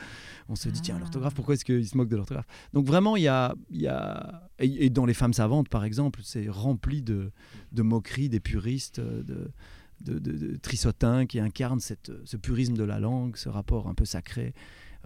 On 0.48 0.54
se 0.54 0.68
dit 0.68 0.80
tiens, 0.80 0.94
Ah. 0.96 1.00
l'orthographe, 1.00 1.34
pourquoi 1.34 1.54
est-ce 1.54 1.64
qu'ils 1.64 1.86
se 1.88 1.96
moquent 1.96 2.08
de 2.10 2.16
l'orthographe? 2.16 2.46
Donc 2.72 2.86
vraiment, 2.86 3.16
il 3.16 3.22
y 3.22 3.28
a, 3.28 3.54
y 3.70 3.86
a 3.86 4.48
et, 4.58 4.86
et 4.86 4.90
dans 4.90 5.06
les 5.06 5.14
femmes 5.14 5.32
savantes 5.32 5.68
par 5.68 5.84
exemple, 5.84 6.20
c'est 6.22 6.48
rempli 6.48 7.02
de, 7.02 7.30
de 7.72 7.82
moqueries 7.82 8.28
des 8.28 8.40
puristes. 8.40 8.98
euh, 8.98 9.22
De, 9.22 9.50
de, 10.02 10.18
de- 10.18 10.32
de 10.36 10.56
Trissottin 10.56 11.26
qui 11.26 11.38
incarne 11.40 11.80
cette, 11.80 12.12
ce 12.24 12.36
purisme 12.36 12.74
de 12.76 12.84
la 12.84 12.98
langue, 13.00 13.36
ce 13.36 13.48
rapport 13.48 13.88
un 13.88 13.94
peu 13.94 14.04
sacré. 14.04 14.54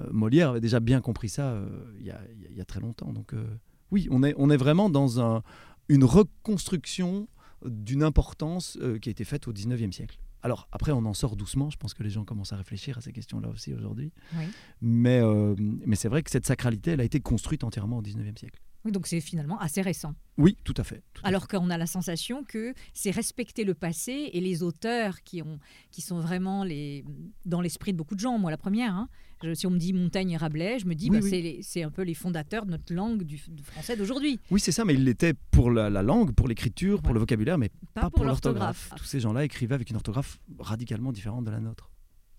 Euh, 0.00 0.08
Molière 0.10 0.50
avait 0.50 0.60
déjà 0.60 0.80
bien 0.80 1.00
compris 1.00 1.28
ça 1.28 1.50
euh, 1.52 1.66
il 2.00 2.06
y, 2.06 2.10
a, 2.10 2.20
il 2.34 2.42
y 2.42 2.46
a- 2.46 2.50
il 2.50 2.56
y 2.56 2.60
a 2.60 2.64
très 2.64 2.80
longtemps. 2.80 3.12
Donc 3.12 3.32
euh, 3.34 3.44
oui, 3.90 4.08
on 4.10 4.22
est, 4.22 4.34
on 4.36 4.50
est 4.50 4.56
vraiment 4.56 4.90
dans 4.90 5.20
un, 5.20 5.42
une 5.88 6.04
reconstruction 6.04 7.28
d'une 7.64 8.02
importance 8.02 8.78
euh, 8.80 8.98
qui 8.98 9.08
a 9.08 9.12
été 9.12 9.24
faite 9.24 9.48
au 9.48 9.52
19e 9.52 9.92
siècle. 9.92 10.18
Alors 10.42 10.68
après, 10.70 10.92
on 10.92 11.04
en 11.06 11.14
sort 11.14 11.34
doucement. 11.36 11.70
Je 11.70 11.76
pense 11.76 11.92
que 11.94 12.02
les 12.02 12.10
gens 12.10 12.24
commencent 12.24 12.52
à 12.52 12.56
réfléchir 12.56 12.98
à 12.98 13.00
ces 13.00 13.12
questions-là 13.12 13.48
aussi 13.48 13.72
aujourd'hui. 13.74 14.12
Oui. 14.36 14.44
Mais, 14.80 15.20
euh, 15.20 15.54
mais 15.58 15.96
c'est 15.96 16.08
vrai 16.08 16.22
que 16.22 16.30
cette 16.30 16.46
sacralité, 16.46 16.92
elle 16.92 17.00
a 17.00 17.04
été 17.04 17.20
construite 17.20 17.64
entièrement 17.64 17.98
au 17.98 18.02
19e 18.02 18.38
siècle. 18.38 18.60
Oui, 18.86 18.92
donc 18.92 19.06
c'est 19.08 19.20
finalement 19.20 19.58
assez 19.58 19.82
récent. 19.82 20.14
Oui, 20.38 20.56
tout 20.62 20.74
à 20.76 20.84
fait. 20.84 21.02
tout 21.12 21.22
à 21.24 21.28
Alors 21.28 21.48
qu'on 21.48 21.70
a 21.70 21.76
la 21.76 21.86
sensation 21.86 22.44
que 22.44 22.72
c'est 22.94 23.10
respecter 23.10 23.64
le 23.64 23.74
passé 23.74 24.30
et 24.32 24.40
les 24.40 24.62
auteurs 24.62 25.22
qui, 25.24 25.42
ont, 25.42 25.58
qui 25.90 26.00
sont 26.02 26.20
vraiment 26.20 26.62
les, 26.62 27.04
dans 27.44 27.60
l'esprit 27.60 27.92
de 27.92 27.98
beaucoup 27.98 28.14
de 28.14 28.20
gens. 28.20 28.38
Moi, 28.38 28.50
la 28.52 28.56
première, 28.56 28.94
hein. 28.94 29.08
Je- 29.42 29.52
si 29.54 29.66
on 29.66 29.70
me 29.70 29.78
dit 29.78 29.92
Montaigne 29.92 30.30
et 30.30 30.36
Rabelais, 30.36 30.78
je 30.78 30.86
me 30.86 30.94
dis 30.94 31.08
Oui, 31.10 31.18
bah, 31.18 31.24
oui. 31.24 31.30
c'est 31.30 31.40
les- 31.42 31.62
c'est 31.62 31.82
un 31.82 31.90
peu 31.90 32.02
les 32.02 32.14
fondateurs 32.14 32.64
de 32.64 32.70
notre 32.70 32.94
langue 32.94 33.22
du, 33.24 33.40
du 33.48 33.62
français 33.64 33.96
d'aujourd'hui. 33.96 34.38
Oui, 34.50 34.60
c'est 34.60 34.72
ça, 34.72 34.84
mais 34.84 34.94
il 34.94 35.04
l'était 35.04 35.34
pour 35.50 35.70
la, 35.70 35.90
la 35.90 36.02
langue, 36.02 36.32
pour 36.32 36.46
l'écriture, 36.48 37.02
pour 37.02 37.12
le 37.12 37.20
vocabulaire, 37.20 37.58
mais 37.58 37.68
Pas, 37.68 37.76
pas, 37.94 38.00
pour, 38.02 38.10
pour 38.12 38.24
l'orthographe. 38.24 38.60
l'orthographe. 38.90 38.98
Tous 39.00 39.04
ces 39.04 39.20
gens-là 39.20 39.44
écrivaient 39.44 39.74
avec 39.74 39.90
une 39.90 39.96
orthographe 39.96 40.38
radicalement 40.60 41.12
différente 41.12 41.44
de 41.44 41.50
la 41.50 41.58
nôtre. 41.60 41.90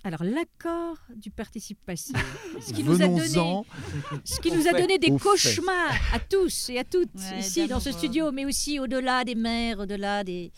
Alors 0.08 0.24
l'accord 0.24 0.96
du 1.18 1.30
participe 1.32 1.80
passé, 1.86 2.14
ce 2.62 2.72
qui 2.72 2.82
nous 2.82 3.02
a 3.02 3.08
donné, 3.08 3.28
ce 4.24 4.40
qui 4.40 4.50
Au 4.52 4.56
nous 4.56 4.66
a 4.66 4.72
donné 4.72 4.98
des 4.98 5.12
au 5.12 5.18
fait. 5.18 5.24
cauchemars 5.26 6.00
à 6.14 6.20
tous 6.20 6.70
et 6.70 6.80
à 6.80 6.86
toutes 6.86 7.14
Ouais, 7.14 7.40
ici 7.42 7.68
dans 7.68 7.82
ce 7.82 7.90
d'abord, 7.90 8.00
studio, 8.00 8.32
mais 8.32 8.46
aussi 8.46 8.80
au-delà 8.80 9.26
des 9.26 9.36
mers, 9.36 9.80
au-delà 9.80 10.24
des 10.24 10.54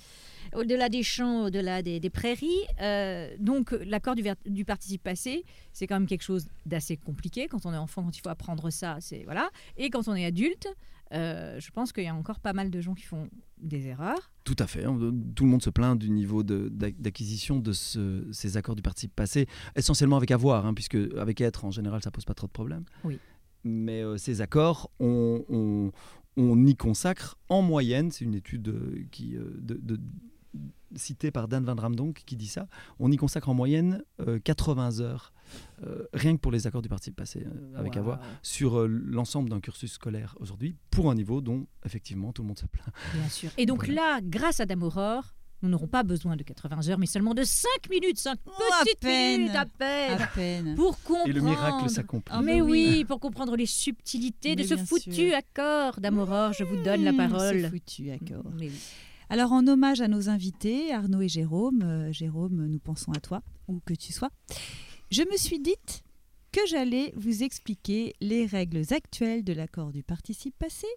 au-delà 0.53 0.87
des 0.87 1.01
champs, 1.01 1.45
au-delà 1.45 1.81
des, 1.81 1.99
des 1.99 2.09
prairies. 2.11 2.61
Euh, 2.79 3.35
donc 3.39 3.71
l'accord 3.71 4.13
du, 4.13 4.23
du 4.45 4.65
participe 4.65 5.01
passé, 5.01 5.43
c'est 5.73 5.87
quand 5.87 5.95
même 5.95 6.07
quelque 6.07 6.23
chose 6.23 6.45
d'assez 6.67 6.97
compliqué 6.97 7.47
quand 7.47 7.65
on 7.65 7.73
est 7.73 7.77
enfant, 7.77 8.03
quand 8.03 8.15
il 8.15 8.21
faut 8.21 8.29
apprendre 8.29 8.69
ça, 8.69 8.97
c'est 8.99 9.23
voilà. 9.23 9.49
Et 9.77 9.89
quand 9.89 10.07
on 10.07 10.13
est 10.13 10.25
adulte, 10.25 10.67
euh, 11.13 11.59
je 11.59 11.71
pense 11.71 11.91
qu'il 11.91 12.03
y 12.03 12.07
a 12.07 12.15
encore 12.15 12.39
pas 12.39 12.53
mal 12.53 12.69
de 12.69 12.81
gens 12.81 12.93
qui 12.93 13.03
font 13.05 13.29
des 13.59 13.87
erreurs. 13.87 14.31
Tout 14.43 14.55
à 14.59 14.67
fait. 14.67 14.83
Tout 14.83 15.43
le 15.43 15.49
monde 15.49 15.61
se 15.63 15.69
plaint 15.69 15.97
du 15.97 16.09
niveau 16.09 16.43
d'acquisition 16.43 17.59
de 17.59 17.73
ce- 17.73 18.27
ces 18.31 18.57
accords 18.57 18.75
du 18.75 18.81
participe 18.81 19.15
passé, 19.15 19.47
essentiellement 19.75 20.17
avec 20.17 20.31
avoir, 20.31 20.65
hein, 20.65 20.73
puisque 20.73 20.97
avec 21.17 21.41
être, 21.41 21.65
en 21.65 21.71
général, 21.71 22.01
ça 22.03 22.11
pose 22.11 22.25
pas 22.25 22.33
trop 22.33 22.47
de 22.47 22.51
problèmes. 22.51 22.85
Oui. 23.03 23.19
Mais 23.63 24.01
euh, 24.03 24.17
ces 24.17 24.41
accords, 24.41 24.89
on, 24.99 25.43
on- 25.49 25.91
on 26.37 26.65
y 26.65 26.75
consacre 26.75 27.37
en 27.49 27.61
moyenne, 27.61 28.11
c'est 28.11 28.23
une 28.23 28.35
étude 28.35 28.69
euh, 28.69 29.03
qui, 29.11 29.31
de- 29.35 29.79
de- 29.81 29.99
citée 30.95 31.29
par 31.31 31.47
Dan 31.47 31.63
Van 31.63 31.75
Ramdonk 31.75 32.23
qui 32.25 32.35
dit 32.35 32.47
ça, 32.47 32.67
on 32.99 33.11
y 33.11 33.17
consacre 33.17 33.49
en 33.49 33.53
moyenne 33.53 34.03
euh, 34.21 34.39
80 34.39 34.99
heures, 35.01 35.33
euh, 35.85 36.05
rien 36.13 36.35
que 36.35 36.41
pour 36.41 36.51
les 36.51 36.65
accords 36.65 36.81
du 36.81 36.89
participe 36.89 37.15
passé, 37.15 37.45
euh, 37.45 37.77
avec 37.79 37.93
Waouh. 37.93 38.01
avoir, 38.03 38.19
sur 38.41 38.79
euh, 38.79 38.87
l'ensemble 38.87 39.49
d'un 39.49 39.59
cursus 39.59 39.91
scolaire 39.93 40.35
aujourd'hui, 40.39 40.75
pour 40.89 41.11
un 41.11 41.15
niveau 41.15 41.41
dont, 41.41 41.67
effectivement, 41.85 42.31
tout 42.33 42.41
le 42.41 42.47
monde 42.47 42.57
se 42.59 42.65
plaint. 42.65 42.87
Bien 43.13 43.29
sûr. 43.29 43.51
Et 43.57 43.65
donc 43.67 43.87
là, 43.87 44.19
grâce 44.23 44.59
à 44.59 44.65
Dame 44.65 44.81
Aurore, 44.83 45.35
nous 45.61 45.67
n'aurons 45.69 45.87
pas 45.87 46.03
besoin 46.03 46.37
de 46.37 46.43
80 46.43 46.87
heures, 46.89 46.97
mais 46.97 47.05
seulement 47.05 47.33
de 47.33 47.43
5 47.43 47.67
minutes, 47.89 48.17
5 48.17 48.39
Oh, 48.45 48.51
à 48.79 48.83
petites 48.85 48.99
peine. 49.01 49.41
minutes 49.41 49.55
à 49.57 49.65
peine, 49.65 50.21
À 50.21 50.27
peine. 50.27 50.75
pour 50.75 50.97
comprendre. 51.03 51.29
Et 51.29 51.33
le 51.33 51.41
miracle 51.41 51.89
s'accomplit. 51.89 52.33
Ah, 52.35 52.41
mais 52.41 52.61
oui. 52.61 53.03
pour 53.05 53.19
comprendre 53.19 53.55
les 53.57 53.65
subtilités 53.65 54.55
de 54.55 54.63
ce 54.63 54.77
foutu 54.77 55.11
sûr. 55.11 55.35
accord. 55.35 55.99
Dame 55.99 56.17
Aurore, 56.19 56.53
je 56.53 56.63
vous 56.63 56.81
donne 56.81 57.03
la 57.03 57.11
parole. 57.13 57.61
C'est 57.61 57.69
foutu, 57.69 58.09
accord. 58.09 58.45
Mais 58.57 58.67
oui. 58.69 58.79
Alors, 59.31 59.51
en 59.51 59.67
hommage 59.67 60.01
à 60.01 60.07
nos 60.07 60.27
invités, 60.27 60.91
Arnaud 60.91 61.21
et 61.21 61.29
Jérôme, 61.29 61.83
euh, 61.83 62.11
Jérôme, 62.11 62.65
nous 62.65 62.79
pensons 62.79 63.11
à 63.11 63.19
toi, 63.19 63.43
où 63.67 63.79
que 63.85 63.93
tu 63.93 64.11
sois, 64.11 64.31
je 65.11 65.21
me 65.21 65.37
suis 65.37 65.59
dite 65.59 66.03
que 66.51 66.61
j'allais 66.67 67.13
vous 67.15 67.43
expliquer 67.43 68.15
les 68.21 68.47
règles 68.47 68.81
actuelles 68.91 69.43
de 69.43 69.53
l'accord 69.53 69.91
du 69.91 70.01
participe 70.01 70.57
passé. 70.57 70.87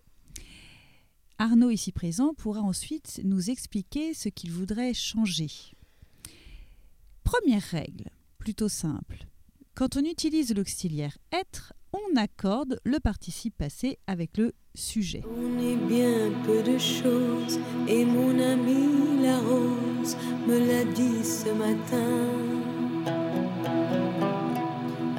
Arnaud, 1.37 1.69
ici 1.69 1.93
présent, 1.93 2.33
pourra 2.33 2.63
ensuite 2.63 3.21
nous 3.23 3.51
expliquer 3.51 4.15
ce 4.15 4.31
qu'il 4.31 4.51
voudrait 4.51 4.95
changer. 4.95 5.51
Première 7.25 7.63
règle, 7.63 8.09
plutôt 8.39 8.71
simple. 8.71 9.27
Quand 9.75 9.99
on 9.99 10.05
utilise 10.05 10.55
l'auxiliaire 10.55 11.19
être, 11.33 11.75
on 11.93 12.17
accorde 12.17 12.81
le 12.85 12.99
participe 12.99 13.59
passé 13.59 13.99
avec 14.07 14.39
le 14.39 14.55
sujet. 14.75 15.23
On 15.27 15.59
est 15.59 15.77
bien 15.77 16.31
peu 16.45 16.63
de 16.63 16.79
choses 16.79 17.59
et 17.89 18.05
mon 18.05 18.39
ami 18.39 19.23
la 19.23 19.39
rose 19.39 20.17
me 20.47 20.59
l'a 20.59 20.85
dit 20.85 21.25
ce 21.25 21.51
matin. 21.51 22.29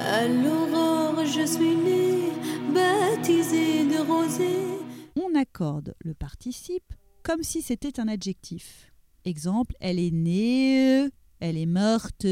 À 0.00 0.26
l'aurore, 0.28 1.24
je 1.24 1.46
suis 1.46 1.76
née, 1.76 2.32
baptisée 2.74 3.84
de 3.84 4.06
rosée. 4.06 4.78
on 5.16 5.34
accorde 5.34 5.94
le 6.04 6.14
participe 6.14 6.92
comme 7.22 7.42
si 7.42 7.62
c'était 7.62 7.98
un 8.00 8.08
adjectif. 8.08 8.92
Exemple, 9.24 9.74
elle 9.80 9.98
est 9.98 10.10
née, 10.10 11.08
elle 11.40 11.56
est 11.56 11.66
morte. 11.66 12.26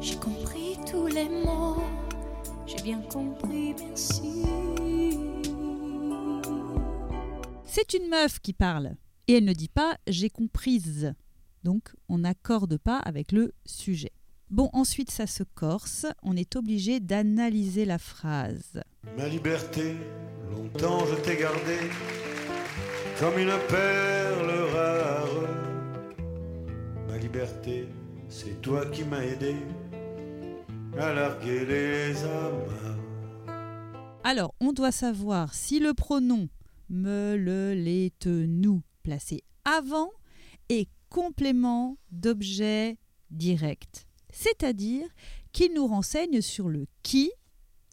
J'ai 0.00 0.16
compris 0.16 0.76
tous 0.90 1.06
les 1.06 1.28
mots, 1.28 1.82
j'ai 2.66 2.82
bien 2.82 3.00
compris, 3.00 3.74
merci. 3.78 4.44
C'est 7.76 7.92
une 7.92 8.08
meuf 8.08 8.38
qui 8.38 8.52
parle 8.52 8.94
et 9.26 9.38
elle 9.38 9.44
ne 9.44 9.52
dit 9.52 9.68
pas 9.68 9.96
j'ai 10.06 10.30
comprise. 10.30 11.12
Donc 11.64 11.92
on 12.08 12.18
n'accorde 12.18 12.78
pas 12.78 13.00
avec 13.00 13.32
le 13.32 13.52
sujet. 13.66 14.12
Bon, 14.48 14.70
ensuite 14.72 15.10
ça 15.10 15.26
se 15.26 15.42
corse, 15.42 16.06
on 16.22 16.36
est 16.36 16.54
obligé 16.54 17.00
d'analyser 17.00 17.84
la 17.84 17.98
phrase. 17.98 18.80
Ma 19.18 19.26
liberté, 19.26 19.96
longtemps 20.52 21.04
je 21.04 21.16
t'ai 21.16 21.36
gardée 21.36 21.90
comme 23.18 23.40
une 23.40 23.58
perle 23.68 24.50
rare. 24.72 25.48
Ma 27.08 27.18
liberté, 27.18 27.88
c'est 28.28 28.62
toi 28.62 28.86
qui 28.86 29.02
m'as 29.02 29.24
aidé 29.24 29.56
à 30.96 31.12
larguer 31.12 31.66
les 31.66 32.22
amarres. 32.22 32.98
Alors, 34.22 34.54
on 34.60 34.72
doit 34.72 34.92
savoir 34.92 35.54
si 35.54 35.80
le 35.80 35.92
pronom 35.92 36.48
me, 36.88 37.36
le, 37.36 37.74
les, 37.74 38.12
nous 38.26 38.82
placé 39.02 39.42
avant 39.64 40.10
est 40.68 40.88
complément 41.08 41.98
d'objet 42.10 42.98
direct. 43.30 44.06
C'est-à-dire 44.30 45.06
qu'il 45.52 45.74
nous 45.74 45.86
renseigne 45.86 46.40
sur 46.40 46.68
le 46.68 46.86
qui 47.02 47.30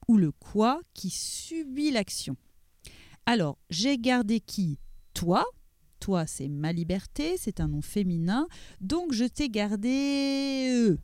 ou 0.07 0.17
le 0.17 0.31
quoi 0.31 0.81
qui 0.93 1.09
subit 1.09 1.91
l'action. 1.91 2.35
Alors, 3.25 3.57
j'ai 3.69 3.97
gardé 3.97 4.39
qui? 4.39 4.79
Toi. 5.13 5.45
Toi, 5.99 6.25
c'est 6.25 6.47
ma 6.47 6.73
liberté, 6.73 7.37
c'est 7.37 7.59
un 7.59 7.67
nom 7.67 7.83
féminin. 7.83 8.47
Donc, 8.79 9.13
je 9.13 9.25
t'ai 9.25 9.49
gardé 9.49 10.67
euh, 10.71 10.97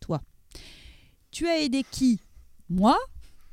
toi. 0.00 0.20
Tu 1.30 1.46
as 1.46 1.60
aidé 1.60 1.84
qui? 1.88 2.20
Moi. 2.68 2.98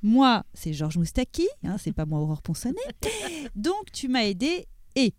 Moi, 0.07 0.45
c'est 0.53 0.71
Georges 0.71 0.97
Moustaki, 0.97 1.49
hein, 1.63 1.77
c'est 1.77 1.91
pas 1.91 2.05
moi 2.05 2.21
Aurore 2.21 2.41
Ponsonnet. 2.41 2.79
Donc 3.55 3.91
tu 3.91 4.07
m'as 4.07 4.23
aidé 4.23 4.65
et. 4.95 5.13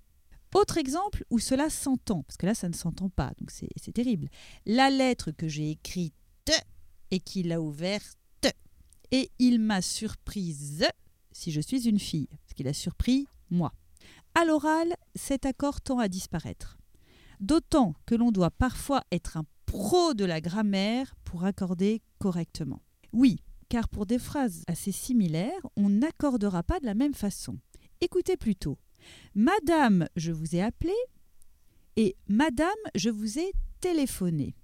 Autre 0.54 0.78
exemple 0.78 1.24
où 1.28 1.38
cela 1.38 1.68
s'entend, 1.68 2.22
parce 2.22 2.38
que 2.38 2.46
là 2.46 2.54
ça 2.54 2.70
ne 2.70 2.72
s'entend 2.72 3.10
pas, 3.10 3.32
donc 3.38 3.50
c'est 3.50 3.92
terrible. 3.92 4.30
La 4.64 4.88
lettre 4.88 5.30
que 5.30 5.46
j'ai 5.46 5.70
écrite 5.70 6.14
et 7.10 7.20
qu'il 7.20 7.52
a 7.52 7.60
ouverte 7.60 8.16
et 9.10 9.30
il 9.38 9.60
m'a 9.60 9.82
surprise 9.82 10.86
si 11.32 11.52
je 11.52 11.60
suis 11.60 11.86
une 11.86 11.98
fille, 11.98 12.28
parce 12.30 12.54
qu'il 12.54 12.66
a 12.66 12.72
surpris 12.72 13.28
moi. 13.50 13.74
À 14.34 14.46
l'oral, 14.46 14.94
cet 15.14 15.44
accord 15.44 15.82
tend 15.82 15.98
à 15.98 16.08
disparaître. 16.08 16.78
D'autant 17.40 17.94
que 18.06 18.14
l'on 18.14 18.32
doit 18.32 18.50
parfois 18.50 19.02
être 19.12 19.36
un 19.36 19.44
pro 19.66 20.14
de 20.14 20.24
la 20.24 20.40
grammaire 20.40 21.14
pour 21.24 21.44
accorder 21.44 22.00
correctement. 22.18 22.80
Oui, 23.12 23.38
car 23.68 23.88
pour 23.88 24.06
des 24.06 24.18
phrases 24.18 24.62
assez 24.66 24.92
similaires, 24.92 25.66
on 25.76 25.88
n'accordera 25.88 26.62
pas 26.62 26.80
de 26.80 26.86
la 26.86 26.94
même 26.94 27.14
façon. 27.14 27.58
Écoutez 28.00 28.36
plutôt. 28.36 28.78
Madame, 29.34 30.08
je 30.16 30.32
vous 30.32 30.54
ai 30.56 30.62
appelé 30.62 30.94
et 31.96 32.16
Madame, 32.28 32.68
je 32.94 33.10
vous 33.10 33.38
ai 33.38 33.52
téléphoné. 33.80 34.54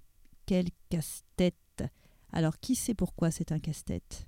Quel 0.45 0.67
casse-tête. 0.89 1.83
Alors 2.31 2.59
qui 2.59 2.75
sait 2.75 2.93
pourquoi 2.93 3.31
c'est 3.31 3.51
un 3.51 3.59
casse-tête? 3.59 4.25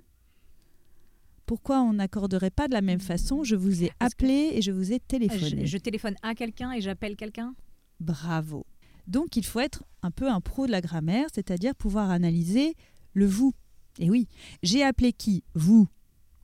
Pourquoi 1.46 1.82
on 1.82 1.94
n'accorderait 1.94 2.52
pas 2.52 2.68
de 2.68 2.74
la 2.74 2.82
même 2.82 3.00
façon? 3.00 3.44
Je 3.44 3.56
vous 3.56 3.84
ai 3.84 3.92
appelé 4.00 4.52
et 4.54 4.62
je 4.62 4.72
vous 4.72 4.92
ai 4.92 5.00
téléphoné. 5.00 5.66
Je, 5.66 5.72
je 5.72 5.78
téléphone 5.78 6.16
à 6.22 6.36
quelqu'un 6.36 6.74
et 6.74 6.82
j'appelle 6.82 7.16
quelqu'un? 7.16 7.56
Bravo. 8.00 8.66
Donc 9.08 9.38
il 9.38 9.46
faut 9.46 9.62
être 9.62 9.84
un 10.02 10.12
peu 10.12 10.30
un 10.30 10.42
pro 10.42 10.68
de 10.68 10.72
la 10.72 10.82
grammaire, 10.82 11.28
c'est-à-dire 11.34 11.74
pouvoir 11.76 12.12
analyser 12.12 12.76
le 13.14 13.26
vous. 13.26 13.54
Et 14.00 14.10
oui, 14.10 14.28
j'ai 14.64 14.84
appelé 14.84 15.14
qui 15.14 15.44
Vous. 15.54 15.88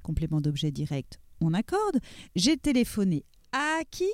Complément 0.02 0.42
d'objet 0.42 0.72
direct, 0.72 1.20
on 1.40 1.54
accorde. 1.54 2.00
J'ai 2.36 2.58
téléphoné 2.58 3.26
à 3.52 3.80
qui 3.90 4.10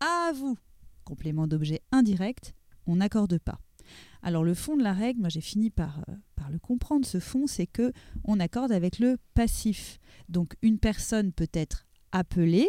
À 0.00 0.32
vous. 0.34 0.58
Complément 1.04 1.46
d'objet 1.46 1.80
indirect, 1.92 2.54
on 2.86 2.96
n'accorde 2.96 3.38
pas. 3.38 3.60
Alors 4.22 4.42
le 4.42 4.54
fond 4.54 4.76
de 4.76 4.82
la 4.82 4.94
règle, 4.94 5.20
moi 5.20 5.28
j'ai 5.28 5.40
fini 5.40 5.70
par, 5.70 6.04
euh, 6.08 6.14
le 6.50 6.58
comprendre, 6.58 7.06
ce 7.06 7.20
fond, 7.20 7.46
c'est 7.46 7.66
que 7.66 7.92
on 8.24 8.38
accorde 8.40 8.72
avec 8.72 8.98
le 8.98 9.18
passif. 9.34 9.98
Donc 10.28 10.54
une 10.62 10.78
personne 10.78 11.32
peut 11.32 11.48
être 11.52 11.86
appelée, 12.12 12.68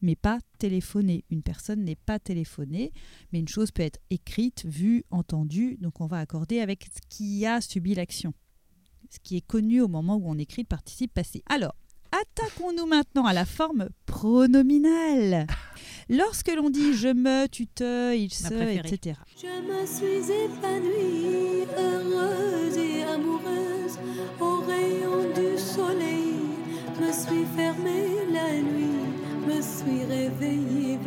mais 0.00 0.16
pas 0.16 0.38
téléphonée. 0.58 1.24
Une 1.30 1.42
personne 1.42 1.84
n'est 1.84 1.96
pas 1.96 2.18
téléphonée, 2.18 2.92
mais 3.32 3.40
une 3.40 3.48
chose 3.48 3.70
peut 3.70 3.82
être 3.82 3.98
écrite, 4.10 4.64
vue, 4.66 5.04
entendue. 5.10 5.78
Donc 5.80 6.00
on 6.00 6.06
va 6.06 6.18
accorder 6.18 6.60
avec 6.60 6.88
qui 7.08 7.46
a 7.46 7.60
subi 7.60 7.94
l'action, 7.94 8.34
ce 9.10 9.18
qui 9.22 9.36
est 9.36 9.46
connu 9.46 9.80
au 9.80 9.88
moment 9.88 10.16
où 10.16 10.24
on 10.26 10.38
écrit 10.38 10.62
le 10.62 10.66
participe 10.66 11.12
passé. 11.14 11.42
Alors, 11.48 11.74
Attaquons-nous 12.10 12.86
maintenant 12.86 13.26
à 13.26 13.34
la 13.34 13.44
forme 13.44 13.90
pronominale. 14.06 15.46
Lorsque 16.08 16.50
l'on 16.54 16.70
dit 16.70 16.94
je 16.94 17.08
me, 17.08 17.46
tu 17.48 17.66
te, 17.66 18.16
il 18.16 18.32
se, 18.32 18.46
etc. 18.54 19.18
Je 19.36 19.46
me 19.46 19.84
suis 19.84 20.32
épanouie, 20.32 21.66
heureuse 21.76 22.76
et 22.78 23.02
amoureuse, 23.02 23.98
au 24.40 24.60
rayon 24.60 25.30
du 25.34 25.58
soleil. 25.58 26.32
Me 26.98 27.12
suis 27.12 27.44
fermée 27.54 28.32
la 28.32 28.54
nuit, 28.58 29.04
me 29.46 29.60
suis 29.60 30.04
réveillée. 30.04 30.98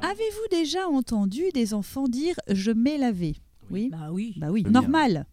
Avez-vous 0.00 0.48
déjà 0.50 0.88
entendu 0.88 1.44
des 1.52 1.74
enfants 1.74 2.08
dire 2.08 2.36
je 2.48 2.70
m'ai 2.70 2.96
lavé? 2.96 3.36
Oui. 3.70 3.90
Bah 3.90 4.08
oui. 4.10 4.34
Bah 4.38 4.48
oui, 4.50 4.62
Bien. 4.62 4.72
normal. 4.72 5.26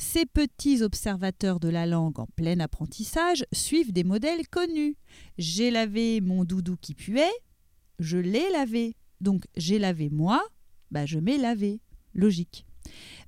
Ces 0.00 0.26
petits 0.26 0.82
observateurs 0.82 1.58
de 1.58 1.68
la 1.68 1.84
langue 1.84 2.20
en 2.20 2.26
plein 2.26 2.60
apprentissage 2.60 3.44
suivent 3.52 3.92
des 3.92 4.04
modèles 4.04 4.46
connus. 4.46 4.96
J'ai 5.38 5.72
lavé 5.72 6.20
mon 6.20 6.44
doudou 6.44 6.76
qui 6.76 6.94
puait, 6.94 7.32
je 7.98 8.16
l'ai 8.16 8.48
lavé. 8.50 8.94
Donc 9.20 9.42
j'ai 9.56 9.80
lavé 9.80 10.08
moi, 10.08 10.40
bah 10.92 11.04
je 11.04 11.18
m'ai 11.18 11.36
lavé. 11.36 11.80
Logique. 12.14 12.64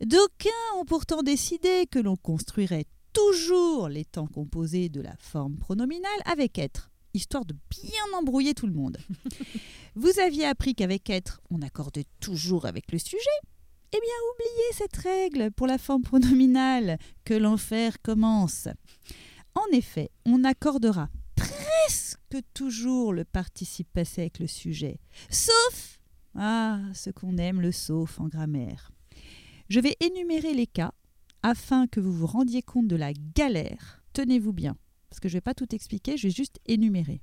D'aucuns 0.01 0.79
ont 0.79 0.85
pourtant 0.85 1.25
décidé 1.25 1.89
que 1.91 1.99
l'on 1.99 2.17
construirait 2.17 2.87
toujours 3.13 3.89
les 3.89 4.05
temps 4.05 4.29
composés 4.29 4.89
de 4.89 5.01
la 5.01 5.17
forme 5.19 5.57
pronominale 5.57 6.21
avec 6.25 6.57
être, 6.57 6.93
histoire 7.15 7.45
de 7.45 7.57
bien 7.69 8.17
embrouiller 8.17 8.55
tout 8.55 8.69
le 8.69 8.75
monde. 8.75 8.99
Vous 9.97 10.21
aviez 10.21 10.47
appris 10.47 10.77
qu'avec 10.77 11.11
être, 11.11 11.43
on 11.51 11.63
accordait 11.63 12.07
toujours 12.21 12.65
avec 12.65 12.93
le 12.93 13.01
sujet 13.01 13.19
eh 13.93 13.99
bien, 14.01 14.15
oubliez 14.35 14.73
cette 14.73 14.97
règle 14.97 15.51
pour 15.51 15.67
la 15.67 15.79
forme 15.79 16.03
pronominale, 16.03 16.99
que 17.25 17.35
l'enfer 17.35 18.01
commence. 18.03 18.69
En 19.55 19.67
effet, 19.73 20.11
on 20.25 20.45
accordera 20.45 21.09
presque 21.35 22.39
toujours 22.55 23.13
le 23.13 23.25
participe 23.25 23.93
passé 23.93 24.23
avec 24.23 24.39
le 24.39 24.47
sujet, 24.47 25.01
sauf, 25.29 25.99
ah, 26.37 26.81
ce 26.95 27.11
qu'on 27.11 27.37
aime 27.37 27.61
le 27.61 27.73
sauf 27.73 28.21
en 28.21 28.29
grammaire. 28.29 28.93
Je 29.69 29.81
vais 29.81 29.97
énumérer 30.01 30.55
les 30.55 30.67
cas 30.67 30.93
afin 31.43 31.87
que 31.87 32.01
vous 32.01 32.13
vous 32.13 32.27
rendiez 32.27 32.63
compte 32.63 32.89
de 32.89 32.97
la 32.97 33.13
galère. 33.35 34.03
Tenez-vous 34.13 34.53
bien, 34.53 34.77
parce 35.09 35.21
que 35.21 35.29
je 35.29 35.35
ne 35.35 35.37
vais 35.39 35.43
pas 35.43 35.55
tout 35.55 35.75
expliquer, 35.75 36.17
je 36.17 36.29
vais 36.29 36.35
juste 36.35 36.61
énumérer 36.67 37.23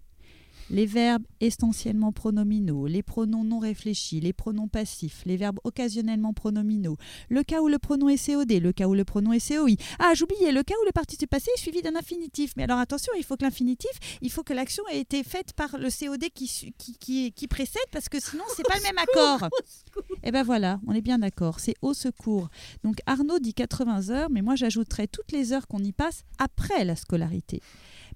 les 0.70 0.86
verbes 0.86 1.24
essentiellement 1.40 2.12
pronominaux, 2.12 2.88
les 2.88 3.04
pronoms 3.04 3.44
non 3.44 3.60
réfléchis, 3.60 4.20
les 4.20 4.34
pronoms 4.34 4.68
passifs, 4.68 5.24
les 5.26 5.38
verbes 5.38 5.60
occasionnellement 5.64 6.34
pronominaux, 6.34 6.98
le 7.30 7.44
cas 7.44 7.62
où 7.62 7.68
le 7.68 7.80
pronom 7.80 8.10
est 8.10 8.24
COD, 8.24 8.52
le 8.52 8.74
cas 8.74 8.88
où 8.88 8.94
le 8.94 9.06
pronom 9.06 9.34
est 9.34 9.48
COI. 9.48 9.76
Ah, 10.00 10.14
j'oubliais, 10.14 10.52
le 10.52 10.64
cas 10.64 10.76
où 10.82 10.86
le 10.86 10.92
participe 10.92 11.30
passé 11.30 11.50
est 11.56 11.60
suivi 11.60 11.82
d'un 11.82 11.96
infinitif. 11.96 12.54
Mais 12.58 12.64
alors 12.64 12.80
attention, 12.80 13.14
il 13.18 13.24
faut 13.24 13.38
que 13.38 13.44
l'infinitif, 13.44 13.92
il 14.22 14.32
faut 14.32 14.44
que 14.44 14.54
l'action 14.54 14.84
ait 14.90 15.00
été 15.00 15.24
faite 15.24 15.54
par 15.54 15.78
le 15.78 15.90
COD 15.90 16.26
qui, 16.34 16.74
qui, 16.78 16.98
qui, 16.98 17.32
qui 17.32 17.48
précède, 17.48 17.82
parce 17.92 18.10
que 18.10 18.20
sinon, 18.20 18.44
c'est 18.56 18.68
pas 18.68 18.78
le 18.78 18.84
même 18.84 18.98
accord. 18.98 19.50
Eh 20.24 20.32
ben 20.32 20.44
voilà, 20.44 20.80
on 20.88 20.94
est 20.94 21.02
bien 21.02 21.20
d'accord, 21.20 21.60
c'est 21.60 21.76
au 21.82 21.94
secours. 21.94 22.50
Donc 22.84 22.98
Arnaud 23.06 23.40
dit 23.40 23.54
80 23.54 24.10
heures, 24.10 24.30
mais 24.30 24.42
moi 24.42 24.56
j'ajouterais 24.56 25.08
toutes 25.08 25.32
les 25.32 25.54
heures 25.54 25.68
qu'on 25.68 25.84
y 25.84 25.92
passe 25.92 26.24
après 26.38 26.84
la 26.86 26.96
scolarité. 26.96 27.62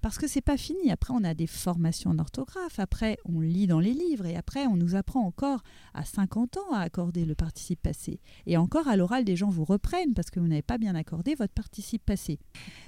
Parce 0.02 0.18
que 0.18 0.26
c'est 0.26 0.42
pas 0.42 0.56
fini. 0.56 0.90
Après, 0.90 1.14
on 1.14 1.22
a 1.22 1.32
des 1.32 1.46
formations 1.46 2.10
en 2.10 2.18
orthographe. 2.18 2.80
Après, 2.80 3.18
on 3.24 3.40
lit 3.40 3.68
dans 3.68 3.78
les 3.78 3.94
livres. 3.94 4.26
Et 4.26 4.36
après, 4.36 4.66
on 4.66 4.76
nous 4.76 4.96
apprend 4.96 5.20
encore 5.20 5.62
à 5.94 6.04
50 6.04 6.56
ans 6.56 6.72
à 6.72 6.80
accorder 6.80 7.24
le 7.24 7.36
participe 7.36 7.80
passé. 7.80 8.20
Et 8.46 8.56
encore 8.56 8.88
à 8.88 8.96
l'oral, 8.96 9.24
des 9.24 9.36
gens 9.36 9.48
vous 9.48 9.64
reprennent 9.64 10.12
parce 10.12 10.30
que 10.30 10.40
vous 10.40 10.48
n'avez 10.48 10.62
pas 10.62 10.76
bien 10.76 10.96
accordé 10.96 11.36
votre 11.36 11.54
participe 11.54 12.04
passé. 12.04 12.40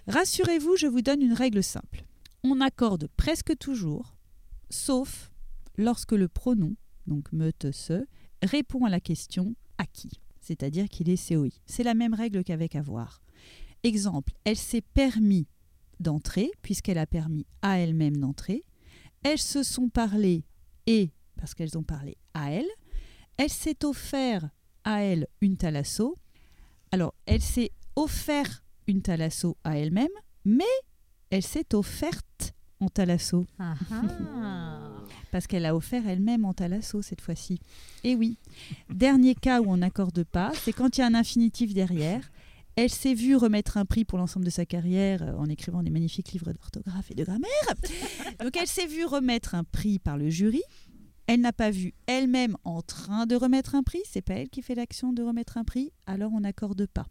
Rassurez-vous, 0.09 0.77
je 0.77 0.89
vous 0.89 1.03
donne 1.03 1.23
une 1.23 1.33
règle 1.33 1.63
simple. 1.63 2.05
On 2.43 2.61
accorde 2.61 3.09
presque 3.17 3.57
toujours, 3.59 4.17
sauf 4.69 5.31
lorsque 5.79 6.13
le 6.13 6.27
pronom, 6.27 6.75
donc 7.07 7.33
me, 7.33 7.53
te, 7.53 7.71
se, 7.71 8.05
répond 8.43 8.85
à 8.87 8.91
la 8.91 9.01
question 9.01 9.55
à 9.79 9.87
qui? 9.87 10.11
C'est-à-dire 10.41 10.89
qu'il 10.89 11.09
est 11.09 11.29
COI. 11.29 11.49
C'est 11.65 11.85
la 11.85 11.95
même 11.95 12.13
règle 12.13 12.43
qu'avec 12.43 12.75
avoir. 12.75 13.23
Exemple, 13.85 14.33
elle 14.45 14.57
s'est 14.57 14.83
permis 14.83 15.47
d'entrer, 16.05 16.53
puisqu'elle 16.63 16.99
a 16.99 17.07
permis 17.07 17.47
à 17.63 17.79
elle-même 17.81 18.17
d'entrer. 18.19 18.63
Elles 19.25 19.41
se 19.41 19.65
sont 19.65 19.89
parlé 19.89 20.45
et, 20.87 21.11
parce 21.37 21.55
qu'elles 21.55 21.77
ont 21.77 21.83
parlé 21.83 22.17
à 22.35 22.53
elle. 22.53 22.69
Elle 23.37 23.51
s'est 23.51 23.85
offert 23.85 24.49
à 24.85 25.03
elle 25.03 25.27
une 25.41 25.57
thalasso. 25.57 26.17
Alors, 26.93 27.15
elle 27.27 27.43
s'est 27.43 27.73
offert 27.97 28.63
une 28.87 29.03
thalasso 29.03 29.57
à 29.65 29.79
elle-même, 29.79 30.07
mais 30.45 30.65
elle 31.31 31.43
s'est 31.43 31.75
offerte 31.75 32.55
en 32.81 32.89
thalasso. 32.89 33.47
Parce 35.33 35.47
qu'elle 35.49 35.67
a 35.67 35.75
offert 35.75 36.07
elle-même 36.07 36.45
en 36.45 36.53
thalasso 36.53 37.03
cette 37.03 37.21
fois-ci. 37.21 37.59
Et 38.05 38.15
oui. 38.15 38.37
Dernier 38.89 39.35
cas 39.35 39.61
où 39.61 39.71
on 39.71 39.79
n'accorde 39.79 40.23
pas, 40.23 40.53
c'est 40.55 40.73
quand 40.73 40.97
il 40.97 41.01
y 41.01 41.05
a 41.05 41.07
un 41.07 41.15
infinitif 41.15 41.75
derrière. 41.75 42.31
Elle 42.77 42.91
s'est 42.91 43.15
vue 43.15 43.37
remettre 43.37 43.77
un 43.77 43.85
prix 43.85 44.05
pour 44.05 44.19
l'ensemble 44.19 44.45
de 44.45 44.51
sa 44.51 44.67
carrière 44.67 45.23
euh, 45.23 45.37
en 45.37 45.47
écrivant 45.47 45.83
des 45.83 45.91
magnifiques 45.91 46.33
livres 46.33 46.53
d'orthographe 46.53 47.11
et 47.11 47.15
de 47.15 47.25
grammaire. 47.25 47.75
Donc 48.41 48.57
elle 48.57 48.67
s'est 48.67 48.87
vue 48.87 49.05
remettre 49.05 49.55
un 49.55 49.65
prix 49.65 49.99
par 49.99 50.19
le 50.19 50.29
jury. 50.31 50.63
Elle 51.27 51.41
n'a 51.41 51.53
pas 51.53 51.71
vu 51.71 51.95
elle-même 52.07 52.57
en 52.65 52.83
train 52.83 53.27
de 53.27 53.37
remettre 53.37 53.75
un 53.75 53.83
prix. 53.83 54.03
C'est 54.11 54.23
pas 54.23 54.35
elle 54.35 54.51
qui 54.51 54.61
fait 54.61 54.75
l'action 54.75 55.13
de 55.13 55.23
remettre 55.23 55.57
un 55.57 55.65
prix. 55.65 55.93
Alors 56.07 56.33
on 56.35 56.41
n'accorde 56.41 56.87
pas. 56.87 57.07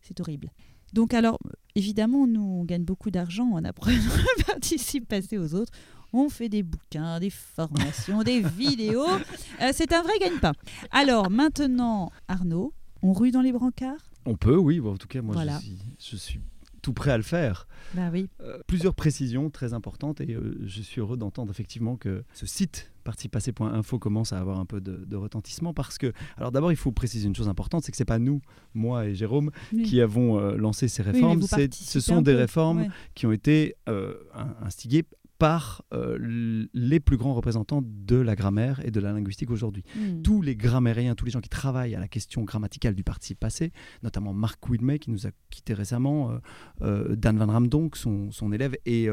C'est 0.00 0.20
horrible. 0.20 0.50
Donc 0.92 1.14
alors, 1.14 1.38
évidemment, 1.74 2.26
nous, 2.26 2.42
on 2.42 2.64
gagne 2.64 2.84
beaucoup 2.84 3.10
d'argent 3.10 3.48
en 3.50 3.64
apprenant 3.64 3.96
le 3.96 4.44
participe 4.46 5.08
passé 5.08 5.38
aux 5.38 5.54
autres. 5.54 5.72
On 6.12 6.28
fait 6.28 6.50
des 6.50 6.62
bouquins, 6.62 7.18
des 7.18 7.30
formations, 7.30 8.22
des 8.22 8.40
vidéos. 8.40 9.06
Euh, 9.60 9.70
c'est 9.72 9.92
un 9.92 10.02
vrai 10.02 10.18
gagne-pain. 10.18 10.54
Alors 10.90 11.30
maintenant, 11.30 12.10
Arnaud, 12.26 12.74
on 13.02 13.12
rue 13.12 13.30
dans 13.30 13.42
les 13.42 13.52
brancards? 13.52 14.11
On 14.26 14.36
peut, 14.36 14.56
oui. 14.56 14.80
Bon, 14.80 14.92
en 14.94 14.96
tout 14.96 15.08
cas, 15.08 15.22
moi, 15.22 15.34
Voilà. 15.34 15.58
je, 15.58 15.64
suis, 15.64 15.78
je 16.12 16.16
suis 16.16 16.40
tout 16.80 16.92
prêt 16.92 17.10
à 17.12 17.16
le 17.16 17.22
faire. 17.22 17.66
Bah 17.94 18.10
oui. 18.12 18.28
Euh, 18.40 18.58
plusieurs 18.66 18.94
précisions 18.94 19.50
très 19.50 19.72
importantes 19.72 20.20
et 20.20 20.34
euh, 20.34 20.56
je 20.64 20.82
suis 20.82 21.00
heureux 21.00 21.16
d'entendre 21.16 21.50
effectivement 21.50 21.96
que 21.96 22.24
ce 22.34 22.44
site 22.46 22.90
participassé.info 23.04 23.98
commence 23.98 24.32
à 24.32 24.38
avoir 24.38 24.58
un 24.58 24.64
peu 24.64 24.80
de, 24.80 25.04
de 25.06 25.16
retentissement 25.16 25.74
parce 25.74 25.98
que, 25.98 26.12
alors 26.36 26.50
d'abord 26.52 26.72
il 26.72 26.76
faut 26.76 26.92
préciser 26.92 27.26
une 27.26 27.34
chose 27.36 27.48
importante, 27.48 27.84
c'est 27.84 27.90
que 27.92 27.96
c'est 27.98 28.04
pas 28.04 28.18
nous, 28.18 28.40
moi 28.74 29.06
et 29.06 29.14
Jérôme, 29.14 29.50
Oui. 29.72 29.82
qui 29.82 30.00
avons 30.00 30.38
euh, 30.38 30.56
lancé 30.56 30.88
ces 30.88 31.02
réformes, 31.02 31.42
ce 31.42 32.00
sont 32.00 32.22
des 32.22 32.34
réformes 32.34 32.82
ouais. 32.82 32.88
qui 33.14 33.26
ont 33.26 33.32
été 33.32 33.76
euh, 33.88 34.14
in- 34.34 34.54
instigées 34.62 35.04
par 35.42 35.82
euh, 35.92 36.68
les 36.72 37.00
plus 37.00 37.16
grands 37.16 37.34
représentants 37.34 37.82
de 37.84 38.14
la 38.14 38.36
grammaire 38.36 38.80
et 38.86 38.92
de 38.92 39.00
la 39.00 39.10
linguistique 39.12 39.50
aujourd'hui. 39.50 39.82
Hmm. 39.96 40.22
Tous 40.22 40.40
les 40.40 40.54
grammairiens, 40.54 41.16
tous 41.16 41.24
les 41.24 41.32
gens 41.32 41.40
qui 41.40 41.48
travaillent 41.48 41.96
à 41.96 41.98
la 41.98 42.06
question 42.06 42.44
grammaticale 42.44 42.94
du 42.94 43.02
participe 43.02 43.40
passé, 43.40 43.72
notamment 44.04 44.32
Marc 44.32 44.68
Widmey 44.68 45.00
qui 45.00 45.10
nous 45.10 45.26
a 45.26 45.30
quitté 45.50 45.74
récemment, 45.74 46.30
euh, 46.30 46.38
euh, 46.82 47.16
Dan 47.16 47.38
Van 47.38 47.48
Ramdonk, 47.48 47.96
son, 47.96 48.30
son 48.30 48.52
élève, 48.52 48.76
et 48.86 49.08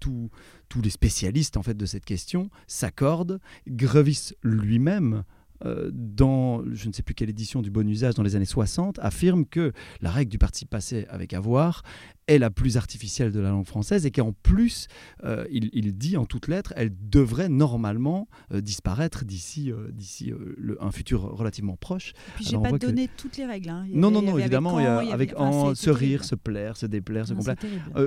tous- 0.00 0.30
tous 0.70 0.80
les 0.80 0.88
spécialistes 0.88 1.58
en 1.58 1.62
fait 1.62 1.76
de 1.76 1.84
cette 1.84 2.06
question 2.06 2.48
s'accordent. 2.66 3.38
Grevis 3.68 4.32
lui-même 4.42 5.24
euh, 5.64 5.90
dans, 5.92 6.62
je 6.72 6.88
ne 6.88 6.92
sais 6.92 7.02
plus 7.02 7.14
quelle 7.14 7.30
édition 7.30 7.62
du 7.62 7.70
bon 7.70 7.88
usage, 7.88 8.14
dans 8.14 8.22
les 8.22 8.36
années 8.36 8.44
60, 8.44 8.98
affirme 9.00 9.44
que 9.46 9.72
la 10.00 10.10
règle 10.10 10.30
du 10.30 10.38
participe 10.38 10.70
passé 10.70 11.06
avec 11.08 11.32
avoir 11.32 11.82
est 12.26 12.38
la 12.38 12.50
plus 12.50 12.78
artificielle 12.78 13.32
de 13.32 13.40
la 13.40 13.50
langue 13.50 13.66
française 13.66 14.06
et 14.06 14.10
qu'en 14.10 14.32
plus, 14.32 14.86
euh, 15.24 15.44
il, 15.50 15.68
il 15.74 15.92
dit 15.96 16.16
en 16.16 16.24
toutes 16.24 16.48
lettres, 16.48 16.72
elle 16.74 16.90
devrait 17.10 17.50
normalement 17.50 18.28
euh, 18.52 18.62
disparaître 18.62 19.24
d'ici 19.26 19.70
d'ici 19.92 20.32
un 20.80 20.90
futur 20.90 21.20
relativement 21.22 21.76
proche. 21.76 22.12
Puis 22.36 22.46
j'ai 22.46 22.56
pas 22.58 22.72
que- 22.72 22.78
donné 22.78 23.10
toutes 23.16 23.36
les 23.36 23.44
règles. 23.44 23.68
hein. 23.68 23.84
Non, 23.90 24.08
avait- 24.08 24.14
non, 24.14 24.22
non, 24.22 24.22
avait 24.22 24.30
avec 24.30 24.40
évidemment, 24.44 24.80
il 24.80 24.84
y 24.84 24.86
a 24.86 24.98
avec 25.12 25.30
avait- 25.32 25.38
en, 25.40 25.74
se 25.74 25.90
rire, 25.90 26.24
se 26.24 26.34
plaire, 26.34 26.76
se 26.78 26.86
déplaire, 26.86 27.26
se 27.28 27.34
complaire. 27.34 27.56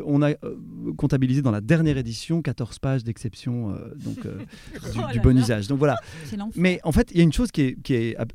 on 0.05 0.21
a 0.23 0.31
comptabilisé 0.97 1.41
dans 1.43 1.51
la 1.51 1.61
dernière 1.61 1.97
édition 1.97 2.41
14 2.41 2.79
pages 2.79 3.03
d'exception 3.03 3.71
donc, 4.03 4.21
du, 4.21 4.27
Oh 4.97 5.11
du 5.11 5.17
là 5.17 5.21
bon 5.23 5.37
usage. 5.37 5.67
Donc 5.67 5.77
voilà. 5.79 5.97
Mais 6.55 6.79
en 6.83 6.91
fait, 6.91 7.11
il 7.11 7.17
y 7.17 7.21
a 7.21 7.23
une 7.23 7.33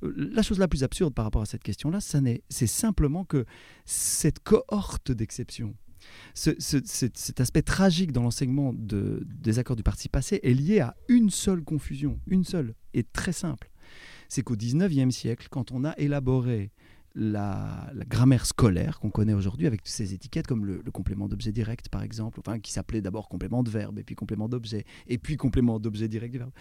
la 0.03 0.43
chose 0.43 0.59
la 0.59 0.69
plus 0.69 0.85
absurde 0.85 1.15
par 1.15 1.25
rapport 1.25 1.43
à 1.43 1.47
cette 1.47 1.63
question-là, 1.63 1.99
c'est 2.01 2.67
simplement 2.67 3.25
que 3.25 3.45
cette 3.85 4.39
cohorte 4.41 5.13
d'exceptions, 5.13 5.75
ce- 6.35 6.51
ce- 6.59 6.79
cet, 6.85 7.41
aspect 7.41 7.63
tragique 7.63 8.13
dans 8.13 8.23
l'enseignement 8.23 8.73
de- 8.73 9.25
des 9.27 9.59
accords 9.59 9.77
du 9.77 9.83
participe 9.83 10.13
passé 10.13 10.41
est 10.43 10.55
lié 10.55 10.81
à 10.81 10.97
une 11.09 11.31
seule 11.31 11.63
confusion, 11.63 12.21
une 12.27 12.45
seule, 12.45 12.75
et 12.95 13.03
très 13.05 13.33
simple. 13.33 13.71
C'est 14.29 14.43
qu'au 14.43 14.57
19e 14.57 15.11
siècle, 15.11 15.49
quand 15.51 15.73
on 15.73 15.85
a 15.85 15.93
élaboré 15.99 16.71
la, 17.15 17.91
grammaire 18.09 18.47
scolaire 18.47 18.99
qu'on 19.01 19.11
connaît 19.11 19.35
aujourd'hui 19.35 19.67
avec 19.67 19.83
toutes 19.83 19.93
ces 19.93 20.15
étiquettes 20.15 20.47
comme 20.47 20.65
le, 20.65 20.83
complément 20.93 21.29
d'objet 21.29 21.53
direct 21.53 21.89
par 21.89 22.03
exemple, 22.03 22.41
enfin 22.41 22.59
qui 22.59 22.73
s'appelait 22.73 23.01
d'abord 23.03 23.29
complément 23.29 23.63
de 23.63 23.71
verbe 23.71 23.99
et 23.99 24.05
puis 24.05 24.15
complément 24.15 24.49
d'objet 24.49 24.85
et 25.07 25.19
puis 25.19 25.37
complément 25.37 25.79
d'objet 25.81 26.09
direct 26.09 26.33
du 26.33 26.39
verbe, 26.39 26.53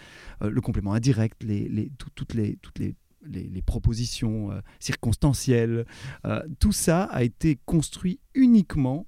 euh, 0.42 0.50
le 0.50 0.60
complément 0.60 0.92
indirect, 0.94 1.42
les, 1.42 1.68
les- 1.68 1.90
tout- 1.98 2.10
toutes 2.14 2.34
les, 2.34 2.56
toutes 2.56 2.78
les- 2.78 2.94
les 3.24 3.62
propositions 3.62 4.50
euh, 4.50 4.60
circonstancielles, 4.80 5.86
euh, 6.26 6.42
tout 6.58 6.72
ça 6.72 7.04
a 7.04 7.22
été 7.22 7.56
construit 7.66 8.18
uniquement 8.34 9.06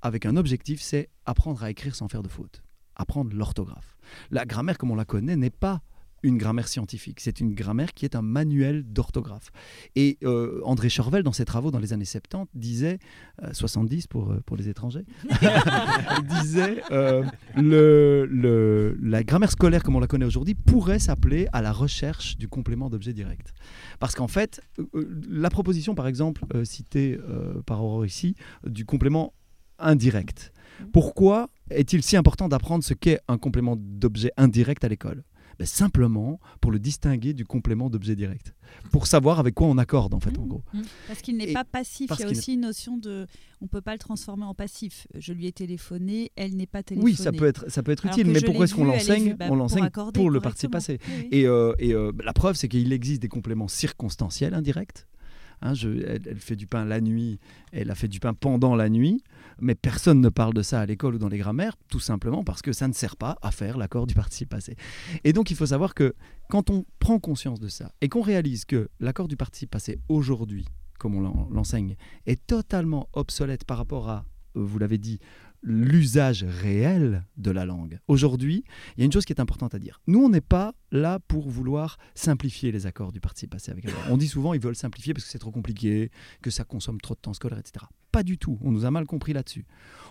avec 0.00 0.26
un 0.26 0.36
objectif, 0.36 0.80
c'est 0.80 1.10
apprendre 1.26 1.62
à 1.62 1.70
écrire 1.70 1.94
sans 1.94 2.08
faire 2.08 2.22
de 2.24 2.28
faute, 2.28 2.62
apprendre 2.96 3.34
l'orthographe. 3.36 3.96
La 4.30 4.44
grammaire, 4.46 4.78
comme 4.78 4.90
on 4.90 4.96
la 4.96 5.04
connaît, 5.04 5.36
n'est 5.36 5.50
pas 5.50 5.80
une 6.22 6.38
grammaire 6.38 6.68
scientifique. 6.68 7.20
C'est 7.20 7.40
une 7.40 7.54
grammaire 7.54 7.92
qui 7.94 8.04
est 8.04 8.16
un 8.16 8.22
manuel 8.22 8.84
d'orthographe. 8.84 9.50
Et 9.96 10.18
euh, 10.24 10.60
André 10.64 10.88
Chorvel, 10.88 11.22
dans 11.22 11.32
ses 11.32 11.44
travaux 11.44 11.70
dans 11.70 11.78
les 11.78 11.92
années 11.92 12.04
70, 12.04 12.48
disait, 12.54 12.98
euh, 13.42 13.52
70 13.52 14.06
pour, 14.06 14.30
euh, 14.30 14.40
pour 14.46 14.56
les 14.56 14.68
étrangers, 14.68 15.04
disait 16.28 16.82
euh, 16.90 17.24
le, 17.56 18.96
la 19.00 19.22
grammaire 19.22 19.50
scolaire 19.50 19.82
comme 19.82 19.96
on 19.96 20.00
la 20.00 20.06
connaît 20.06 20.24
aujourd'hui 20.26 20.54
pourrait 20.54 20.98
s'appeler 20.98 21.48
à 21.52 21.62
la 21.62 21.72
recherche 21.72 22.36
du 22.36 22.48
complément 22.48 22.90
d'objet 22.90 23.12
direct. 23.12 23.52
Parce 23.98 24.14
qu'en 24.14 24.28
fait, 24.28 24.60
euh, 24.78 24.84
euh, 24.94 25.20
la 25.28 25.50
proposition, 25.50 25.94
par 25.94 26.06
exemple, 26.06 26.44
euh, 26.54 26.64
citée 26.64 27.18
euh, 27.28 27.62
par 27.62 27.82
Aurore 27.82 28.06
ici, 28.06 28.34
du 28.66 28.84
complément 28.84 29.34
indirect. 29.78 30.52
Pourquoi 30.92 31.48
est-il 31.70 32.02
si 32.02 32.16
important 32.16 32.48
d'apprendre 32.48 32.84
ce 32.84 32.94
qu'est 32.94 33.20
un 33.28 33.38
complément 33.38 33.76
d'objet 33.76 34.32
indirect 34.36 34.84
à 34.84 34.88
l'école? 34.88 35.22
Ben, 35.58 35.66
Simplement 35.66 36.40
pour 36.60 36.70
le 36.72 36.78
distinguer 36.78 37.32
du 37.34 37.44
complément 37.44 37.90
d'objet 37.90 38.16
direct. 38.16 38.54
Pour 38.90 39.06
savoir 39.06 39.38
avec 39.38 39.54
quoi 39.54 39.66
on 39.68 39.76
accorde, 39.78 40.14
en 40.14 40.20
fait, 40.20 40.38
en 40.38 40.46
gros. 40.46 40.62
Parce 41.06 41.20
qu'il 41.20 41.36
n'est 41.36 41.50
Et 41.50 41.52
pas 41.52 41.64
passif. 41.64 42.10
Il 42.18 42.20
y 42.20 42.24
a 42.24 42.30
aussi 42.30 42.54
une 42.54 42.60
notion 42.62 42.96
de. 42.96 43.26
On 43.60 43.66
ne 43.66 43.68
peut 43.68 43.80
pas 43.82 43.92
le 43.92 43.98
transformer 43.98 44.44
en 44.44 44.54
passif. 44.54 45.06
Je 45.14 45.32
lui 45.32 45.46
ai 45.46 45.52
téléphoné, 45.52 46.32
elle 46.36 46.56
n'est 46.56 46.66
pas 46.66 46.82
téléphonée. 46.82 47.12
Oui, 47.12 47.16
ça 47.16 47.32
peut 47.32 47.46
être, 47.46 47.70
ça 47.70 47.82
peut 47.82 47.92
être 47.92 48.06
Alors 48.06 48.18
utile, 48.18 48.32
mais 48.32 48.40
pourquoi 48.40 48.64
est-ce 48.64 48.74
qu'on 48.74 48.84
l'enseigne 48.84 49.34
bah, 49.34 49.44
On 49.46 49.48
pour 49.48 49.56
l'enseigne 49.56 49.90
pour 50.14 50.30
le 50.30 50.40
correctement. 50.40 50.70
passé. 50.70 50.98
Oui. 51.06 51.28
Et, 51.30 51.46
euh, 51.46 51.74
et, 51.78 51.92
euh, 51.94 52.12
la 52.24 52.32
preuve, 52.32 52.56
c'est 52.56 52.68
qu'il 52.68 52.92
existe 52.92 53.20
des 53.22 53.28
compléments 53.28 53.68
circonstanciels 53.68 54.54
indirects. 54.54 55.06
Hein, 55.64 55.74
je- 55.74 55.90
elle, 55.90 56.22
elle 56.26 56.38
fait 56.40 56.56
du 56.56 56.66
pain 56.66 56.84
la 56.84 57.00
nuit, 57.00 57.38
elle 57.70 57.90
a 57.90 57.94
fait 57.94 58.08
du 58.08 58.18
pain 58.18 58.34
pendant 58.34 58.74
la 58.74 58.88
nuit, 58.88 59.22
mais 59.60 59.74
personne 59.74 60.20
ne 60.20 60.28
parle 60.28 60.54
de 60.54 60.62
ça 60.62 60.80
à 60.80 60.86
l'école 60.86 61.14
ou 61.14 61.18
dans 61.18 61.28
les 61.28 61.38
grammaires, 61.38 61.76
tout 61.88 62.00
simplement 62.00 62.44
parce 62.44 62.62
que 62.62 62.72
ça 62.72 62.88
ne 62.88 62.92
sert 62.92 63.16
pas 63.16 63.36
à 63.42 63.50
faire 63.50 63.76
l'accord 63.78 64.06
du 64.06 64.14
participe 64.14 64.48
passé. 64.50 64.76
Et 65.24 65.32
donc 65.32 65.50
il 65.50 65.56
faut 65.56 65.66
savoir 65.66 65.94
que 65.94 66.14
quand 66.48 66.70
on 66.70 66.84
prend 66.98 67.18
conscience 67.18 67.60
de 67.60 67.68
ça 67.68 67.92
et 68.00 68.08
qu'on 68.08 68.22
réalise 68.22 68.64
que 68.64 68.88
l'accord 69.00 69.28
du 69.28 69.36
participe 69.36 69.70
passé 69.70 69.98
aujourd'hui, 70.08 70.66
comme 70.98 71.14
on 71.14 71.20
l'en- 71.20 71.48
l'enseigne, 71.50 71.96
est 72.26 72.46
totalement 72.46 73.08
obsolète 73.12 73.64
par 73.64 73.76
rapport 73.78 74.08
à, 74.08 74.24
euh, 74.56 74.62
vous 74.64 74.78
l'avez 74.78 74.98
dit, 74.98 75.18
l'usage 75.62 76.44
réel 76.44 77.24
de 77.36 77.50
la 77.50 77.64
langue. 77.64 78.00
Aujourd'hui, 78.08 78.64
il 78.96 79.00
y 79.00 79.02
a 79.02 79.04
une 79.06 79.12
chose 79.12 79.24
qui 79.24 79.32
est 79.32 79.40
importante 79.40 79.74
à 79.74 79.78
dire. 79.78 80.00
Nous, 80.06 80.22
on 80.22 80.28
n'est 80.28 80.40
pas 80.40 80.74
là 80.90 81.18
pour 81.20 81.48
vouloir 81.48 81.98
simplifier 82.14 82.72
les 82.72 82.86
accords 82.86 83.12
du 83.12 83.20
participe 83.20 83.50
passé 83.50 83.70
avec 83.70 83.86
avoir. 83.86 84.10
On 84.10 84.16
dit 84.16 84.28
souvent 84.28 84.54
ils 84.54 84.60
veulent 84.60 84.76
simplifier 84.76 85.14
parce 85.14 85.24
que 85.24 85.30
c'est 85.30 85.38
trop 85.38 85.52
compliqué, 85.52 86.10
que 86.42 86.50
ça 86.50 86.64
consomme 86.64 87.00
trop 87.00 87.14
de 87.14 87.20
temps 87.20 87.34
scolaire, 87.34 87.58
etc. 87.58 87.86
Pas 88.10 88.22
du 88.22 88.38
tout. 88.38 88.58
On 88.62 88.72
nous 88.72 88.84
a 88.84 88.90
mal 88.90 89.06
compris 89.06 89.32
là-dessus. 89.32 89.64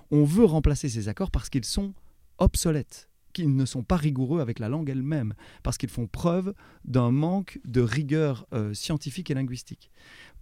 On 0.10 0.24
veut 0.24 0.46
remplacer 0.46 0.90
ces 0.90 1.10
accords 1.10 1.32
parce 1.32 1.50
qu'ils 1.50 1.66
sont 1.66 1.94
obsolètes 2.38 3.10
qu'ils 3.34 3.56
ne 3.56 3.66
sont 3.66 3.84
pas 3.84 3.96
rigoureux 3.96 4.42
avec 4.42 4.60
la 4.60 4.68
langue 4.68 4.90
elle-même, 4.90 5.36
parce 5.64 5.78
qu'ils 5.78 5.90
font 5.90 6.06
preuve 6.06 6.54
d'un 6.84 7.12
manque 7.12 7.60
de 7.64 7.80
rigueur 7.80 8.46
euh, 8.54 8.74
scientifique 8.74 9.32
et 9.32 9.34
linguistique. 9.34 9.90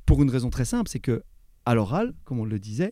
Pour 0.08 0.24
une 0.24 0.30
raison 0.32 0.50
très 0.50 0.66
simple, 0.66 0.90
c'est 0.90 1.00
que 1.00 1.24
à 1.66 1.76
l'oral, 1.76 2.16
comme 2.24 2.40
on 2.40 2.46
le 2.46 2.58
disait, 2.58 2.92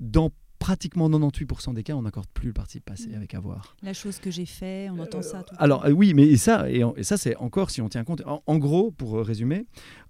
dans 0.00 0.32
pratiquement 0.60 1.08
98% 1.10 1.74
des 1.74 1.82
cas, 1.82 1.94
on 1.94 2.02
n'accorde 2.02 2.28
plus 2.32 2.48
le 2.48 2.52
participe 2.52 2.84
passé 2.84 3.12
avec 3.16 3.34
avoir. 3.34 3.74
La 3.82 3.92
chose 3.94 4.18
que 4.20 4.30
j'ai 4.30 4.46
fait, 4.46 4.88
on 4.90 4.98
entend 5.00 5.22
ça 5.22 5.42
tout 5.42 5.54
le 5.58 5.62
Alors 5.62 5.84
euh, 5.86 5.90
oui, 5.90 6.12
mais 6.14 6.26
et 6.28 6.36
ça, 6.36 6.70
et, 6.70 6.82
ça 7.02 7.16
c'est 7.16 7.34
encore 7.36 7.70
si 7.70 7.80
on 7.80 7.88
tient 7.88 8.04
compte. 8.04 8.22
En, 8.26 8.42
en 8.46 8.58
gros, 8.58 8.90
pour 8.92 9.18
euh, 9.18 9.22
résumer, 9.22 9.66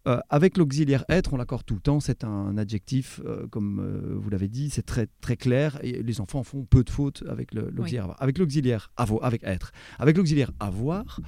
euh, 0.08 0.18
avec 0.28 0.58
l'auxiliaire 0.58 1.04
être, 1.08 1.32
on 1.32 1.36
l'accorde 1.36 1.64
tout 1.64 1.74
le 1.74 1.80
temps. 1.80 2.00
C'est 2.00 2.24
un 2.24 2.58
adjectif, 2.58 3.20
euh, 3.24 3.46
comme 3.46 3.78
euh, 3.80 4.16
vous 4.18 4.28
l'avez 4.28 4.48
dit, 4.48 4.68
c'est 4.70 4.82
très 4.84 5.06
très 5.20 5.36
clair. 5.36 5.78
Et 5.82 6.02
les 6.02 6.20
enfants 6.20 6.42
font 6.42 6.64
peu 6.64 6.82
de 6.84 6.90
fautes 6.90 7.22
avec 7.28 7.54
l'auxiliaire. 7.54 8.02
avoir. 8.04 8.22
Avec 8.22 8.36
l'auxiliaire 8.36 8.90
avo- 8.98 9.20
avec 9.22 9.42
être, 9.44 9.70
avec 9.98 10.16
l'auxiliaire 10.18 10.50
avoir. 10.60 11.20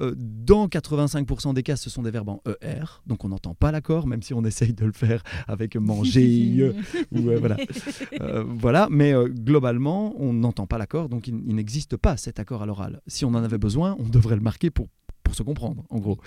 Euh, 0.00 0.14
dans 0.16 0.66
85% 0.66 1.54
des 1.54 1.62
cas, 1.62 1.76
ce 1.76 1.90
sont 1.90 2.02
des 2.02 2.10
verbes 2.10 2.28
en 2.30 2.42
ER, 2.62 2.84
donc 3.06 3.24
on 3.24 3.28
n'entend 3.28 3.54
pas 3.54 3.70
l'accord, 3.72 4.06
même 4.06 4.22
si 4.22 4.34
on 4.34 4.44
essaye 4.44 4.72
de 4.72 4.84
le 4.84 4.92
faire 4.92 5.22
avec 5.48 5.76
manger, 5.76 6.56
euh, 6.60 6.72
ou 7.12 7.28
euh, 7.30 7.38
voilà. 7.38 7.56
Euh, 8.20 8.44
voilà, 8.46 8.88
mais 8.90 9.12
globalement, 9.28 10.14
on 10.18 10.32
n'entend 10.32 10.66
pas 10.66 10.78
l'accord, 10.78 11.08
donc 11.08 11.28
il, 11.28 11.40
il 11.46 11.54
n'existe 11.54 11.96
pas 11.96 12.16
cet 12.16 12.38
accord 12.40 12.62
à 12.62 12.66
l'oral. 12.66 13.00
Si 13.06 13.24
on 13.24 13.28
en 13.30 13.42
avait 13.42 13.58
besoin, 13.58 13.96
on 13.98 14.08
devrait 14.08 14.36
le 14.36 14.42
marquer 14.42 14.70
pour, 14.70 14.88
pour 15.22 15.34
se 15.34 15.42
comprendre, 15.42 15.84
en 15.90 15.98
gros. 15.98 16.18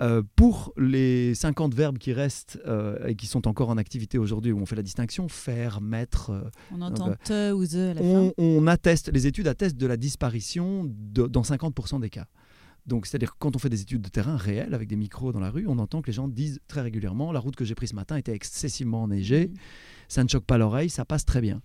Euh, 0.00 0.22
pour 0.36 0.72
les 0.76 1.34
50 1.34 1.74
verbes 1.74 1.98
qui 1.98 2.12
restent 2.12 2.56
euh, 2.68 3.04
et 3.08 3.16
qui 3.16 3.26
sont 3.26 3.48
encore 3.48 3.68
en 3.68 3.76
activité 3.78 4.16
aujourd'hui, 4.16 4.52
où 4.52 4.60
on 4.60 4.64
fait 4.64 4.76
la 4.76 4.84
distinction, 4.84 5.26
faire, 5.26 5.80
mettre. 5.80 6.30
euh, 6.30 6.42
On 6.72 6.82
entend 6.82 7.14
te 7.24 7.50
ou 7.52 7.66
the 7.66 7.74
à 7.90 7.94
la 7.94 8.00
on, 8.02 8.28
fin. 8.28 8.32
on 8.38 8.66
atteste, 8.68 9.10
les 9.12 9.26
études 9.26 9.48
attestent 9.48 9.76
de 9.76 9.86
la 9.88 9.96
disparition 9.96 10.84
de- 10.86 11.26
dans 11.26 11.42
50% 11.42 11.98
des 12.00 12.10
cas. 12.10 12.26
Donc, 12.88 13.06
c'est-à-dire 13.06 13.32
que 13.32 13.36
quand 13.38 13.54
on 13.54 13.58
fait 13.58 13.68
des 13.68 13.82
études 13.82 14.02
de 14.02 14.08
terrain 14.08 14.36
réelles 14.36 14.74
avec 14.74 14.88
des 14.88 14.96
micros 14.96 15.32
dans 15.32 15.40
la 15.40 15.50
rue, 15.50 15.66
on 15.68 15.78
entend 15.78 16.00
que 16.02 16.08
les 16.08 16.14
gens 16.14 16.26
disent 16.26 16.60
très 16.68 16.80
régulièrement 16.80 17.32
la 17.32 17.40
route 17.40 17.54
que 17.54 17.64
j'ai 17.64 17.74
prise 17.74 17.90
ce 17.90 17.94
matin 17.94 18.16
était 18.16 18.32
excessivement 18.32 19.02
enneigée, 19.02 19.50
ça 20.08 20.24
ne 20.24 20.28
choque 20.28 20.44
pas 20.44 20.58
l'oreille, 20.58 20.90
ça 20.90 21.04
passe 21.04 21.24
très 21.24 21.40
bien. 21.40 21.60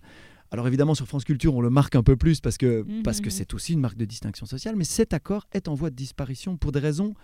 Alors 0.50 0.68
évidemment, 0.68 0.94
sur 0.94 1.08
France 1.08 1.24
Culture, 1.24 1.54
on 1.54 1.60
le 1.60 1.70
marque 1.70 1.96
un 1.96 2.02
peu 2.02 2.16
plus 2.16 2.40
parce 2.40 2.58
que 2.58 2.84
Mhm, 2.86 3.02
parce 3.02 3.20
que 3.20 3.26
mhm. 3.26 3.30
c'est 3.30 3.54
aussi 3.54 3.72
une 3.72 3.80
marque 3.80 3.96
de 3.96 4.04
distinction 4.04 4.46
sociale, 4.46 4.76
mais 4.76 4.84
cet 4.84 5.12
accord 5.12 5.46
est 5.52 5.66
en 5.66 5.74
voie 5.74 5.90
de 5.90 5.96
disparition 5.96 6.56
pour 6.56 6.70
des 6.70 6.78
raisons 6.78 7.14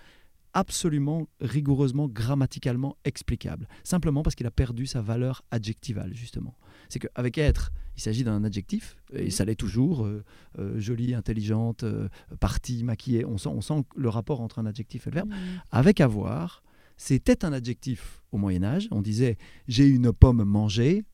absolument 0.53 1.29
rigoureusement 1.41 2.09
grammaticalement 2.09 2.97
explicables. 3.05 3.69
Simplement 3.85 4.23
parce 4.23 4.35
qu'il 4.35 4.47
a 4.47 4.51
perdu 4.51 4.87
sa 4.87 5.01
valeur 5.01 5.45
adjectivale, 5.53 6.13
justement. 6.15 6.57
C'est 6.89 6.99
qu'avec 6.99 7.39
être, 7.39 7.71
il 8.01 8.03
s'agit 8.03 8.25
d'un 8.25 8.45
adjectif, 8.45 8.97
et 9.13 9.29
ça 9.29 9.45
l'est 9.45 9.55
toujours, 9.55 10.07
euh, 10.07 10.25
euh, 10.59 10.81
jolie, 10.81 11.13
intelligente, 11.15 11.85
euh, 11.85 12.09
partie, 12.41 12.83
maquillée. 12.83 13.27
On 13.27 13.37
sent, 13.37 13.51
on 13.51 13.61
sent 13.61 13.83
le 13.95 14.09
rapport 14.09 14.41
entre 14.41 14.59
un 14.59 14.65
adjectif 14.65 15.07
et 15.07 15.11
le 15.11 15.15
verbe. 15.17 15.29
Mhm. 15.29 15.37
Avec 15.71 16.01
avoir, 16.01 16.63
c'était 16.97 17.45
un 17.45 17.53
adjectif 17.53 18.23
au 18.33 18.39
Moyen 18.39 18.63
Âge. 18.65 18.89
On 18.91 19.03
disait 19.03 19.37
j'ai 19.69 19.87
une 19.87 20.13
pomme 20.13 20.43
mangée. 20.45 21.05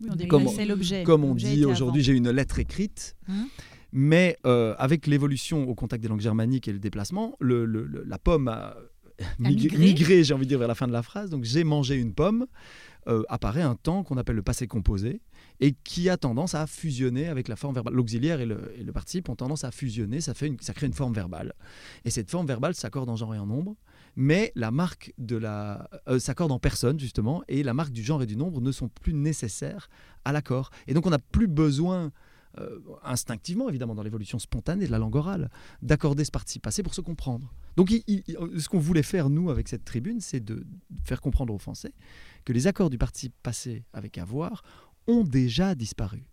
Oui, 0.00 0.08
on 0.10 0.26
comme, 0.28 0.44
l'objet. 0.66 1.02
comme 1.02 1.24
on 1.24 1.34
dit 1.34 1.66
aujourd'hui, 1.66 2.02
j'ai 2.02 2.14
une 2.14 2.30
lettre 2.30 2.58
écrite. 2.58 3.16
Hein 3.28 3.46
Mais 3.92 4.38
avec 4.78 5.06
l'évolution 5.06 5.68
au 5.68 5.74
contact 5.74 6.02
des 6.02 6.08
langues 6.08 6.20
germaniques 6.20 6.68
et 6.68 6.72
le 6.72 6.78
déplacement, 6.78 7.36
le- 7.38 7.66
le- 7.66 7.84
le- 7.86 8.04
la 8.04 8.18
pomme 8.18 8.48
a 8.48 8.76
mig- 9.38 9.56
migré. 9.64 9.76
migré, 9.78 10.24
j'ai 10.24 10.32
envie 10.32 10.46
de 10.46 10.48
dire, 10.48 10.58
vers 10.58 10.68
la 10.68 10.74
fin 10.74 10.86
de 10.86 10.92
la 10.92 11.02
phrase. 11.02 11.28
Donc 11.28 11.44
j'ai 11.44 11.64
mangé 11.64 11.96
une 11.96 12.14
pomme. 12.14 12.46
euh, 13.08 13.22
apparaît 13.30 13.62
un 13.62 13.76
temps 13.76 14.02
qu'on 14.04 14.18
appelle 14.18 14.36
le 14.36 14.42
passé 14.42 14.66
composé 14.66 15.22
et 15.60 15.72
qui 15.84 16.08
a 16.08 16.16
tendance 16.16 16.54
à 16.54 16.66
fusionner 16.66 17.28
avec 17.28 17.48
la 17.48 17.56
forme 17.56 17.74
verbale. 17.74 17.94
L'auxiliaire 17.94 18.40
et 18.40 18.46
le, 18.46 18.92
participe 18.92 19.28
ont 19.28 19.36
tendance 19.36 19.64
à 19.64 19.70
fusionner, 19.70 20.20
ça, 20.20 20.34
fait 20.34 20.46
une- 20.48 20.58
ça 20.60 20.72
crée 20.72 20.86
une 20.86 20.92
forme 20.92 21.14
verbale. 21.14 21.52
Et 22.04 22.10
cette 22.10 22.30
forme 22.30 22.46
verbale 22.46 22.74
s'accorde 22.74 23.08
en 23.08 23.16
genre 23.16 23.34
et 23.34 23.38
en 23.38 23.46
nombre, 23.46 23.76
mais 24.16 24.52
la 24.56 24.70
marque 24.70 25.12
de 25.18 25.36
la 25.36 25.88
euh, 26.08 26.18
s'accorde 26.18 26.52
en 26.52 26.58
personne 26.58 26.98
justement, 26.98 27.42
et 27.48 27.62
la 27.62 27.74
marque 27.74 27.92
du 27.92 28.02
genre 28.02 28.22
et 28.22 28.26
du 28.26 28.36
nombre 28.36 28.60
ne 28.60 28.72
sont 28.72 28.88
plus 28.88 29.14
nécessaires 29.14 29.88
à 30.24 30.32
l'accord. 30.32 30.70
Et 30.86 30.94
donc 30.94 31.06
on 31.06 31.10
n'a 31.10 31.18
plus 31.18 31.46
besoin 31.46 32.10
euh, 32.58 32.80
instinctivement, 33.04 33.68
évidemment, 33.68 33.94
dans 33.94 34.02
l'évolution 34.02 34.40
spontanée 34.40 34.86
de 34.86 34.90
la 34.90 34.98
langue 34.98 35.14
orale, 35.14 35.50
d'accorder 35.82 36.24
ce 36.24 36.32
participe 36.32 36.62
passé 36.62 36.82
pour 36.82 36.94
se 36.94 37.00
comprendre. 37.00 37.54
Donc, 37.76 37.90
ce 37.90 38.68
qu'on 38.68 38.80
voulait 38.80 39.04
faire, 39.04 39.30
nous, 39.30 39.50
avec 39.50 39.68
cette 39.68 39.84
tribune, 39.84 40.20
c'est 40.20 40.40
de 40.40 40.66
faire 41.04 41.20
comprendre 41.20 41.54
aux 41.54 41.58
Français 41.58 41.92
que 42.44 42.52
les 42.52 42.66
accords 42.66 42.90
du 42.90 42.98
participe 42.98 43.34
passé 43.44 43.84
avec 43.92 44.18
avoir 44.18 44.64
ont 45.10 45.24
déjà 45.24 45.74
disparu. 45.74 46.24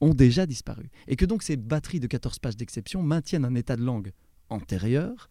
Ont 0.00 0.14
déjà 0.14 0.46
disparu. 0.46 0.90
Et 1.08 1.16
que 1.16 1.26
donc 1.26 1.42
ces 1.42 1.56
batteries 1.56 2.00
de 2.00 2.06
14 2.06 2.38
pages 2.38 2.56
d'exception 2.56 3.02
maintiennent 3.02 3.44
un 3.44 3.54
état 3.54 3.76
de 3.76 3.82
langue 3.82 4.12
antérieur, 4.48 5.28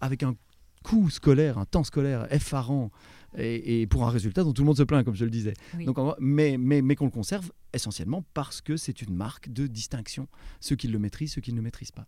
avec 0.00 0.22
un 0.22 0.34
coût 0.82 1.10
scolaire, 1.10 1.58
un 1.58 1.64
temps 1.64 1.84
scolaire 1.84 2.32
effarant, 2.32 2.90
et, 3.36 3.80
et 3.80 3.86
pour 3.86 4.06
un 4.06 4.10
résultat 4.10 4.44
dont 4.44 4.52
tout 4.52 4.62
le 4.62 4.66
monde 4.66 4.76
se 4.76 4.82
plaint, 4.82 5.04
comme 5.04 5.14
je 5.14 5.24
le 5.24 5.30
disais. 5.30 5.54
Oui. 5.76 5.84
Donc, 5.84 5.96
mais, 6.18 6.56
mais, 6.58 6.82
mais 6.82 6.96
qu'on 6.96 7.06
le 7.06 7.10
conserve 7.10 7.50
essentiellement 7.72 8.24
parce 8.34 8.60
que 8.60 8.76
c'est 8.76 9.00
une 9.00 9.14
marque 9.14 9.50
de 9.50 9.66
distinction. 9.66 10.28
Ceux 10.60 10.76
qui 10.76 10.88
le 10.88 10.98
maîtrisent, 10.98 11.32
ceux 11.32 11.40
qui 11.40 11.52
ne 11.52 11.56
le 11.56 11.62
maîtrisent 11.62 11.92
pas. 11.92 12.06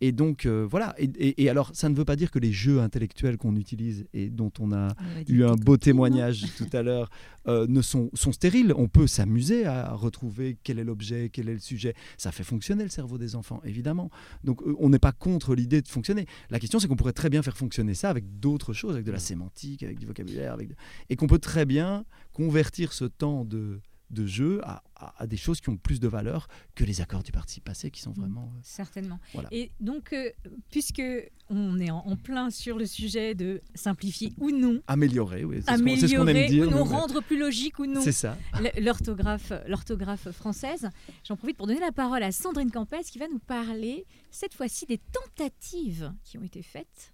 Et 0.00 0.12
donc, 0.12 0.46
euh, 0.46 0.66
voilà. 0.68 0.94
Et, 0.98 1.04
et- 1.04 1.42
et 1.44 1.48
alors, 1.48 1.70
ça 1.74 1.88
ne 1.88 1.94
veut 1.94 2.04
pas 2.04 2.16
dire 2.16 2.30
que 2.30 2.38
les 2.38 2.52
jeux 2.52 2.80
intellectuels 2.80 3.36
qu'on 3.36 3.54
utilise 3.56 4.06
et 4.12 4.30
dont 4.30 4.50
on 4.58 4.72
a 4.72 4.88
On 5.18 5.22
dit 5.22 5.32
eu 5.32 5.44
un 5.44 5.54
beau 5.54 5.76
témoignage 5.76 6.42
tout 6.56 6.68
à 6.72 6.82
l'heure 6.82 7.10
euh, 7.46 7.66
ne 7.68 7.82
sont, 7.82 8.10
sont 8.14 8.32
stériles. 8.32 8.72
On 8.76 8.88
peut 8.88 9.06
s'amuser 9.06 9.64
à 9.66 9.92
retrouver 9.94 10.56
quel 10.64 10.78
est 10.78 10.84
l'objet, 10.84 11.28
quel 11.32 11.48
est 11.48 11.54
le 11.54 11.58
sujet. 11.60 11.94
Ça 12.18 12.32
fait 12.32 12.44
fonctionner 12.44 12.82
le 12.84 12.90
cerveau 12.90 13.18
des 13.18 13.36
enfants, 13.36 13.60
évidemment. 13.64 14.10
Donc, 14.44 14.62
euh, 14.62 14.74
on 14.78 14.88
n'est 14.90 14.98
pas 14.98 15.12
contre 15.12 15.54
l'idée 15.54 15.82
de 15.82 15.88
fonctionner. 15.88 16.26
La 16.50 16.58
question, 16.58 16.78
c'est 16.78 16.88
qu'on 16.88 16.96
pourrait 16.96 17.12
très 17.12 17.30
bien 17.30 17.42
faire 17.42 17.56
fonctionner 17.56 17.94
ça 17.94 18.10
avec 18.10 18.38
d'autres 18.40 18.72
choses, 18.72 18.94
avec 18.94 19.04
de 19.06 19.12
la 19.12 19.18
sémantique, 19.18 19.82
avec 19.82 19.98
du 19.98 20.06
vocabulaire, 20.06 20.52
avec 20.52 20.68
de- 20.68 20.74
et 21.10 21.16
qu'on 21.16 21.26
peut 21.26 21.38
très 21.38 21.64
bien 21.66 22.04
convertir 22.32 22.92
ce 22.92 23.04
temps 23.04 23.44
de, 23.44 23.80
de 24.12 24.26
jeu 24.26 24.60
à, 24.64 24.82
à- 24.96 25.22
à 25.22 25.26
des 25.26 25.36
choses 25.36 25.60
qui 25.60 25.68
ont 25.70 25.76
plus 25.76 25.98
de 26.00 26.08
valeur 26.08 26.48
que 26.74 26.84
les 26.84 27.00
accords 27.00 27.22
du 27.22 27.32
participe 27.32 27.64
passé 27.64 27.90
qui 27.90 28.00
sont 28.00 28.12
vraiment. 28.12 28.52
euh, 28.54 28.60
Certainement. 28.62 29.18
Voilà. 29.34 29.48
Et 29.52 29.72
donc, 29.80 30.12
euh, 30.12 30.30
puisque 30.70 31.02
on 31.48 31.78
est 31.80 31.90
en, 31.90 31.98
en 32.06 32.16
plein 32.16 32.50
sur 32.50 32.78
le 32.78 32.86
sujet 32.86 33.34
de 33.34 33.60
simplifier 33.74 34.32
ou 34.38 34.50
non, 34.50 34.80
Améliorés, 34.86 35.44
oui. 35.44 35.60
Ce 35.62 35.66
qu'on- 35.66 35.72
aime 35.74 35.80
améliorer 35.80 36.46
dire. 36.48 36.66
ou 36.68 36.70
non, 36.70 36.84
mais- 36.84 36.90
rendre 36.96 37.20
plus 37.22 37.38
logique 37.38 37.78
ou 37.78 37.86
non 37.86 38.00
C'est 38.00 38.12
ça. 38.12 38.36
l'orthographe, 38.80 39.52
l'orthographe 39.66 40.30
française. 40.30 40.88
J'en 41.24 41.36
profite 41.36 41.56
pour 41.56 41.66
donner 41.66 41.80
la 41.80 41.92
parole 41.92 42.22
à 42.22 42.32
Sandrine 42.32 42.70
Campès 42.70 43.10
qui 43.10 43.18
va 43.18 43.28
nous 43.28 43.38
parler 43.40 44.06
cette 44.30 44.54
fois-ci 44.54 44.86
des 44.86 44.98
tentatives 44.98 46.12
qui 46.24 46.38
ont 46.38 46.42
été 46.42 46.62
faites. 46.62 47.11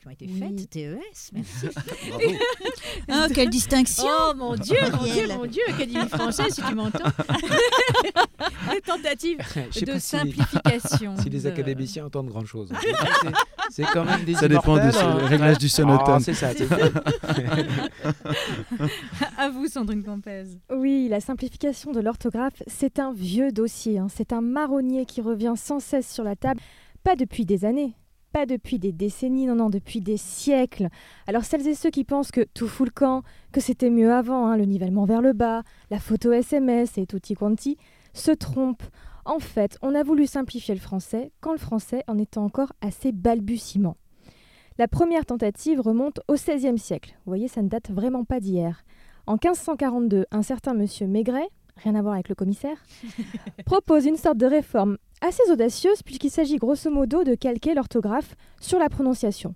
Qui 0.00 0.08
ont 0.08 0.10
été 0.10 0.26
Oui. 0.26 0.38
faites, 0.38 0.70
TES, 0.70 1.30
merci. 1.32 1.66
Bravo. 2.08 2.24
Ah, 3.08 3.26
quelle 3.32 3.50
distinction 3.50 4.04
Oh 4.06 4.32
mon 4.36 4.54
Dieu, 4.54 4.76
mon 4.92 5.04
Dieu, 5.04 5.26
mon 5.28 5.46
Dieu, 5.46 5.62
Académie 5.68 6.08
française, 6.08 6.52
si 6.54 6.60
tu 6.62 6.74
m'entends. 6.74 6.98
Les 8.72 8.80
tentatives 8.80 9.38
de 9.38 9.92
si 9.94 10.00
simplification. 10.00 11.16
Si 11.16 11.30
les 11.30 11.40
de- 11.42 11.48
académiciens 11.48 12.06
entendent 12.06 12.28
grand 12.28 12.44
chose. 12.44 12.70
C'est 13.70 13.84
quand 13.84 14.04
même 14.04 14.24
des 14.24 14.34
Ça 14.34 14.48
dépend 14.48 14.74
du 14.74 14.80
hein. 14.96 15.16
réglage 15.26 15.58
du 15.58 15.68
sonotone. 15.68 16.16
Ah, 16.16 16.20
c'est 16.20 16.34
ça. 16.34 16.50
c'est- 16.52 16.68
À 19.38 19.50
vous, 19.50 19.66
Sandrine 19.68 20.02
Campès. 20.02 20.48
Oui, 20.70 21.08
la 21.08 21.20
simplification 21.20 21.92
de 21.92 22.00
l'orthographe, 22.00 22.62
c'est 22.66 22.98
un 22.98 23.12
vieux 23.12 23.52
dossier. 23.52 23.98
hein. 23.98 24.08
C'est 24.14 24.32
un 24.32 24.40
marronnier 24.40 25.06
qui 25.06 25.20
revient 25.20 25.54
sans 25.56 25.80
cesse 25.80 26.12
sur 26.12 26.24
la 26.24 26.36
table, 26.36 26.60
pas 27.04 27.16
depuis 27.16 27.44
des 27.44 27.64
années, 27.64 27.94
depuis 28.44 28.78
des 28.78 28.92
décennies, 28.92 29.46
non, 29.46 29.54
non, 29.54 29.70
depuis 29.70 30.00
des 30.00 30.18
siècles. 30.18 30.88
Alors 31.26 31.44
celles 31.44 31.66
et 31.66 31.74
ceux 31.74 31.90
qui 31.90 32.04
pensent 32.04 32.30
que 32.30 32.44
tout 32.52 32.68
fout 32.68 32.88
le 32.88 32.92
camp, 32.92 33.22
que 33.52 33.60
c'était 33.60 33.88
mieux 33.88 34.12
avant, 34.12 34.48
hein, 34.48 34.58
le 34.58 34.66
nivellement 34.66 35.06
vers 35.06 35.22
le 35.22 35.32
bas, 35.32 35.62
la 35.90 35.98
photo 35.98 36.32
SMS 36.32 36.98
et 36.98 37.06
tutti 37.06 37.34
quanti, 37.34 37.78
se 38.12 38.32
trompent. 38.32 38.82
En 39.24 39.38
fait, 39.38 39.78
on 39.80 39.94
a 39.94 40.02
voulu 40.02 40.26
simplifier 40.26 40.74
le 40.74 40.80
français 40.80 41.32
quand 41.40 41.52
le 41.52 41.58
français 41.58 42.04
en 42.06 42.18
était 42.18 42.38
encore 42.38 42.72
assez 42.82 43.12
balbutiement. 43.12 43.96
La 44.78 44.88
première 44.88 45.24
tentative 45.24 45.80
remonte 45.80 46.20
au 46.28 46.34
XVIe 46.34 46.78
siècle. 46.78 47.14
Vous 47.24 47.30
voyez, 47.30 47.48
ça 47.48 47.62
ne 47.62 47.68
date 47.68 47.90
vraiment 47.90 48.24
pas 48.24 48.40
d'hier. 48.40 48.84
En 49.26 49.32
1542, 49.32 50.26
un 50.30 50.42
certain 50.42 50.74
monsieur 50.74 51.06
Maigret, 51.06 51.48
rien 51.76 51.94
à 51.94 52.02
voir 52.02 52.14
avec 52.14 52.28
le 52.28 52.34
commissaire, 52.34 52.76
propose 53.66 54.06
une 54.06 54.16
sorte 54.16 54.38
de 54.38 54.46
réforme 54.46 54.98
assez 55.20 55.42
audacieuse 55.50 56.02
puisqu'il 56.02 56.30
s'agit 56.30 56.56
grosso 56.56 56.90
modo 56.90 57.24
de 57.24 57.34
calquer 57.34 57.74
l'orthographe 57.74 58.34
sur 58.60 58.78
la 58.78 58.88
prononciation. 58.88 59.54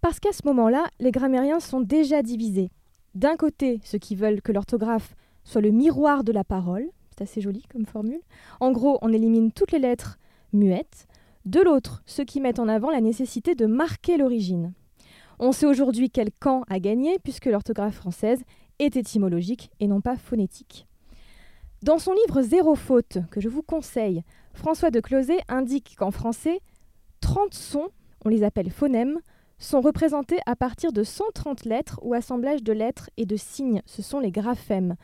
Parce 0.00 0.18
qu'à 0.18 0.32
ce 0.32 0.46
moment-là, 0.46 0.84
les 0.98 1.12
grammairiens 1.12 1.60
sont 1.60 1.80
déjà 1.80 2.22
divisés. 2.22 2.70
D'un 3.14 3.36
côté, 3.36 3.80
ceux 3.84 3.98
qui 3.98 4.16
veulent 4.16 4.42
que 4.42 4.52
l'orthographe 4.52 5.14
soit 5.44 5.60
le 5.60 5.70
miroir 5.70 6.24
de 6.24 6.32
la 6.32 6.44
parole, 6.44 6.88
c'est 7.10 7.22
assez 7.22 7.40
joli 7.40 7.62
comme 7.70 7.86
formule. 7.86 8.20
En 8.60 8.72
gros, 8.72 8.98
on 9.02 9.12
élimine 9.12 9.52
toutes 9.52 9.72
les 9.72 9.78
lettres 9.78 10.18
muettes. 10.52 11.06
De 11.44 11.60
l'autre, 11.60 12.02
ceux 12.06 12.24
qui 12.24 12.40
mettent 12.40 12.58
en 12.58 12.68
avant 12.68 12.90
la 12.90 13.00
nécessité 13.00 13.54
de 13.54 13.66
marquer 13.66 14.16
l'origine. 14.16 14.72
On 15.38 15.52
sait 15.52 15.66
aujourd'hui 15.66 16.10
quel 16.10 16.30
camp 16.32 16.62
a 16.68 16.78
gagné 16.78 17.18
puisque 17.18 17.46
l'orthographe 17.46 17.96
française 17.96 18.42
est 18.78 18.96
étymologique 18.96 19.70
et 19.80 19.88
non 19.88 20.00
pas 20.00 20.16
phonétique. 20.16 20.86
Dans 21.82 21.98
son 21.98 22.12
livre 22.12 22.42
Zéro 22.42 22.76
faute, 22.76 23.18
que 23.32 23.40
je 23.40 23.48
vous 23.48 23.62
conseille, 23.62 24.22
François 24.54 24.92
de 24.92 25.00
Closet 25.00 25.40
indique 25.48 25.96
qu'en 25.98 26.12
français, 26.12 26.60
30 27.22 27.52
sons, 27.52 27.88
on 28.24 28.28
les 28.28 28.44
appelle 28.44 28.70
phonèmes, 28.70 29.18
sont 29.58 29.80
représentés 29.80 30.38
à 30.46 30.54
partir 30.54 30.92
de 30.92 31.02
130 31.02 31.64
lettres 31.64 31.98
ou 32.02 32.14
assemblages 32.14 32.62
de 32.62 32.72
lettres 32.72 33.10
et 33.16 33.26
de 33.26 33.34
signes. 33.34 33.82
Ce 33.84 34.00
sont 34.00 34.20
les 34.20 34.30
graphèmes. 34.30 34.94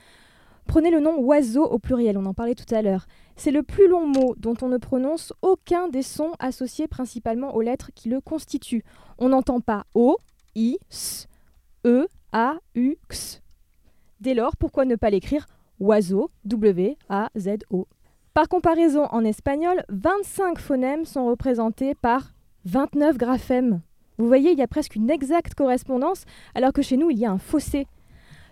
Prenez 0.68 0.92
le 0.92 1.00
nom 1.00 1.18
oiseau 1.18 1.64
au 1.64 1.80
pluriel, 1.80 2.16
on 2.16 2.26
en 2.26 2.34
parlait 2.34 2.54
tout 2.54 2.72
à 2.72 2.80
l'heure. 2.80 3.08
C'est 3.34 3.50
le 3.50 3.64
plus 3.64 3.88
long 3.88 4.06
mot 4.06 4.36
dont 4.36 4.54
on 4.62 4.68
ne 4.68 4.78
prononce 4.78 5.32
aucun 5.42 5.88
des 5.88 6.02
sons 6.02 6.32
associés 6.38 6.86
principalement 6.86 7.56
aux 7.56 7.60
lettres 7.60 7.90
qui 7.96 8.08
le 8.08 8.20
constituent. 8.20 8.84
On 9.18 9.30
n'entend 9.30 9.60
pas 9.60 9.84
O, 9.94 10.16
I, 10.54 10.78
S, 10.92 11.26
E, 11.84 12.06
A, 12.30 12.54
U, 12.76 12.98
X. 13.10 13.42
Dès 14.20 14.34
lors, 14.34 14.56
pourquoi 14.56 14.84
ne 14.84 14.94
pas 14.94 15.10
l'écrire 15.10 15.46
oiseau, 15.80 16.30
W, 16.44 16.96
A, 17.08 17.30
Z, 17.36 17.58
O 17.70 17.86
Par 18.34 18.48
comparaison, 18.48 19.04
en 19.10 19.24
espagnol, 19.24 19.84
25 19.88 20.58
phonèmes 20.58 21.04
sont 21.04 21.26
représentés 21.26 21.94
par 21.94 22.32
29 22.64 23.16
graphèmes. 23.16 23.80
Vous 24.18 24.26
voyez, 24.26 24.52
il 24.52 24.58
y 24.58 24.62
a 24.62 24.68
presque 24.68 24.96
une 24.96 25.10
exacte 25.10 25.54
correspondance, 25.54 26.24
alors 26.54 26.72
que 26.72 26.82
chez 26.82 26.96
nous, 26.96 27.10
il 27.10 27.18
y 27.18 27.26
a 27.26 27.30
un 27.30 27.38
fossé. 27.38 27.86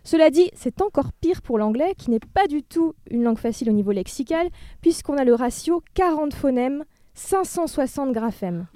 Cela 0.04 0.30
dit, 0.30 0.50
c'est 0.54 0.80
encore 0.82 1.12
pire 1.12 1.42
pour 1.42 1.58
l'anglais, 1.58 1.94
qui 1.98 2.10
n'est 2.10 2.20
pas 2.20 2.46
du 2.46 2.62
tout 2.62 2.94
une 3.10 3.24
langue 3.24 3.38
facile 3.38 3.68
au 3.68 3.72
niveau 3.72 3.90
lexical, 3.90 4.48
puisqu'on 4.80 5.18
a 5.18 5.24
le 5.24 5.34
ratio 5.34 5.82
40 5.94 6.32
phonèmes, 6.32 6.84
560 7.14 8.12
graphèmes. 8.12 8.66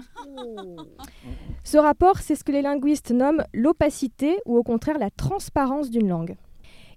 Ce 1.63 1.79
rapport, 1.79 2.19
c'est 2.19 2.35
ce 2.35 2.43
que 2.43 2.51
les 2.51 2.63
linguistes 2.63 3.13
nomment 3.13 3.45
l'opacité 3.55 4.39
ou 4.47 4.57
au 4.57 4.65
contraire 4.65 4.99
la 4.99 5.11
transparence 5.11 5.91
d'une 5.91 6.09
langue. 6.09 6.37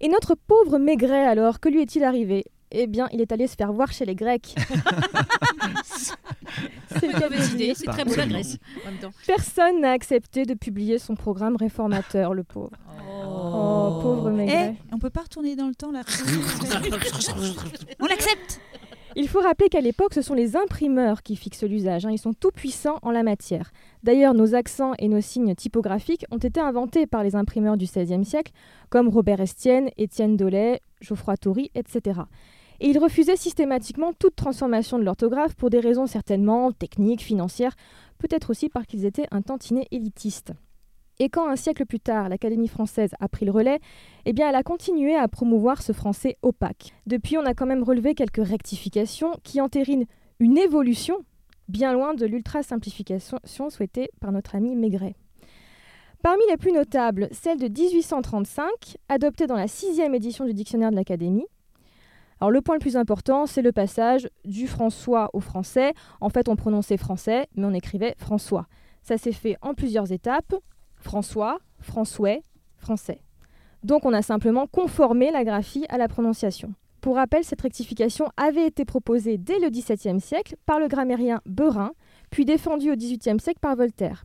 Et 0.03 0.09
notre 0.09 0.35
pauvre 0.35 0.79
Maigret, 0.79 1.25
alors, 1.25 1.61
que 1.61 1.69
lui 1.69 1.81
est-il 1.81 2.03
arrivé? 2.03 2.43
Eh 2.71 2.87
bien, 2.87 3.07
il 3.13 3.21
est 3.21 3.31
allé 3.31 3.47
se 3.47 3.55
faire 3.55 3.71
voir 3.71 3.93
chez 3.93 4.03
les 4.03 4.15
Grecs. 4.15 4.53
C'est 6.99 7.05
une 7.07 7.13
mauvaise 7.17 7.53
idée, 7.53 7.73
c'est 7.75 7.87
très 7.87 8.03
beau 8.03 8.13
la 8.15 8.27
Grèce. 8.27 8.57
En 8.83 8.91
même 8.91 8.99
temps. 8.99 9.11
Personne 9.25 9.79
n'a 9.81 9.91
accepté 9.91 10.45
de 10.45 10.53
publier 10.53 10.99
son 10.99 11.15
programme 11.15 11.55
réformateur, 11.55 12.33
le 12.33 12.43
pauvre. 12.43 12.71
Oh, 13.25 13.99
pauvre 14.01 14.29
Maigret. 14.29 14.75
Eh, 14.77 14.93
on 14.93 14.99
peut 14.99 15.09
pas 15.09 15.21
retourner 15.21 15.55
dans 15.55 15.67
le 15.67 15.73
temps 15.73 15.91
là 15.91 16.01
On 17.99 18.05
l'accepte 18.05 18.59
Il 19.15 19.27
faut 19.27 19.41
rappeler 19.41 19.69
qu'à 19.69 19.81
l'époque, 19.81 20.15
ce 20.15 20.23
sont 20.23 20.33
les 20.33 20.55
imprimeurs 20.55 21.21
qui 21.21 21.35
fixent 21.35 21.63
l'usage. 21.63 22.05
hein. 22.05 22.11
Ils 22.11 22.17
sont 22.17 22.33
tout 22.33 22.49
puissants 22.49 22.97
en 23.03 23.11
la 23.11 23.21
matière. 23.21 23.71
D'ailleurs, 24.01 24.33
nos 24.33 24.55
accents 24.55 24.93
et 24.97 25.07
nos 25.07 25.21
signes 25.21 25.53
typographiques 25.53 26.25
ont 26.31 26.39
été 26.39 26.59
inventés 26.59 27.05
par 27.05 27.23
les 27.23 27.35
imprimeurs 27.35 27.77
du 27.77 27.85
XVIe 27.85 28.25
siècle, 28.25 28.51
comme 28.89 29.09
Robert 29.09 29.39
Estienne, 29.39 29.89
Étienne 29.97 30.35
Dolay, 30.35 30.81
Geoffroy 31.01 31.37
Tory, 31.37 31.69
etc. 31.75 32.21
Et 32.79 32.89
ils 32.89 32.97
refusaient 32.97 33.35
systématiquement 33.35 34.13
toute 34.13 34.35
transformation 34.35 34.97
de 34.97 35.03
l'orthographe 35.03 35.53
pour 35.53 35.69
des 35.69 35.79
raisons 35.79 36.07
certainement 36.07 36.71
techniques, 36.71 37.21
financières, 37.21 37.75
peut-être 38.17 38.49
aussi 38.49 38.67
parce 38.67 38.87
qu'ils 38.87 39.05
étaient 39.05 39.27
un 39.29 39.43
tantinet 39.43 39.87
élitiste. 39.91 40.53
Et 41.19 41.29
quand 41.29 41.47
un 41.47 41.55
siècle 41.55 41.85
plus 41.85 41.99
tard, 41.99 42.29
l'Académie 42.29 42.67
française 42.67 43.11
a 43.19 43.27
pris 43.27 43.45
le 43.45 43.51
relais, 43.51 43.79
eh 44.25 44.33
bien 44.33 44.49
elle 44.49 44.55
a 44.55 44.63
continué 44.63 45.15
à 45.15 45.27
promouvoir 45.27 45.81
ce 45.81 45.91
français 45.91 46.37
opaque. 46.41 46.93
Depuis, 47.05 47.37
on 47.37 47.45
a 47.45 47.53
quand 47.53 47.65
même 47.65 47.83
relevé 47.83 48.15
quelques 48.15 48.45
rectifications 48.45 49.35
qui 49.43 49.61
entérinent 49.61 50.05
une 50.39 50.57
évolution 50.57 51.23
bien 51.67 51.93
loin 51.93 52.13
de 52.13 52.25
l'ultra-simplification 52.25 53.39
souhaitée 53.69 54.09
par 54.19 54.31
notre 54.31 54.55
ami 54.55 54.75
Maigret. 54.75 55.15
Parmi 56.21 56.43
les 56.49 56.57
plus 56.57 56.71
notables, 56.71 57.27
celle 57.31 57.59
de 57.59 57.67
1835, 57.67 58.97
adoptée 59.09 59.45
dans 59.45 59.55
la 59.55 59.67
sixième 59.67 60.15
édition 60.15 60.45
du 60.45 60.53
dictionnaire 60.53 60.89
de 60.89 60.95
l'Académie. 60.95 61.45
Alors 62.39 62.49
le 62.51 62.61
point 62.61 62.75
le 62.75 62.79
plus 62.79 62.97
important, 62.97 63.45
c'est 63.45 63.61
le 63.61 63.71
passage 63.71 64.29
du 64.45 64.67
François 64.67 65.29
au 65.33 65.39
français. 65.39 65.93
En 66.21 66.29
fait, 66.29 66.49
on 66.49 66.55
prononçait 66.55 66.97
français, 66.97 67.47
mais 67.55 67.65
on 67.65 67.73
écrivait 67.73 68.15
François. 68.17 68.67
Ça 69.01 69.17
s'est 69.17 69.33
fait 69.33 69.57
en 69.61 69.73
plusieurs 69.73 70.11
étapes. 70.11 70.55
François, 71.03 71.59
François, 71.79 72.39
français. 72.77 73.19
Donc 73.83 74.05
on 74.05 74.13
a 74.13 74.21
simplement 74.21 74.67
conformé 74.67 75.31
la 75.31 75.43
graphie 75.43 75.85
à 75.89 75.97
la 75.97 76.07
prononciation. 76.07 76.73
Pour 77.01 77.17
rappel, 77.17 77.43
cette 77.43 77.59
rectification 77.59 78.29
avait 78.37 78.65
été 78.65 78.85
proposée 78.85 79.37
dès 79.37 79.59
le 79.59 79.69
XVIIe 79.69 80.21
siècle 80.21 80.55
par 80.65 80.79
le 80.79 80.87
grammairien 80.87 81.41
Beurin, 81.45 81.91
puis 82.29 82.45
défendue 82.45 82.91
au 82.91 82.95
XVIIIe 82.95 83.41
siècle 83.41 83.59
par 83.59 83.75
Voltaire. 83.75 84.23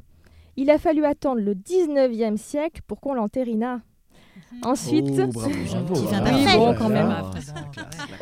Il 0.56 0.70
a 0.70 0.78
fallu 0.78 1.04
attendre 1.04 1.40
le 1.40 1.54
XIXe 1.54 2.40
siècle 2.40 2.82
pour 2.86 3.00
qu'on 3.00 3.14
l'entérinât. 3.14 3.80
Ensuite, 4.62 5.08
la 5.16 5.26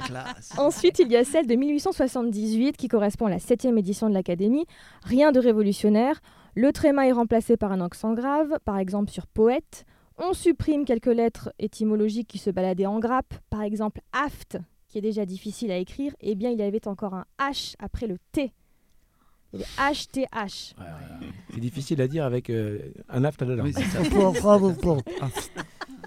classe. 0.07 0.53
Ensuite, 0.57 0.99
il 0.99 1.13
y 1.13 1.17
a 1.17 1.25
celle 1.25 1.47
de 1.47 1.55
1878 1.55 2.79
qui 2.79 2.89
correspond 2.89 3.27
à 3.27 3.31
la 3.31 3.39
septième 3.39 3.77
édition 3.77 4.09
de 4.09 4.15
l'Académie. 4.15 4.65
Rien 5.03 5.33
de 5.33 5.41
révolutionnaire. 5.41 6.21
Le 6.59 6.73
tréma 6.73 7.07
est 7.07 7.13
remplacé 7.13 7.59
par 7.59 7.71
un 7.71 7.83
accent 7.83 8.15
grave, 8.15 8.59
par 8.65 8.79
exemple 8.79 9.11
sur 9.11 9.27
poète. 9.27 9.85
On 10.17 10.33
supprime 10.33 10.87
quelques 10.87 11.05
lettres 11.05 11.53
étymologiques 11.59 12.29
qui 12.29 12.39
se 12.39 12.49
baladaient 12.49 12.87
en 12.87 12.99
grappe, 12.99 13.35
par 13.51 13.61
exemple 13.61 14.01
aft, 14.13 14.57
qui 14.89 14.97
est 14.97 15.03
déjà 15.03 15.27
difficile 15.27 15.71
à 15.71 15.77
écrire. 15.77 16.17
Eh 16.21 16.35
bien, 16.35 16.49
il 16.49 16.59
y 16.59 16.63
avait 16.63 16.89
encore 16.89 17.13
un 17.13 17.27
H 17.39 17.75
après 17.79 18.07
le 18.07 18.17
T. 18.33 18.55
Il 19.53 19.61
y 19.61 19.65
avait 19.77 19.93
HTH. 19.93 20.75
C'est 21.53 21.61
difficile 21.61 22.01
à 22.01 22.09
dire 22.09 22.25
avec 22.25 22.49
euh, 22.49 22.79
un 23.11 23.25
aft 23.25 23.43
à 23.43 23.45
la 23.45 23.57
langue. 23.57 23.75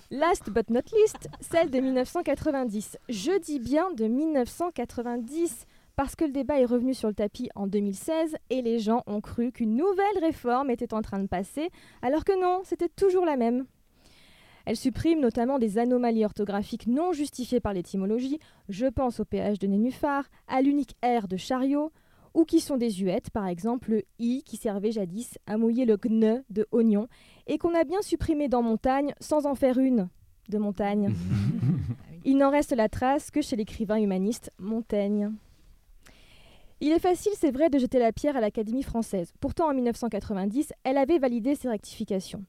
Last 0.10 0.50
but 0.50 0.72
not 0.72 0.82
least, 0.98 1.30
celle 1.42 1.70
de 1.70 1.80
1990. 1.80 2.98
Je 3.08 3.40
dis 3.40 3.60
bien 3.60 3.92
de 3.92 4.06
1990 4.06 5.68
parce 6.00 6.16
que 6.16 6.24
le 6.24 6.32
débat 6.32 6.62
est 6.62 6.66
revenu 6.66 6.94
sur 6.94 7.10
le 7.10 7.14
tapis 7.14 7.50
en 7.56 7.68
2016 7.68 8.38
et 8.52 8.62
les 8.62 8.80
gens 8.80 9.04
ont 9.06 9.20
cru 9.20 9.52
qu'une 9.52 9.76
nouvelle 9.76 10.06
réforme 10.22 10.70
était 10.70 10.94
en 10.94 11.02
train 11.02 11.20
de 11.20 11.28
passer, 11.28 11.72
alors 12.02 12.24
que 12.24 12.40
non, 12.40 12.62
c'était 12.64 12.88
toujours 12.88 13.26
la 13.26 13.36
même. 13.36 13.66
Elle 14.66 14.78
supprime 14.78 15.20
notamment 15.20 15.60
des 15.60 15.78
anomalies 15.78 16.24
orthographiques 16.24 16.88
non 16.88 17.12
justifiées 17.12 17.60
par 17.60 17.74
l'étymologie, 17.74 18.40
je 18.70 18.86
pense 18.86 19.20
au 19.20 19.26
péage 19.26 19.60
de 19.60 19.68
nénuphar, 19.68 20.30
à 20.48 20.62
l'unique 20.62 20.96
R 21.04 21.28
de 21.28 21.36
chariot, 21.36 21.92
ou 22.34 22.46
qui 22.46 22.62
sont 22.62 22.78
désuètes, 22.78 23.30
par 23.30 23.48
exemple 23.48 23.92
le 23.92 24.04
i 24.20 24.42
qui 24.46 24.56
servait 24.56 24.94
jadis 24.94 25.38
à 25.48 25.58
mouiller 25.58 25.84
le 25.84 25.98
gne 25.98 26.44
de 26.50 26.66
oignon, 26.72 27.10
et 27.46 27.58
qu'on 27.58 27.76
a 27.76 27.84
bien 27.84 28.02
supprimé 28.02 28.48
dans 28.48 28.62
montagne 28.62 29.14
sans 29.20 29.46
en 29.46 29.54
faire 29.54 29.78
une 29.78 30.08
de 30.48 30.60
montagne. 30.60 31.14
Il 32.24 32.38
n'en 32.38 32.52
reste 32.52 32.72
la 32.72 32.88
trace 32.88 33.32
que 33.32 33.42
chez 33.42 33.58
l'écrivain 33.58 33.98
humaniste 33.98 34.54
Montaigne. 34.60 35.34
Il 36.82 36.94
est 36.94 37.00
facile, 37.00 37.34
c'est 37.36 37.52
vrai, 37.52 37.70
de 37.70 37.78
jeter 37.78 38.00
la 38.00 38.14
pierre 38.14 38.38
à 38.38 38.42
l'Académie 38.42 38.84
française. 38.84 39.34
Pourtant, 39.42 39.70
en 39.70 39.74
1990, 39.74 40.72
elle 40.86 40.98
avait 40.98 41.20
validé 41.20 41.56
ses 41.56 41.68
rectifications. 41.68 42.46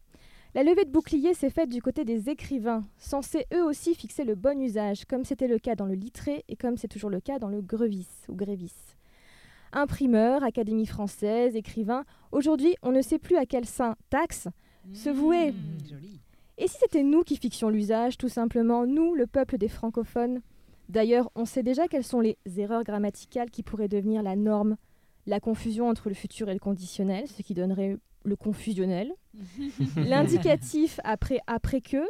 La 0.55 0.63
levée 0.63 0.85
de 0.85 0.91
bouclier 0.91 1.35
s'est 1.35 1.51
faite 1.51 1.69
du 1.69 1.83
côté 1.83 2.05
des 2.05 2.29
écrivains, 2.29 2.85
censés 2.97 3.47
eux 3.53 3.65
aussi 3.65 3.95
fixer 3.95 4.25
le 4.25 4.37
bon 4.37 4.61
usage, 4.61 5.05
comme 5.05 5.25
c'était 5.25 5.49
le 5.49 5.59
cas 5.59 5.75
dans 5.75 5.87
le 5.87 5.95
littré 5.95 6.45
et 6.49 6.57
comme 6.57 6.77
c'est 6.77 6.89
toujours 6.89 7.11
le 7.11 7.21
cas 7.21 7.39
dans 7.39 7.49
le 7.49 7.61
grevis 7.61 8.09
ou 8.29 8.35
grévis. 8.35 8.75
Imprimeur, 9.73 10.43
Académie 10.43 10.87
française, 10.87 11.55
écrivain, 11.55 12.05
aujourd'hui 12.33 12.75
on 12.83 12.91
ne 12.91 13.03
sait 13.03 13.19
plus 13.19 13.37
à 13.37 13.47
quel 13.47 13.65
sein 13.65 13.97
taxe 14.11 14.49
se 14.93 15.11
vouer. 15.11 15.55
Et 16.59 16.67
si 16.67 16.77
c'était 16.79 17.05
nous 17.05 17.23
qui 17.23 17.37
fixions 17.37 17.71
l'usage, 17.71 18.19
tout 18.19 18.29
simplement, 18.29 18.87
nous, 18.87 19.15
le 19.15 19.27
peuple 19.27 19.57
des 19.57 19.69
francophones? 19.69 20.41
D'ailleurs, 20.91 21.31
on 21.37 21.45
sait 21.45 21.63
déjà 21.63 21.87
quelles 21.87 22.05
sont 22.05 22.21
les 22.21 22.37
erreurs 22.57 22.83
grammaticales 22.83 23.51
qui 23.51 23.63
pourraient 23.63 23.89
devenir 23.89 24.23
la 24.23 24.35
norme. 24.35 24.77
La 25.27 25.39
confusion 25.39 25.89
entre 25.89 26.09
le 26.09 26.15
futur 26.15 26.49
et 26.49 26.53
le 26.53 26.59
conditionnel, 26.59 27.29
ce 27.29 27.43
qui 27.43 27.55
donnerait 27.55 27.97
le 28.25 28.37
confusionnel. 28.37 29.13
L'indicatif 29.97 30.99
après 31.05 31.41
après 31.47 31.81
que, 31.81 32.03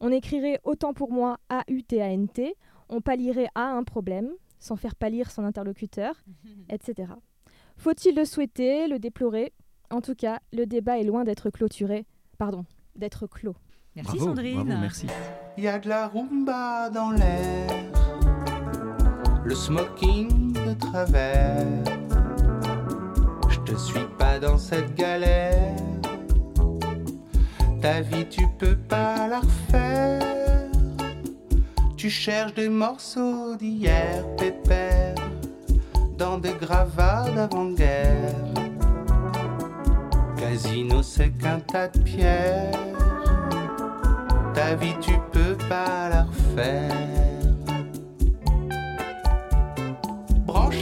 on 0.00 0.12
écrirait 0.12 0.60
autant 0.62 0.92
pour 0.94 1.10
moi 1.10 1.38
A-U-T-A-N-T, 1.48 2.54
on 2.88 3.00
pallierait 3.00 3.48
à 3.56 3.64
un 3.72 3.82
problème, 3.82 4.30
sans 4.60 4.76
faire 4.76 4.94
pâlir 4.94 5.30
son 5.30 5.44
interlocuteur, 5.44 6.14
etc. 6.68 7.12
Faut-il 7.76 8.14
le 8.14 8.24
souhaiter, 8.24 8.86
le 8.86 8.98
déplorer? 8.98 9.52
En 9.90 10.00
tout 10.00 10.14
cas, 10.14 10.38
le 10.52 10.66
débat 10.66 10.98
est 10.98 11.04
loin 11.04 11.24
d'être 11.24 11.50
clôturé, 11.50 12.06
pardon, 12.38 12.64
d'être 12.94 13.26
clos. 13.26 13.56
Merci 13.96 14.16
Bravo, 14.16 14.26
Sandrine. 14.26 14.64
bravo, 14.64 14.80
merci. 14.80 15.06
Il 15.56 15.64
y 15.64 15.68
a 15.68 15.78
de 15.80 15.88
la 15.88 16.06
rumba 16.06 16.90
dans 16.90 17.10
l'air, 17.10 17.66
le 19.48 19.54
smoking 19.54 20.52
de 20.52 20.74
travers. 20.74 21.64
Je 23.48 23.58
te 23.60 23.74
suis 23.78 24.06
pas 24.18 24.38
dans 24.38 24.58
cette 24.58 24.94
galère. 24.94 25.74
Ta 27.80 28.02
vie, 28.02 28.28
tu 28.28 28.46
peux 28.58 28.76
pas 28.76 29.26
la 29.26 29.40
refaire. 29.40 30.68
Tu 31.96 32.10
cherches 32.10 32.52
des 32.54 32.68
morceaux 32.68 33.56
d'hier, 33.56 34.22
pépère, 34.36 35.14
dans 36.18 36.36
des 36.36 36.52
gravats 36.52 37.24
d'avant-guerre. 37.34 38.34
Casino, 40.36 41.02
c'est 41.02 41.30
qu'un 41.30 41.60
tas 41.60 41.88
de 41.88 42.00
pierres. 42.00 42.72
Ta 44.52 44.74
vie, 44.74 44.96
tu 45.00 45.14
peux 45.32 45.56
pas 45.70 46.10
la 46.10 46.24
refaire. 46.24 47.17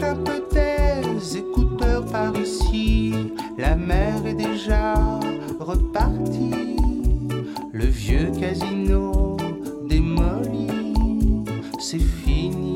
Peu 0.00 0.42
tes 0.50 1.38
écouteurs 1.38 2.04
par 2.06 2.36
ici. 2.36 3.32
La 3.56 3.74
mer 3.76 4.26
est 4.26 4.34
déjà 4.34 4.94
repartie. 5.58 6.76
Le 7.72 7.86
vieux 7.86 8.30
casino 8.38 9.38
démoli, 9.88 10.68
c'est 11.78 11.98
fini. 11.98 12.75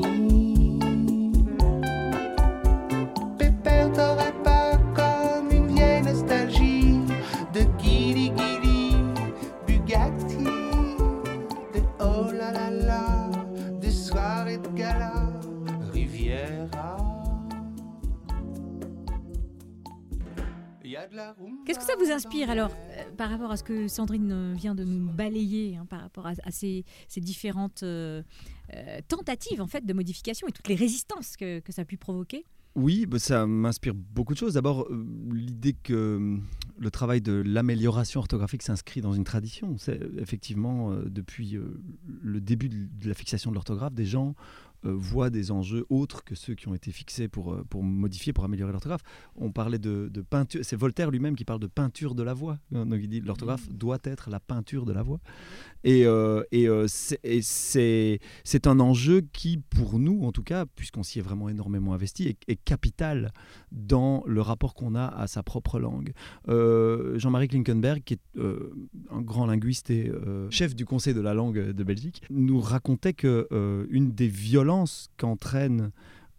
Qu'est-ce 21.65 21.79
que 21.79 21.85
ça 21.85 21.95
vous 21.99 22.11
inspire 22.11 22.49
alors 22.49 22.71
euh, 22.71 23.03
par 23.17 23.29
rapport 23.29 23.51
à 23.51 23.57
ce 23.57 23.63
que 23.63 23.87
Sandrine 23.87 24.31
euh, 24.31 24.53
vient 24.55 24.75
de 24.75 24.83
nous 24.83 25.09
balayer, 25.09 25.77
hein, 25.77 25.85
par 25.89 26.01
rapport 26.01 26.27
à, 26.27 26.51
ces, 26.51 26.83
différentes 27.17 27.83
euh, 27.83 28.21
tentatives 29.07 29.61
en 29.61 29.67
fait 29.67 29.85
de 29.85 29.93
modification 29.93 30.47
et 30.47 30.51
toutes 30.51 30.67
les 30.67 30.75
résistances 30.75 31.37
que, 31.37 31.59
que 31.59 31.71
ça 31.71 31.83
a 31.83 31.85
pu 31.85 31.97
provoquer? 31.97 32.45
Oui, 32.75 33.05
bah, 33.05 33.19
ça 33.19 33.45
m'inspire 33.45 33.93
beaucoup 33.93 34.33
de 34.33 34.39
choses. 34.39 34.53
D'abord, 34.53 34.87
l'idée 35.29 35.73
que 35.73 36.37
le 36.77 36.91
travail 36.91 37.19
de 37.19 37.33
l'amélioration 37.33 38.21
orthographique 38.21 38.63
s'inscrit 38.63 39.01
dans 39.01 39.11
une 39.11 39.25
tradition. 39.25 39.75
C'est 39.77 39.99
effectivement, 40.17 40.95
depuis 41.05 41.59
le 42.21 42.39
début 42.39 42.69
de 42.69 43.09
la 43.09 43.13
fixation 43.13 43.49
de 43.49 43.55
l'orthographe, 43.55 43.93
des 43.93 44.05
gens 44.05 44.35
voient 44.83 45.29
des 45.29 45.51
enjeux 45.51 45.85
autres 45.89 46.23
que 46.23 46.35
ceux 46.35 46.55
qui 46.55 46.67
ont 46.67 46.73
été 46.73 46.91
fixés 46.91 47.27
pour, 47.27 47.53
euh, 47.53 47.63
pour 47.69 47.83
modifier, 47.83 48.33
pour 48.33 48.43
améliorer 48.45 48.71
l'orthographe. 48.71 49.01
On 49.35 49.51
parlait 49.51 49.79
de, 49.79 50.09
de 50.11 50.21
peinture, 50.21 50.61
c'est 50.63 50.75
Voltaire 50.75 51.11
lui-même 51.11 51.35
qui 51.35 51.45
parle 51.45 51.59
de 51.59 51.67
peinture 51.67 52.15
de 52.15 52.23
la 52.23 52.33
voix. 52.33 52.57
Euh, 52.73 52.85
Donc 52.85 52.99
il 53.01 53.07
dit 53.09 53.21
l'orthographe 53.21 53.69
doit 53.69 53.99
être 54.03 54.29
la 54.29 54.39
peinture 54.39 54.85
de 54.85 54.93
la 54.93 55.03
voix. 55.03 55.19
Et, 55.83 56.05
euh, 56.05 56.43
et, 56.51 56.67
euh, 56.67 56.85
c'est- 56.87 58.67
un 58.67 58.79
enjeu 58.79 59.21
qui, 59.33 59.57
pour 59.57 59.97
nous 59.99 60.21
en 60.23 60.31
tout 60.31 60.43
cas, 60.43 60.65
puisqu'on 60.65 61.03
s'y 61.03 61.19
est 61.19 61.21
vraiment 61.23 61.49
énormément 61.49 61.93
investi, 61.93 62.27
est, 62.27 62.37
est 62.47 62.55
capital 62.55 63.31
dans 63.71 64.23
le 64.27 64.41
rapport 64.41 64.73
qu'on 64.75 64.93
a 64.95 65.05
à 65.07 65.27
sa 65.27 65.41
propre 65.43 65.79
langue. 65.79 66.13
Euh, 66.47 67.17
Jean-Marie 67.17 67.47
Klinkenberg, 67.47 68.03
qui 68.03 68.13
est 68.15 68.19
euh, 68.37 68.71
un 69.09 69.21
grand 69.21 69.45
linguiste 69.47 69.89
et 69.89 70.09
euh, 70.09 70.49
chef 70.51 70.75
du 70.75 70.85
Conseil 70.85 71.13
de 71.13 71.21
la 71.21 71.33
langue 71.33 71.71
de 71.71 71.83
Belgique, 71.83 72.21
nous 72.29 72.59
racontait 72.59 73.13
que 73.13 73.47
euh, 73.51 73.85
une 73.89 74.11
des 74.11 74.27
violences 74.27 74.70
qu'entraîne 75.17 75.91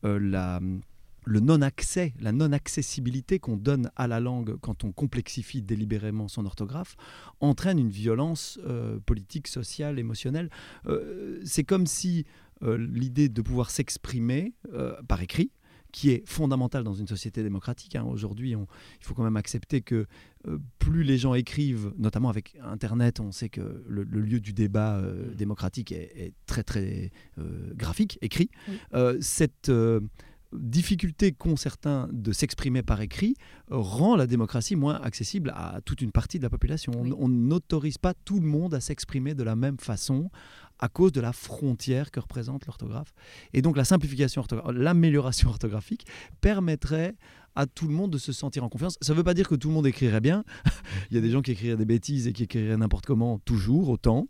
euh, 0.04 0.18
le 1.24 1.40
non-accès, 1.40 2.14
la 2.20 2.32
non-accessibilité 2.32 3.38
qu'on 3.38 3.56
donne 3.56 3.90
à 3.94 4.08
la 4.08 4.18
langue 4.18 4.56
quand 4.60 4.82
on 4.84 4.90
complexifie 4.90 5.62
délibérément 5.62 6.26
son 6.26 6.44
orthographe, 6.46 6.96
entraîne 7.40 7.78
une 7.78 7.90
violence 7.90 8.58
euh, 8.66 8.98
politique, 9.06 9.46
sociale, 9.46 9.98
émotionnelle. 9.98 10.50
Euh, 10.86 11.40
c'est 11.44 11.64
comme 11.64 11.86
si 11.86 12.26
l'idée 12.64 13.28
de 13.28 13.42
pouvoir 13.42 13.70
s'exprimer 13.70 14.54
par 15.08 15.20
écrit, 15.20 15.50
qui 15.92 16.10
est 16.10 16.26
fondamentale 16.28 16.84
dans 16.84 16.94
une 16.94 17.06
société 17.06 17.42
démocratique. 17.42 17.94
hein. 17.96 18.04
Aujourd'hui, 18.04 18.50
il 18.52 19.04
faut 19.04 19.14
quand 19.14 19.22
même 19.24 19.36
accepter 19.36 19.82
que 19.82 20.06
euh, 20.48 20.58
plus 20.78 21.04
les 21.04 21.18
gens 21.18 21.34
écrivent, 21.34 21.92
notamment 21.98 22.30
avec 22.30 22.56
Internet, 22.64 23.20
on 23.20 23.30
sait 23.30 23.50
que 23.50 23.84
le, 23.86 24.02
le 24.02 24.20
lieu 24.22 24.40
du 24.40 24.52
débat 24.54 24.96
euh, 24.96 25.32
démocratique 25.34 25.92
est, 25.92 26.10
est 26.16 26.32
très 26.46 26.62
très 26.64 27.10
euh, 27.38 27.72
graphique, 27.74 28.18
écrit. 28.22 28.50
Oui. 28.68 28.78
Cette 29.20 29.70
difficulté 30.52 31.32
qu'ont 31.32 31.56
certains 31.56 32.08
de 32.12 32.30
s'exprimer 32.32 32.82
par 32.82 33.00
écrit 33.00 33.34
rend 33.70 34.16
la 34.16 34.26
démocratie 34.26 34.76
moins 34.76 35.00
accessible 35.00 35.50
à 35.56 35.80
toute 35.84 36.02
une 36.02 36.12
partie 36.12 36.36
de 36.38 36.42
la 36.42 36.50
population. 36.50 36.92
On- 36.94 37.12
On 37.24 37.28
n'autorise 37.28 37.96
pas 37.98 38.12
tout 38.12 38.38
le 38.40 38.46
monde 38.46 38.74
à 38.74 38.80
s'exprimer 38.80 39.34
de 39.34 39.42
la 39.42 39.56
même 39.56 39.78
façon 39.78 40.30
à 40.82 40.88
cause 40.88 41.12
de 41.12 41.20
la 41.20 41.32
frontière 41.32 42.10
que 42.10 42.18
représente 42.18 42.66
l'orthographe. 42.66 43.14
Et 43.52 43.62
donc 43.62 43.76
la 43.76 43.84
simplification, 43.84 44.44
l'amélioration 44.74 45.48
orthographique 45.48 46.06
permettrait 46.40 47.14
à 47.54 47.66
tout 47.66 47.86
le 47.86 47.94
monde 47.94 48.10
de 48.10 48.18
se 48.18 48.32
sentir 48.32 48.64
en 48.64 48.68
confiance. 48.68 48.98
Ça 49.00 49.12
ne 49.12 49.18
veut 49.18 49.22
pas 49.22 49.34
dire 49.34 49.48
que 49.48 49.54
tout 49.54 49.68
le 49.68 49.74
monde 49.74 49.86
écrirait 49.86 50.20
bien. 50.20 50.42
Il 51.10 51.14
y 51.14 51.18
a 51.18 51.20
des 51.20 51.30
gens 51.30 51.40
qui 51.40 51.52
écriraient 51.52 51.76
des 51.76 51.84
bêtises 51.84 52.26
et 52.26 52.32
qui 52.32 52.42
écriraient 52.42 52.76
n'importe 52.76 53.06
comment, 53.06 53.38
toujours, 53.38 53.90
autant. 53.90 54.26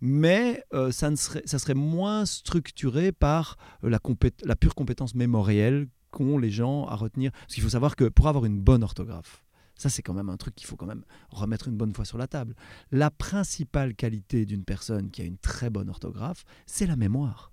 Mais 0.00 0.64
euh, 0.72 0.90
ça, 0.90 1.10
ne 1.10 1.16
serait, 1.16 1.42
ça 1.44 1.58
serait 1.58 1.74
moins 1.74 2.24
structuré 2.24 3.12
par 3.12 3.58
la, 3.82 3.98
la 4.44 4.56
pure 4.56 4.74
compétence 4.74 5.14
mémorielle 5.14 5.86
qu'ont 6.12 6.38
les 6.38 6.50
gens 6.50 6.86
à 6.86 6.96
retenir. 6.96 7.30
Parce 7.32 7.54
qu'il 7.54 7.62
faut 7.62 7.68
savoir 7.68 7.94
que 7.94 8.04
pour 8.04 8.26
avoir 8.26 8.46
une 8.46 8.58
bonne 8.58 8.82
orthographe, 8.82 9.42
ça 9.80 9.88
c'est 9.88 10.02
quand 10.02 10.12
même 10.12 10.28
un 10.28 10.36
truc 10.36 10.54
qu'il 10.54 10.66
faut 10.66 10.76
quand 10.76 10.86
même 10.86 11.04
remettre 11.30 11.66
une 11.66 11.76
bonne 11.76 11.94
fois 11.94 12.04
sur 12.04 12.18
la 12.18 12.26
table. 12.26 12.54
La 12.92 13.10
principale 13.10 13.94
qualité 13.94 14.44
d'une 14.44 14.62
personne 14.62 15.10
qui 15.10 15.22
a 15.22 15.24
une 15.24 15.38
très 15.38 15.70
bonne 15.70 15.88
orthographe, 15.88 16.44
c'est 16.66 16.86
la 16.86 16.96
mémoire. 16.96 17.50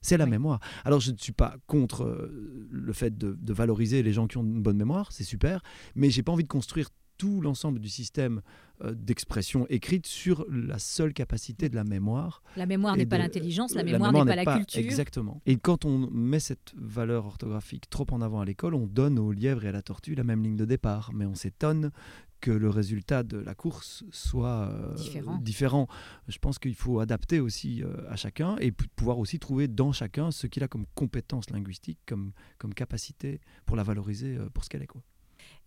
C'est 0.00 0.16
la 0.16 0.26
mémoire. 0.26 0.60
Alors 0.84 1.00
je 1.00 1.10
ne 1.10 1.16
suis 1.16 1.32
pas 1.32 1.56
contre 1.66 2.04
euh, 2.04 2.68
le 2.70 2.92
fait 2.92 3.18
de, 3.18 3.36
de 3.40 3.52
valoriser 3.52 4.04
les 4.04 4.12
gens 4.12 4.28
qui 4.28 4.36
ont 4.36 4.44
une 4.44 4.62
bonne 4.62 4.76
mémoire, 4.76 5.10
c'est 5.10 5.24
super, 5.24 5.60
mais 5.96 6.08
j'ai 6.08 6.22
pas 6.22 6.30
envie 6.30 6.44
de 6.44 6.48
construire 6.48 6.90
tout 7.16 7.40
l'ensemble 7.40 7.78
du 7.80 7.88
système 7.88 8.42
euh, 8.82 8.92
d'expression 8.94 9.66
écrite 9.68 10.06
sur 10.06 10.44
la 10.50 10.78
seule 10.78 11.12
capacité 11.12 11.68
de 11.68 11.74
la 11.74 11.84
mémoire. 11.84 12.42
La 12.56 12.66
mémoire 12.66 12.96
n'est 12.96 13.06
pas 13.06 13.18
l'intelligence, 13.18 13.74
la 13.74 13.84
mémoire 13.84 14.12
n'est 14.12 14.24
pas 14.24 14.36
la 14.36 14.56
culture. 14.56 14.80
Exactement. 14.80 15.40
Et 15.46 15.56
quand 15.56 15.84
on 15.84 16.10
met 16.10 16.40
cette 16.40 16.74
valeur 16.76 17.26
orthographique 17.26 17.88
trop 17.88 18.06
en 18.10 18.20
avant 18.20 18.40
à 18.40 18.44
l'école, 18.44 18.74
on 18.74 18.86
donne 18.86 19.18
au 19.18 19.32
lièvre 19.32 19.64
et 19.64 19.68
à 19.68 19.72
la 19.72 19.82
tortue 19.82 20.14
la 20.14 20.24
même 20.24 20.42
ligne 20.42 20.56
de 20.56 20.64
départ. 20.64 21.10
Mais 21.14 21.26
on 21.26 21.34
s'étonne 21.34 21.90
que 22.40 22.50
le 22.50 22.68
résultat 22.68 23.22
de 23.22 23.38
la 23.38 23.54
course 23.54 24.04
soit 24.10 24.68
euh, 24.70 24.94
Différent. 24.94 25.38
différent. 25.38 25.88
Je 26.28 26.38
pense 26.38 26.58
qu'il 26.58 26.74
faut 26.74 27.00
adapter 27.00 27.40
aussi 27.40 27.82
euh, 27.82 27.88
à 28.10 28.16
chacun 28.16 28.56
et 28.60 28.72
pouvoir 28.72 29.18
aussi 29.18 29.38
trouver 29.38 29.68
dans 29.68 29.92
chacun 29.92 30.30
ce 30.30 30.46
qu'il 30.46 30.62
a 30.62 30.68
comme 30.68 30.86
compétence 30.94 31.50
linguistique, 31.50 31.98
comme, 32.06 32.32
comme 32.58 32.74
capacité 32.74 33.40
pour 33.64 33.76
la 33.76 33.82
valoriser 33.82 34.36
euh, 34.36 34.48
pour 34.52 34.64
ce 34.64 34.68
qu'elle 34.68 34.82
est. 34.82 34.86
Quoi. 34.86 35.02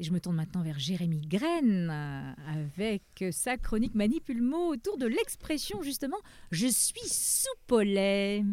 Et 0.01 0.05
je 0.05 0.13
me 0.13 0.21
tourne 0.21 0.37
maintenant 0.37 0.61
vers 0.61 0.79
Jérémy 0.79 1.19
Graine 1.19 1.89
euh, 1.91 2.31
avec 2.53 3.33
sa 3.33 3.57
chronique 3.57 3.95
Manipule-mot 3.95 4.73
autour 4.73 4.97
de 4.97 5.05
l'expression 5.05 5.81
justement 5.81 6.15
je 6.51 6.67
suis 6.67 7.05
soupe 7.05 7.71
au 7.71 7.81
lait. 7.81 8.45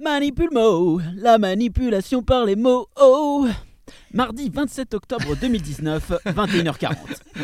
Manipule-mot, 0.00 1.00
la 1.14 1.38
manipulation 1.38 2.22
par 2.22 2.44
les 2.44 2.56
mots. 2.56 2.88
Oh 3.00 3.46
Mardi 4.12 4.50
27 4.50 4.92
octobre 4.92 5.34
2019, 5.34 6.12
21h40. 6.26 6.96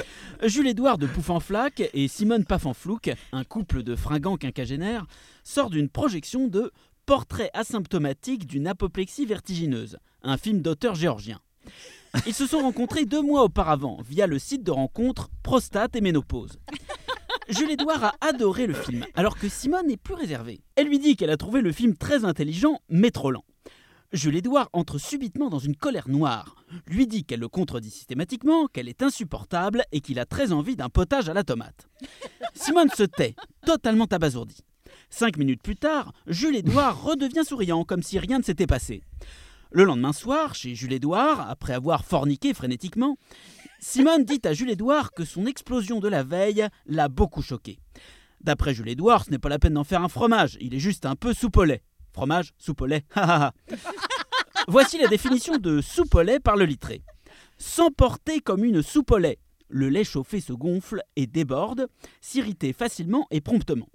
Jules-Édouard 0.44 0.98
de 0.98 1.06
Pouffanflac 1.06 1.88
et 1.94 2.06
Simone 2.06 2.44
Paffanflouc, 2.44 3.10
un 3.32 3.44
couple 3.44 3.82
de 3.82 3.96
fringants 3.96 4.36
quinquagénaires, 4.36 5.06
sort 5.42 5.70
d'une 5.70 5.88
projection 5.88 6.48
de 6.48 6.70
Portrait 7.06 7.50
asymptomatique 7.54 8.46
d'une 8.46 8.66
apoplexie 8.66 9.24
vertigineuse, 9.24 9.96
un 10.22 10.36
film 10.36 10.60
d'auteur 10.60 10.94
géorgien. 10.94 11.40
Ils 12.26 12.34
se 12.34 12.46
sont 12.46 12.60
rencontrés 12.60 13.04
deux 13.04 13.22
mois 13.22 13.42
auparavant 13.44 13.98
via 14.08 14.26
le 14.26 14.38
site 14.38 14.62
de 14.62 14.70
rencontre 14.70 15.30
Prostate 15.42 15.96
et 15.96 16.00
Ménopause. 16.00 16.58
Jules 17.48 17.70
Édouard 17.70 18.04
a 18.04 18.14
adoré 18.20 18.66
le 18.66 18.74
film, 18.74 19.06
alors 19.14 19.38
que 19.38 19.48
Simone 19.48 19.90
est 19.90 19.96
plus 19.96 20.14
réservée. 20.14 20.60
Elle 20.76 20.88
lui 20.88 20.98
dit 20.98 21.16
qu'elle 21.16 21.30
a 21.30 21.36
trouvé 21.36 21.62
le 21.62 21.72
film 21.72 21.96
très 21.96 22.24
intelligent, 22.24 22.80
mais 22.90 23.10
trop 23.10 23.30
lent. 23.30 23.44
Jules 24.12 24.36
Édouard 24.36 24.68
entre 24.72 24.98
subitement 24.98 25.48
dans 25.48 25.58
une 25.58 25.76
colère 25.76 26.08
noire, 26.08 26.64
lui 26.86 27.06
dit 27.06 27.24
qu'elle 27.24 27.40
le 27.40 27.48
contredit 27.48 27.90
systématiquement, 27.90 28.66
qu'elle 28.66 28.88
est 28.88 29.02
insupportable 29.02 29.84
et 29.92 30.00
qu'il 30.00 30.18
a 30.18 30.26
très 30.26 30.52
envie 30.52 30.76
d'un 30.76 30.88
potage 30.88 31.28
à 31.28 31.34
la 31.34 31.44
tomate. 31.44 31.88
Simone 32.54 32.90
se 32.90 33.02
tait, 33.02 33.34
totalement 33.66 34.06
abasourdie. 34.06 34.64
Cinq 35.10 35.36
minutes 35.36 35.62
plus 35.62 35.76
tard, 35.76 36.12
Jules 36.26 36.56
Édouard 36.56 37.02
redevient 37.02 37.44
souriant, 37.44 37.84
comme 37.84 38.02
si 38.02 38.18
rien 38.18 38.38
ne 38.38 38.44
s'était 38.44 38.66
passé. 38.66 39.02
Le 39.70 39.84
lendemain 39.84 40.14
soir, 40.14 40.54
chez 40.54 40.74
Jules 40.74 40.94
Édouard, 40.94 41.48
après 41.50 41.74
avoir 41.74 42.02
forniqué 42.02 42.54
frénétiquement, 42.54 43.18
Simone 43.80 44.24
dit 44.24 44.40
à 44.44 44.54
Jules 44.54 44.70
Édouard 44.70 45.12
que 45.12 45.26
son 45.26 45.44
explosion 45.44 46.00
de 46.00 46.08
la 46.08 46.22
veille 46.22 46.66
l'a 46.86 47.08
beaucoup 47.08 47.42
choqué. 47.42 47.78
D'après 48.40 48.72
Jules 48.72 48.88
Édouard, 48.88 49.26
ce 49.26 49.30
n'est 49.30 49.38
pas 49.38 49.50
la 49.50 49.58
peine 49.58 49.74
d'en 49.74 49.84
faire 49.84 50.02
un 50.02 50.08
fromage, 50.08 50.56
il 50.60 50.74
est 50.74 50.78
juste 50.78 51.04
un 51.04 51.16
peu 51.16 51.34
soupe 51.34 51.58
au 51.58 51.64
lait. 51.64 51.82
Fromage, 52.12 52.54
soupe 52.56 52.80
au 52.80 52.86
lait, 52.86 53.04
ha. 53.14 53.52
Voici 54.68 54.98
la 54.98 55.06
définition 55.06 55.58
de 55.58 55.82
soupe 55.82 56.14
au 56.14 56.22
lait 56.22 56.40
par 56.40 56.56
le 56.56 56.64
littré. 56.64 57.02
S'emporter 57.58 58.40
comme 58.40 58.64
une 58.64 58.82
soupe 58.82 59.10
au 59.10 59.18
lait. 59.18 59.38
Le 59.68 59.90
lait 59.90 60.04
chauffé 60.04 60.40
se 60.40 60.54
gonfle 60.54 61.02
et 61.16 61.26
déborde, 61.26 61.88
s'irriter 62.22 62.72
facilement 62.72 63.26
et 63.30 63.42
promptement. 63.42 63.88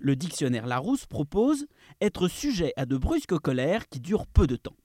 Le 0.00 0.16
dictionnaire 0.16 0.66
Larousse 0.66 1.06
propose 1.06 1.66
être 2.00 2.26
sujet 2.26 2.72
à 2.76 2.86
de 2.86 2.96
brusques 2.96 3.38
colères 3.38 3.88
qui 3.88 4.00
durent 4.00 4.26
peu 4.26 4.48
de 4.48 4.56
temps. 4.56 4.76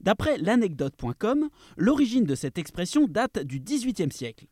D'après 0.00 0.38
l'anecdote.com, 0.38 1.48
l'origine 1.76 2.24
de 2.24 2.34
cette 2.34 2.58
expression 2.58 3.06
date 3.06 3.38
du 3.40 3.60
XVIIIe 3.60 4.12
siècle. 4.12 4.46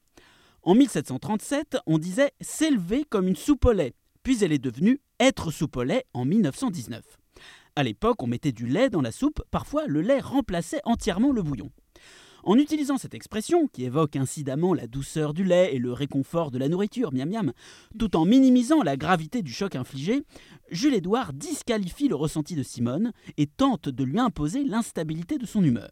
En 0.62 0.74
1737, 0.74 1.79
on 1.87 1.99
disait 1.99 2.33
s'élever 2.41 3.05
comme 3.09 3.29
une 3.29 3.37
soupe 3.37 3.64
au 3.64 3.72
lait, 3.72 3.95
puis 4.22 4.43
elle 4.43 4.53
est 4.53 4.59
devenue 4.59 5.01
être 5.20 5.51
soupe 5.51 5.76
au 5.76 5.83
lait 5.83 6.05
en 6.12 6.24
1919. 6.24 7.03
À 7.76 7.83
l'époque, 7.83 8.22
on 8.22 8.26
mettait 8.26 8.53
du 8.53 8.66
lait 8.66 8.91
dans 8.91 9.01
la 9.01 9.12
soupe, 9.12 9.41
parfois 9.51 9.87
le 9.87 10.01
lait 10.01 10.20
remplaçait 10.20 10.81
entièrement 10.85 11.33
le 11.33 11.43
bouillon. 11.43 11.70
En 12.45 12.57
utilisant 12.57 12.99
cette 12.99 13.14
expression, 13.14 13.68
qui 13.68 13.85
évoque 13.85 14.16
incidemment 14.16 14.72
la 14.72 14.87
douceur 14.87 15.35
du 15.35 15.45
lait 15.45 15.74
et 15.74 15.79
le 15.79 15.93
réconfort 15.93 16.51
de 16.51 16.59
la 16.59 16.68
nourriture, 16.68 17.12
miam 17.12 17.29
miam, 17.29 17.53
tout 17.99 18.16
en 18.16 18.24
minimisant 18.24 18.83
la 18.83 18.97
gravité 18.97 19.43
du 19.43 19.53
choc 19.53 19.76
infligé, 19.76 20.22
Jules 20.71 20.95
Édouard 20.95 21.33
disqualifie 21.33 22.09
le 22.09 22.14
ressenti 22.14 22.55
de 22.55 22.62
Simone 22.62 23.12
et 23.37 23.47
tente 23.47 23.89
de 23.89 24.05
lui 24.05 24.19
imposer 24.19 24.64
l'instabilité 24.64 25.39
de 25.39 25.47
son 25.47 25.64
humeur. 25.64 25.91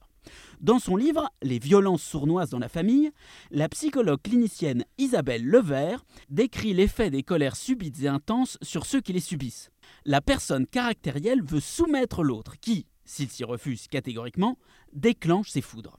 Dans 0.61 0.79
son 0.79 0.97
livre 0.97 1.31
Les 1.43 1.59
violences 1.59 2.03
sournoises 2.03 2.51
dans 2.51 2.59
la 2.59 2.68
famille, 2.68 3.11
la 3.51 3.68
psychologue 3.68 4.20
clinicienne 4.22 4.85
Isabelle 4.99 5.47
Levert 5.47 6.05
décrit 6.29 6.74
l'effet 6.74 7.11
des 7.11 7.22
colères 7.22 7.57
subites 7.57 8.03
et 8.03 8.09
intenses 8.09 8.59
sur 8.62 8.87
ceux 8.87 9.01
qui 9.01 9.12
les 9.12 9.20
subissent. 9.20 9.70
La 10.05 10.20
personne 10.20 10.66
caractérielle 10.66 11.43
veut 11.43 11.61
soumettre 11.61 12.22
l'autre 12.22 12.59
qui, 12.61 12.87
s'il 13.05 13.31
s'y 13.31 13.45
refuse 13.45 13.87
catégoriquement, 13.89 14.59
déclenche 14.93 15.51
ses 15.51 15.61
foudres. 15.61 15.99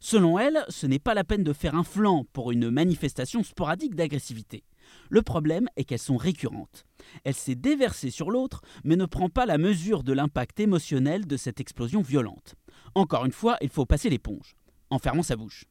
Selon 0.00 0.38
elle, 0.38 0.64
ce 0.68 0.86
n'est 0.86 1.00
pas 1.00 1.14
la 1.14 1.24
peine 1.24 1.42
de 1.42 1.52
faire 1.52 1.74
un 1.74 1.82
flanc 1.82 2.24
pour 2.32 2.52
une 2.52 2.70
manifestation 2.70 3.42
sporadique 3.42 3.96
d'agressivité. 3.96 4.62
Le 5.10 5.22
problème 5.22 5.68
est 5.76 5.84
qu'elles 5.84 5.98
sont 5.98 6.16
récurrentes. 6.16 6.84
Elle 7.24 7.34
s'est 7.34 7.54
déversée 7.54 8.10
sur 8.10 8.30
l'autre, 8.30 8.62
mais 8.84 8.96
ne 8.96 9.06
prend 9.06 9.28
pas 9.28 9.46
la 9.46 9.58
mesure 9.58 10.02
de 10.02 10.12
l'impact 10.12 10.60
émotionnel 10.60 11.26
de 11.26 11.36
cette 11.36 11.60
explosion 11.60 12.02
violente. 12.02 12.54
Encore 12.94 13.24
une 13.24 13.32
fois, 13.32 13.56
il 13.60 13.68
faut 13.68 13.86
passer 13.86 14.10
l'éponge, 14.10 14.56
en 14.90 14.98
fermant 14.98 15.22
sa 15.22 15.36
bouche. 15.36 15.64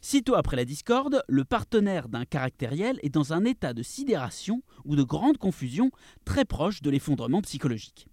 Sitôt 0.00 0.34
après 0.34 0.56
la 0.56 0.66
discorde, 0.66 1.22
le 1.28 1.44
partenaire 1.44 2.08
d'un 2.10 2.26
caractériel 2.26 2.98
est 3.02 3.08
dans 3.08 3.32
un 3.32 3.46
état 3.46 3.72
de 3.72 3.82
sidération 3.82 4.62
ou 4.84 4.96
de 4.96 5.02
grande 5.02 5.38
confusion 5.38 5.90
très 6.26 6.44
proche 6.44 6.82
de 6.82 6.90
l'effondrement 6.90 7.40
psychologique. 7.40 8.06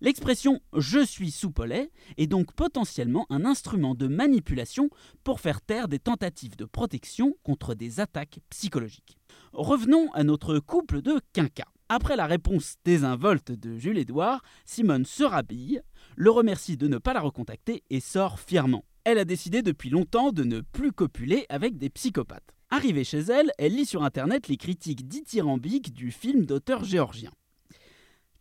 L'expression 0.00 0.60
je 0.76 1.04
suis 1.04 1.30
soupe 1.30 1.60
au 1.60 1.64
lait 1.64 1.90
est 2.16 2.26
donc 2.26 2.52
potentiellement 2.52 3.26
un 3.30 3.44
instrument 3.44 3.94
de 3.94 4.06
manipulation 4.06 4.90
pour 5.22 5.40
faire 5.40 5.60
taire 5.60 5.88
des 5.88 5.98
tentatives 5.98 6.56
de 6.56 6.64
protection 6.64 7.36
contre 7.42 7.74
des 7.74 8.00
attaques 8.00 8.40
psychologiques. 8.50 9.18
Revenons 9.52 10.12
à 10.12 10.24
notre 10.24 10.58
couple 10.58 11.00
de 11.00 11.20
quinquas. 11.32 11.68
Après 11.88 12.16
la 12.16 12.26
réponse 12.26 12.76
désinvolte 12.84 13.52
de 13.52 13.76
Jules 13.76 13.98
Édouard, 13.98 14.42
Simone 14.64 15.04
se 15.04 15.22
rhabille, 15.22 15.80
le 16.16 16.30
remercie 16.30 16.76
de 16.76 16.88
ne 16.88 16.98
pas 16.98 17.12
la 17.12 17.20
recontacter 17.20 17.84
et 17.90 18.00
sort 18.00 18.40
fièrement. 18.40 18.84
Elle 19.04 19.18
a 19.18 19.24
décidé 19.24 19.62
depuis 19.62 19.90
longtemps 19.90 20.32
de 20.32 20.44
ne 20.44 20.60
plus 20.60 20.92
copuler 20.92 21.44
avec 21.50 21.76
des 21.76 21.90
psychopathes. 21.90 22.54
Arrivée 22.70 23.04
chez 23.04 23.20
elle, 23.20 23.52
elle 23.58 23.76
lit 23.76 23.86
sur 23.86 24.02
internet 24.02 24.48
les 24.48 24.56
critiques 24.56 25.06
dithyrambiques 25.06 25.92
du 25.92 26.10
film 26.10 26.46
d'auteur 26.46 26.84
géorgien. 26.84 27.30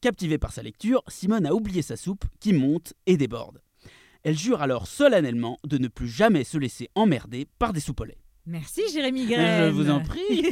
Captivée 0.03 0.37
par 0.37 0.51
sa 0.51 0.61
lecture, 0.61 1.01
Simone 1.07 1.45
a 1.45 1.53
oublié 1.53 1.81
sa 1.81 1.95
soupe 1.95 2.25
qui 2.41 2.51
monte 2.51 2.93
et 3.05 3.15
déborde. 3.15 3.61
Elle 4.23 4.37
jure 4.37 4.61
alors 4.61 4.85
solennellement 4.85 5.57
de 5.63 5.77
ne 5.77 5.87
plus 5.87 6.09
jamais 6.09 6.43
se 6.43 6.57
laisser 6.57 6.89
emmerder 6.93 7.47
par 7.57 7.71
des 7.71 7.79
soupes 7.79 8.01
au 8.01 8.03
lait. 8.03 8.17
Merci 8.45 8.81
Jérémy 8.91 9.27
Graine. 9.27 9.69
Je 9.69 9.73
vous 9.73 9.89
en 9.89 10.03
prie. 10.03 10.43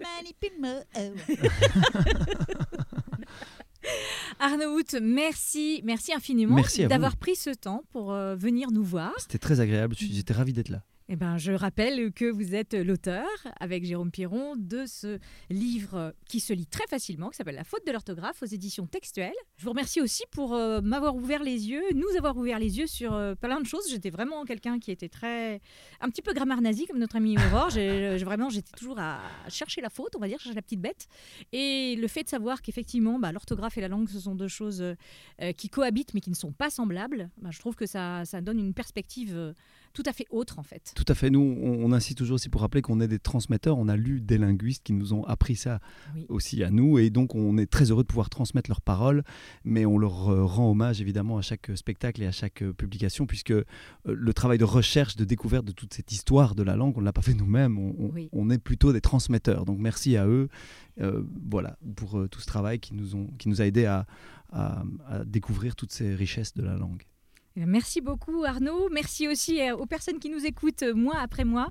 Manipule-moi. 0.00 0.84
Arnaud 4.40 4.78
Hout, 4.78 4.98
merci, 5.02 5.82
merci 5.84 6.14
infiniment 6.14 6.56
d'avoir 6.88 7.18
pris 7.18 7.36
ce 7.36 7.50
temps 7.50 7.82
pour 7.90 8.10
euh, 8.10 8.36
venir 8.36 8.70
nous 8.70 8.84
voir. 8.84 9.12
C'était 9.18 9.36
très 9.36 9.60
agréable, 9.60 9.94
j'étais 9.98 10.32
ravi 10.32 10.54
d'être 10.54 10.70
là. 10.70 10.82
Eh 11.08 11.14
ben, 11.14 11.38
je 11.38 11.52
rappelle 11.52 12.12
que 12.12 12.24
vous 12.24 12.56
êtes 12.56 12.74
l'auteur, 12.74 13.28
avec 13.60 13.84
Jérôme 13.84 14.10
Piron, 14.10 14.54
de 14.56 14.86
ce 14.86 15.20
livre 15.50 16.12
qui 16.28 16.40
se 16.40 16.52
lit 16.52 16.66
très 16.66 16.84
facilement, 16.88 17.30
qui 17.30 17.36
s'appelle 17.36 17.54
La 17.54 17.62
faute 17.62 17.86
de 17.86 17.92
l'orthographe 17.92 18.42
aux 18.42 18.46
éditions 18.46 18.88
textuelles. 18.88 19.30
Je 19.56 19.62
vous 19.62 19.70
remercie 19.70 20.00
aussi 20.00 20.24
pour 20.32 20.54
euh, 20.54 20.80
m'avoir 20.80 21.14
ouvert 21.14 21.44
les 21.44 21.68
yeux, 21.68 21.84
nous 21.94 22.08
avoir 22.18 22.36
ouvert 22.36 22.58
les 22.58 22.78
yeux 22.78 22.88
sur 22.88 23.14
euh, 23.14 23.36
plein 23.36 23.60
de 23.60 23.66
choses. 23.66 23.88
J'étais 23.88 24.10
vraiment 24.10 24.44
quelqu'un 24.44 24.80
qui 24.80 24.90
était 24.90 25.08
très. 25.08 25.60
un 26.00 26.10
petit 26.10 26.22
peu 26.22 26.32
grammaire 26.32 26.60
nazi, 26.60 26.86
comme 26.86 26.98
notre 26.98 27.14
ami 27.14 27.36
Aurore. 27.38 27.70
J'ai- 27.70 28.16
vraiment, 28.24 28.50
j'étais 28.50 28.72
toujours 28.76 28.98
à 28.98 29.20
chercher 29.48 29.80
la 29.82 29.90
faute, 29.90 30.16
on 30.16 30.18
va 30.18 30.26
dire, 30.26 30.40
chercher 30.40 30.56
la 30.56 30.62
petite 30.62 30.80
bête. 30.80 31.06
Et 31.52 31.94
le 31.94 32.08
fait 32.08 32.24
de 32.24 32.28
savoir 32.28 32.62
qu'effectivement, 32.62 33.20
bah, 33.20 33.30
l'orthographe 33.30 33.78
et 33.78 33.80
la 33.80 33.86
langue, 33.88 34.08
ce 34.08 34.18
sont 34.18 34.34
deux 34.34 34.48
choses 34.48 34.82
euh, 34.82 34.94
euh, 35.40 35.52
qui 35.52 35.68
cohabitent, 35.68 36.14
mais 36.14 36.20
qui 36.20 36.30
ne 36.30 36.34
sont 36.34 36.50
pas 36.52 36.68
semblables, 36.68 37.30
bah, 37.40 37.50
je 37.52 37.60
trouve 37.60 37.76
que 37.76 37.86
ça, 37.86 38.24
ça 38.24 38.40
donne 38.40 38.58
une 38.58 38.74
perspective 38.74 39.36
euh, 39.36 39.52
tout 39.96 40.02
à 40.06 40.12
fait 40.12 40.26
autre, 40.30 40.58
en 40.58 40.62
fait. 40.62 40.92
Tout 40.94 41.04
à 41.08 41.14
fait. 41.14 41.30
Nous, 41.30 41.40
on, 41.40 41.84
on 41.84 41.92
insiste 41.92 42.18
toujours 42.18 42.34
aussi 42.34 42.48
pour 42.50 42.60
rappeler 42.60 42.82
qu'on 42.82 43.00
est 43.00 43.08
des 43.08 43.18
transmetteurs. 43.18 43.78
On 43.78 43.88
a 43.88 43.96
lu 43.96 44.20
des 44.20 44.36
linguistes 44.38 44.82
qui 44.84 44.92
nous 44.92 45.14
ont 45.14 45.24
appris 45.24 45.56
ça 45.56 45.80
Oui. 46.14 46.26
aussi 46.28 46.62
à 46.62 46.70
nous. 46.70 46.98
Et 46.98 47.08
donc, 47.10 47.34
on 47.34 47.56
est 47.56 47.66
très 47.66 47.90
heureux 47.90 48.02
de 48.02 48.06
pouvoir 48.08 48.28
transmettre 48.28 48.68
leurs 48.70 48.82
paroles. 48.82 49.24
Mais 49.64 49.86
on 49.86 49.96
leur 49.98 50.28
euh, 50.28 50.44
rend 50.44 50.70
hommage, 50.70 51.00
évidemment, 51.00 51.38
à 51.38 51.42
chaque 51.42 51.70
spectacle 51.76 52.22
et 52.22 52.26
à 52.26 52.32
chaque 52.32 52.62
euh, 52.62 52.72
publication, 52.74 53.26
puisque 53.26 53.52
euh, 53.52 53.64
le 54.04 54.34
travail 54.34 54.58
de 54.58 54.64
recherche, 54.64 55.16
de 55.16 55.24
découverte 55.24 55.64
de 55.64 55.72
toute 55.72 55.94
cette 55.94 56.12
histoire 56.12 56.54
de 56.54 56.62
la 56.62 56.76
langue, 56.76 56.96
on 56.96 57.00
ne 57.00 57.06
l'a 57.06 57.12
pas 57.14 57.22
fait 57.22 57.34
nous-mêmes. 57.34 57.78
On, 57.78 57.94
on- 57.98 58.10
Oui. 58.12 58.28
on 58.32 58.50
est 58.50 58.58
plutôt 58.58 58.92
des 58.92 59.00
transmetteurs. 59.00 59.64
Donc, 59.64 59.78
merci 59.78 60.16
à 60.16 60.26
eux 60.26 60.48
euh, 61.00 61.22
voilà, 61.50 61.78
pour 61.96 62.18
euh, 62.18 62.28
tout 62.28 62.40
ce 62.40 62.46
travail 62.46 62.78
qui 62.80 62.94
nous, 62.94 63.14
ont, 63.16 63.28
qui 63.38 63.48
nous 63.48 63.60
a 63.62 63.66
aidés 63.66 63.86
à, 63.86 64.06
à- 64.52 64.82
à 65.08 65.24
découvrir 65.24 65.74
toutes 65.74 65.92
ces 65.92 66.14
richesses 66.14 66.54
de 66.54 66.62
la 66.62 66.76
langue. 66.76 67.02
Merci 67.56 68.02
beaucoup 68.02 68.44
Arnaud. 68.44 68.90
Merci 68.90 69.28
aussi 69.28 69.62
euh, 69.62 69.74
aux 69.74 69.86
personnes 69.86 70.18
qui 70.18 70.28
nous 70.28 70.44
écoutent 70.44 70.82
euh, 70.82 70.94
mois 70.94 71.16
après 71.18 71.44
mois. 71.44 71.68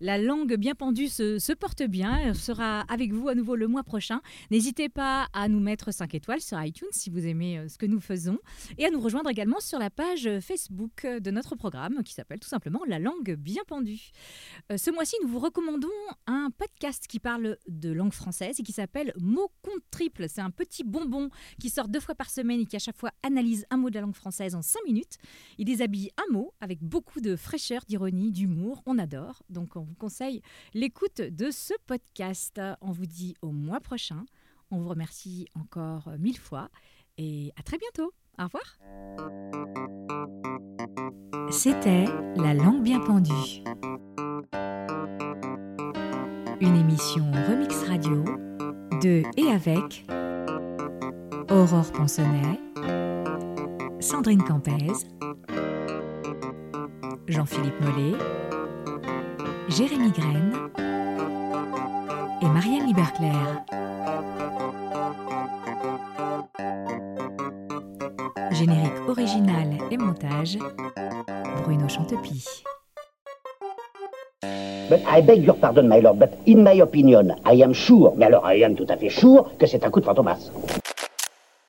La 0.00 0.18
langue 0.18 0.54
bien 0.56 0.74
pendue 0.74 1.08
se, 1.08 1.52
porte 1.54 1.82
bien. 1.82 2.18
Elle 2.18 2.34
sera 2.34 2.80
avec 2.82 3.12
vous 3.12 3.28
à 3.28 3.34
nouveau 3.34 3.56
le 3.56 3.66
mois 3.66 3.82
prochain. 3.82 4.20
N'hésitez 4.50 4.88
pas 4.88 5.28
à 5.32 5.48
nous 5.48 5.60
mettre 5.60 5.92
5 5.92 6.14
étoiles 6.14 6.40
sur 6.40 6.62
iTunes 6.62 6.88
si 6.92 7.10
vous 7.10 7.26
aimez 7.26 7.58
euh, 7.58 7.68
ce 7.68 7.78
que 7.78 7.86
nous 7.86 8.00
faisons 8.00 8.38
et 8.76 8.84
à 8.84 8.90
nous 8.90 9.00
rejoindre 9.00 9.30
également 9.30 9.60
sur 9.60 9.78
la 9.78 9.90
page 9.90 10.28
Facebook 10.40 11.04
de 11.04 11.30
notre 11.30 11.56
programme 11.56 12.02
qui 12.04 12.14
s'appelle 12.14 12.38
tout 12.38 12.48
simplement 12.48 12.80
La 12.86 12.98
langue 12.98 13.34
bien 13.36 13.62
pendue. 13.66 14.10
Ce 14.76 14.90
mois-ci, 14.90 15.16
nous 15.22 15.28
vous 15.28 15.38
recommandons 15.38 15.88
un 16.26 16.50
podcast 16.56 17.06
qui 17.08 17.18
parle 17.18 17.56
de 17.66 17.90
langue 17.90 18.12
française 18.12 18.60
et 18.60 18.62
qui 18.62 18.72
s'appelle 18.72 19.12
Mots 19.20 19.50
compte 19.62 19.82
triple. 19.90 20.28
C'est 20.28 20.40
un 20.40 20.50
petit 20.50 20.84
bonbon 20.84 21.30
qui 21.60 21.70
sort 21.70 21.88
deux 21.88 22.00
fois 22.00 22.14
par 22.14 22.30
semaine 22.30 22.60
et 22.60 22.66
qui 22.66 22.76
à 22.76 22.80
chaque 22.80 22.96
fois 22.96 23.10
analyse 23.22 23.66
un 23.70 23.76
mot 23.76 23.90
de 23.90 23.94
la 23.94 24.02
langue 24.02 24.14
française 24.14 24.54
en 24.54 24.62
5 24.62 24.80
minutes. 24.86 25.16
Il 25.58 25.64
déshabille 25.64 26.10
un 26.16 26.32
mot 26.32 26.52
avec 26.60 26.82
beaucoup 26.82 27.20
de 27.20 27.36
fraîcheur, 27.36 27.82
d'ironie, 27.88 28.30
d'humour. 28.30 28.82
On 28.86 28.98
adore. 28.98 29.42
Donc 29.48 29.76
on 29.76 29.87
vous 29.88 29.96
conseille 29.96 30.42
l'écoute 30.74 31.20
de 31.20 31.50
ce 31.50 31.74
podcast. 31.86 32.60
On 32.80 32.92
vous 32.92 33.06
dit 33.06 33.34
au 33.42 33.50
mois 33.50 33.80
prochain. 33.80 34.24
On 34.70 34.78
vous 34.78 34.88
remercie 34.88 35.46
encore 35.54 36.10
mille 36.18 36.38
fois 36.38 36.68
et 37.16 37.52
à 37.58 37.62
très 37.62 37.78
bientôt. 37.78 38.12
Au 38.38 38.44
revoir. 38.44 38.78
C'était 41.50 42.04
La 42.36 42.54
langue 42.54 42.82
bien 42.82 43.00
pendue. 43.00 43.62
Une 46.60 46.76
émission 46.76 47.30
Remix 47.32 47.82
Radio 47.84 48.24
de 49.00 49.22
et 49.36 49.50
avec 49.50 50.04
Aurore 51.50 51.90
Ponsonnet, 51.92 52.60
Sandrine 54.00 54.42
Campez, 54.42 54.92
Jean-Philippe 57.28 57.80
Mollet, 57.80 58.18
Jérémy 59.68 60.10
Graine 60.10 60.52
et 62.40 62.46
Marianne 62.46 62.86
Liberclair. 62.86 63.64
Générique 68.50 69.08
original 69.08 69.68
et 69.90 69.98
montage, 69.98 70.58
Bruno 71.64 71.86
Chantepie. 71.86 72.64
But 74.88 75.00
I 75.06 75.20
beg 75.20 75.44
your 75.44 75.56
pardon, 75.56 75.86
my 75.86 76.00
lord, 76.00 76.18
but 76.18 76.30
in 76.46 76.62
my 76.64 76.80
opinion, 76.80 77.36
I 77.44 77.62
am 77.62 77.74
sure, 77.74 78.14
mais 78.16 78.24
alors 78.24 78.50
I 78.50 78.64
am 78.64 78.74
tout 78.74 78.86
à 78.88 78.96
fait 78.96 79.10
sure, 79.10 79.52
que 79.58 79.66
c'est 79.66 79.84
un 79.84 79.90
coup 79.90 80.00
de 80.00 80.06
fantomas. 80.06 80.50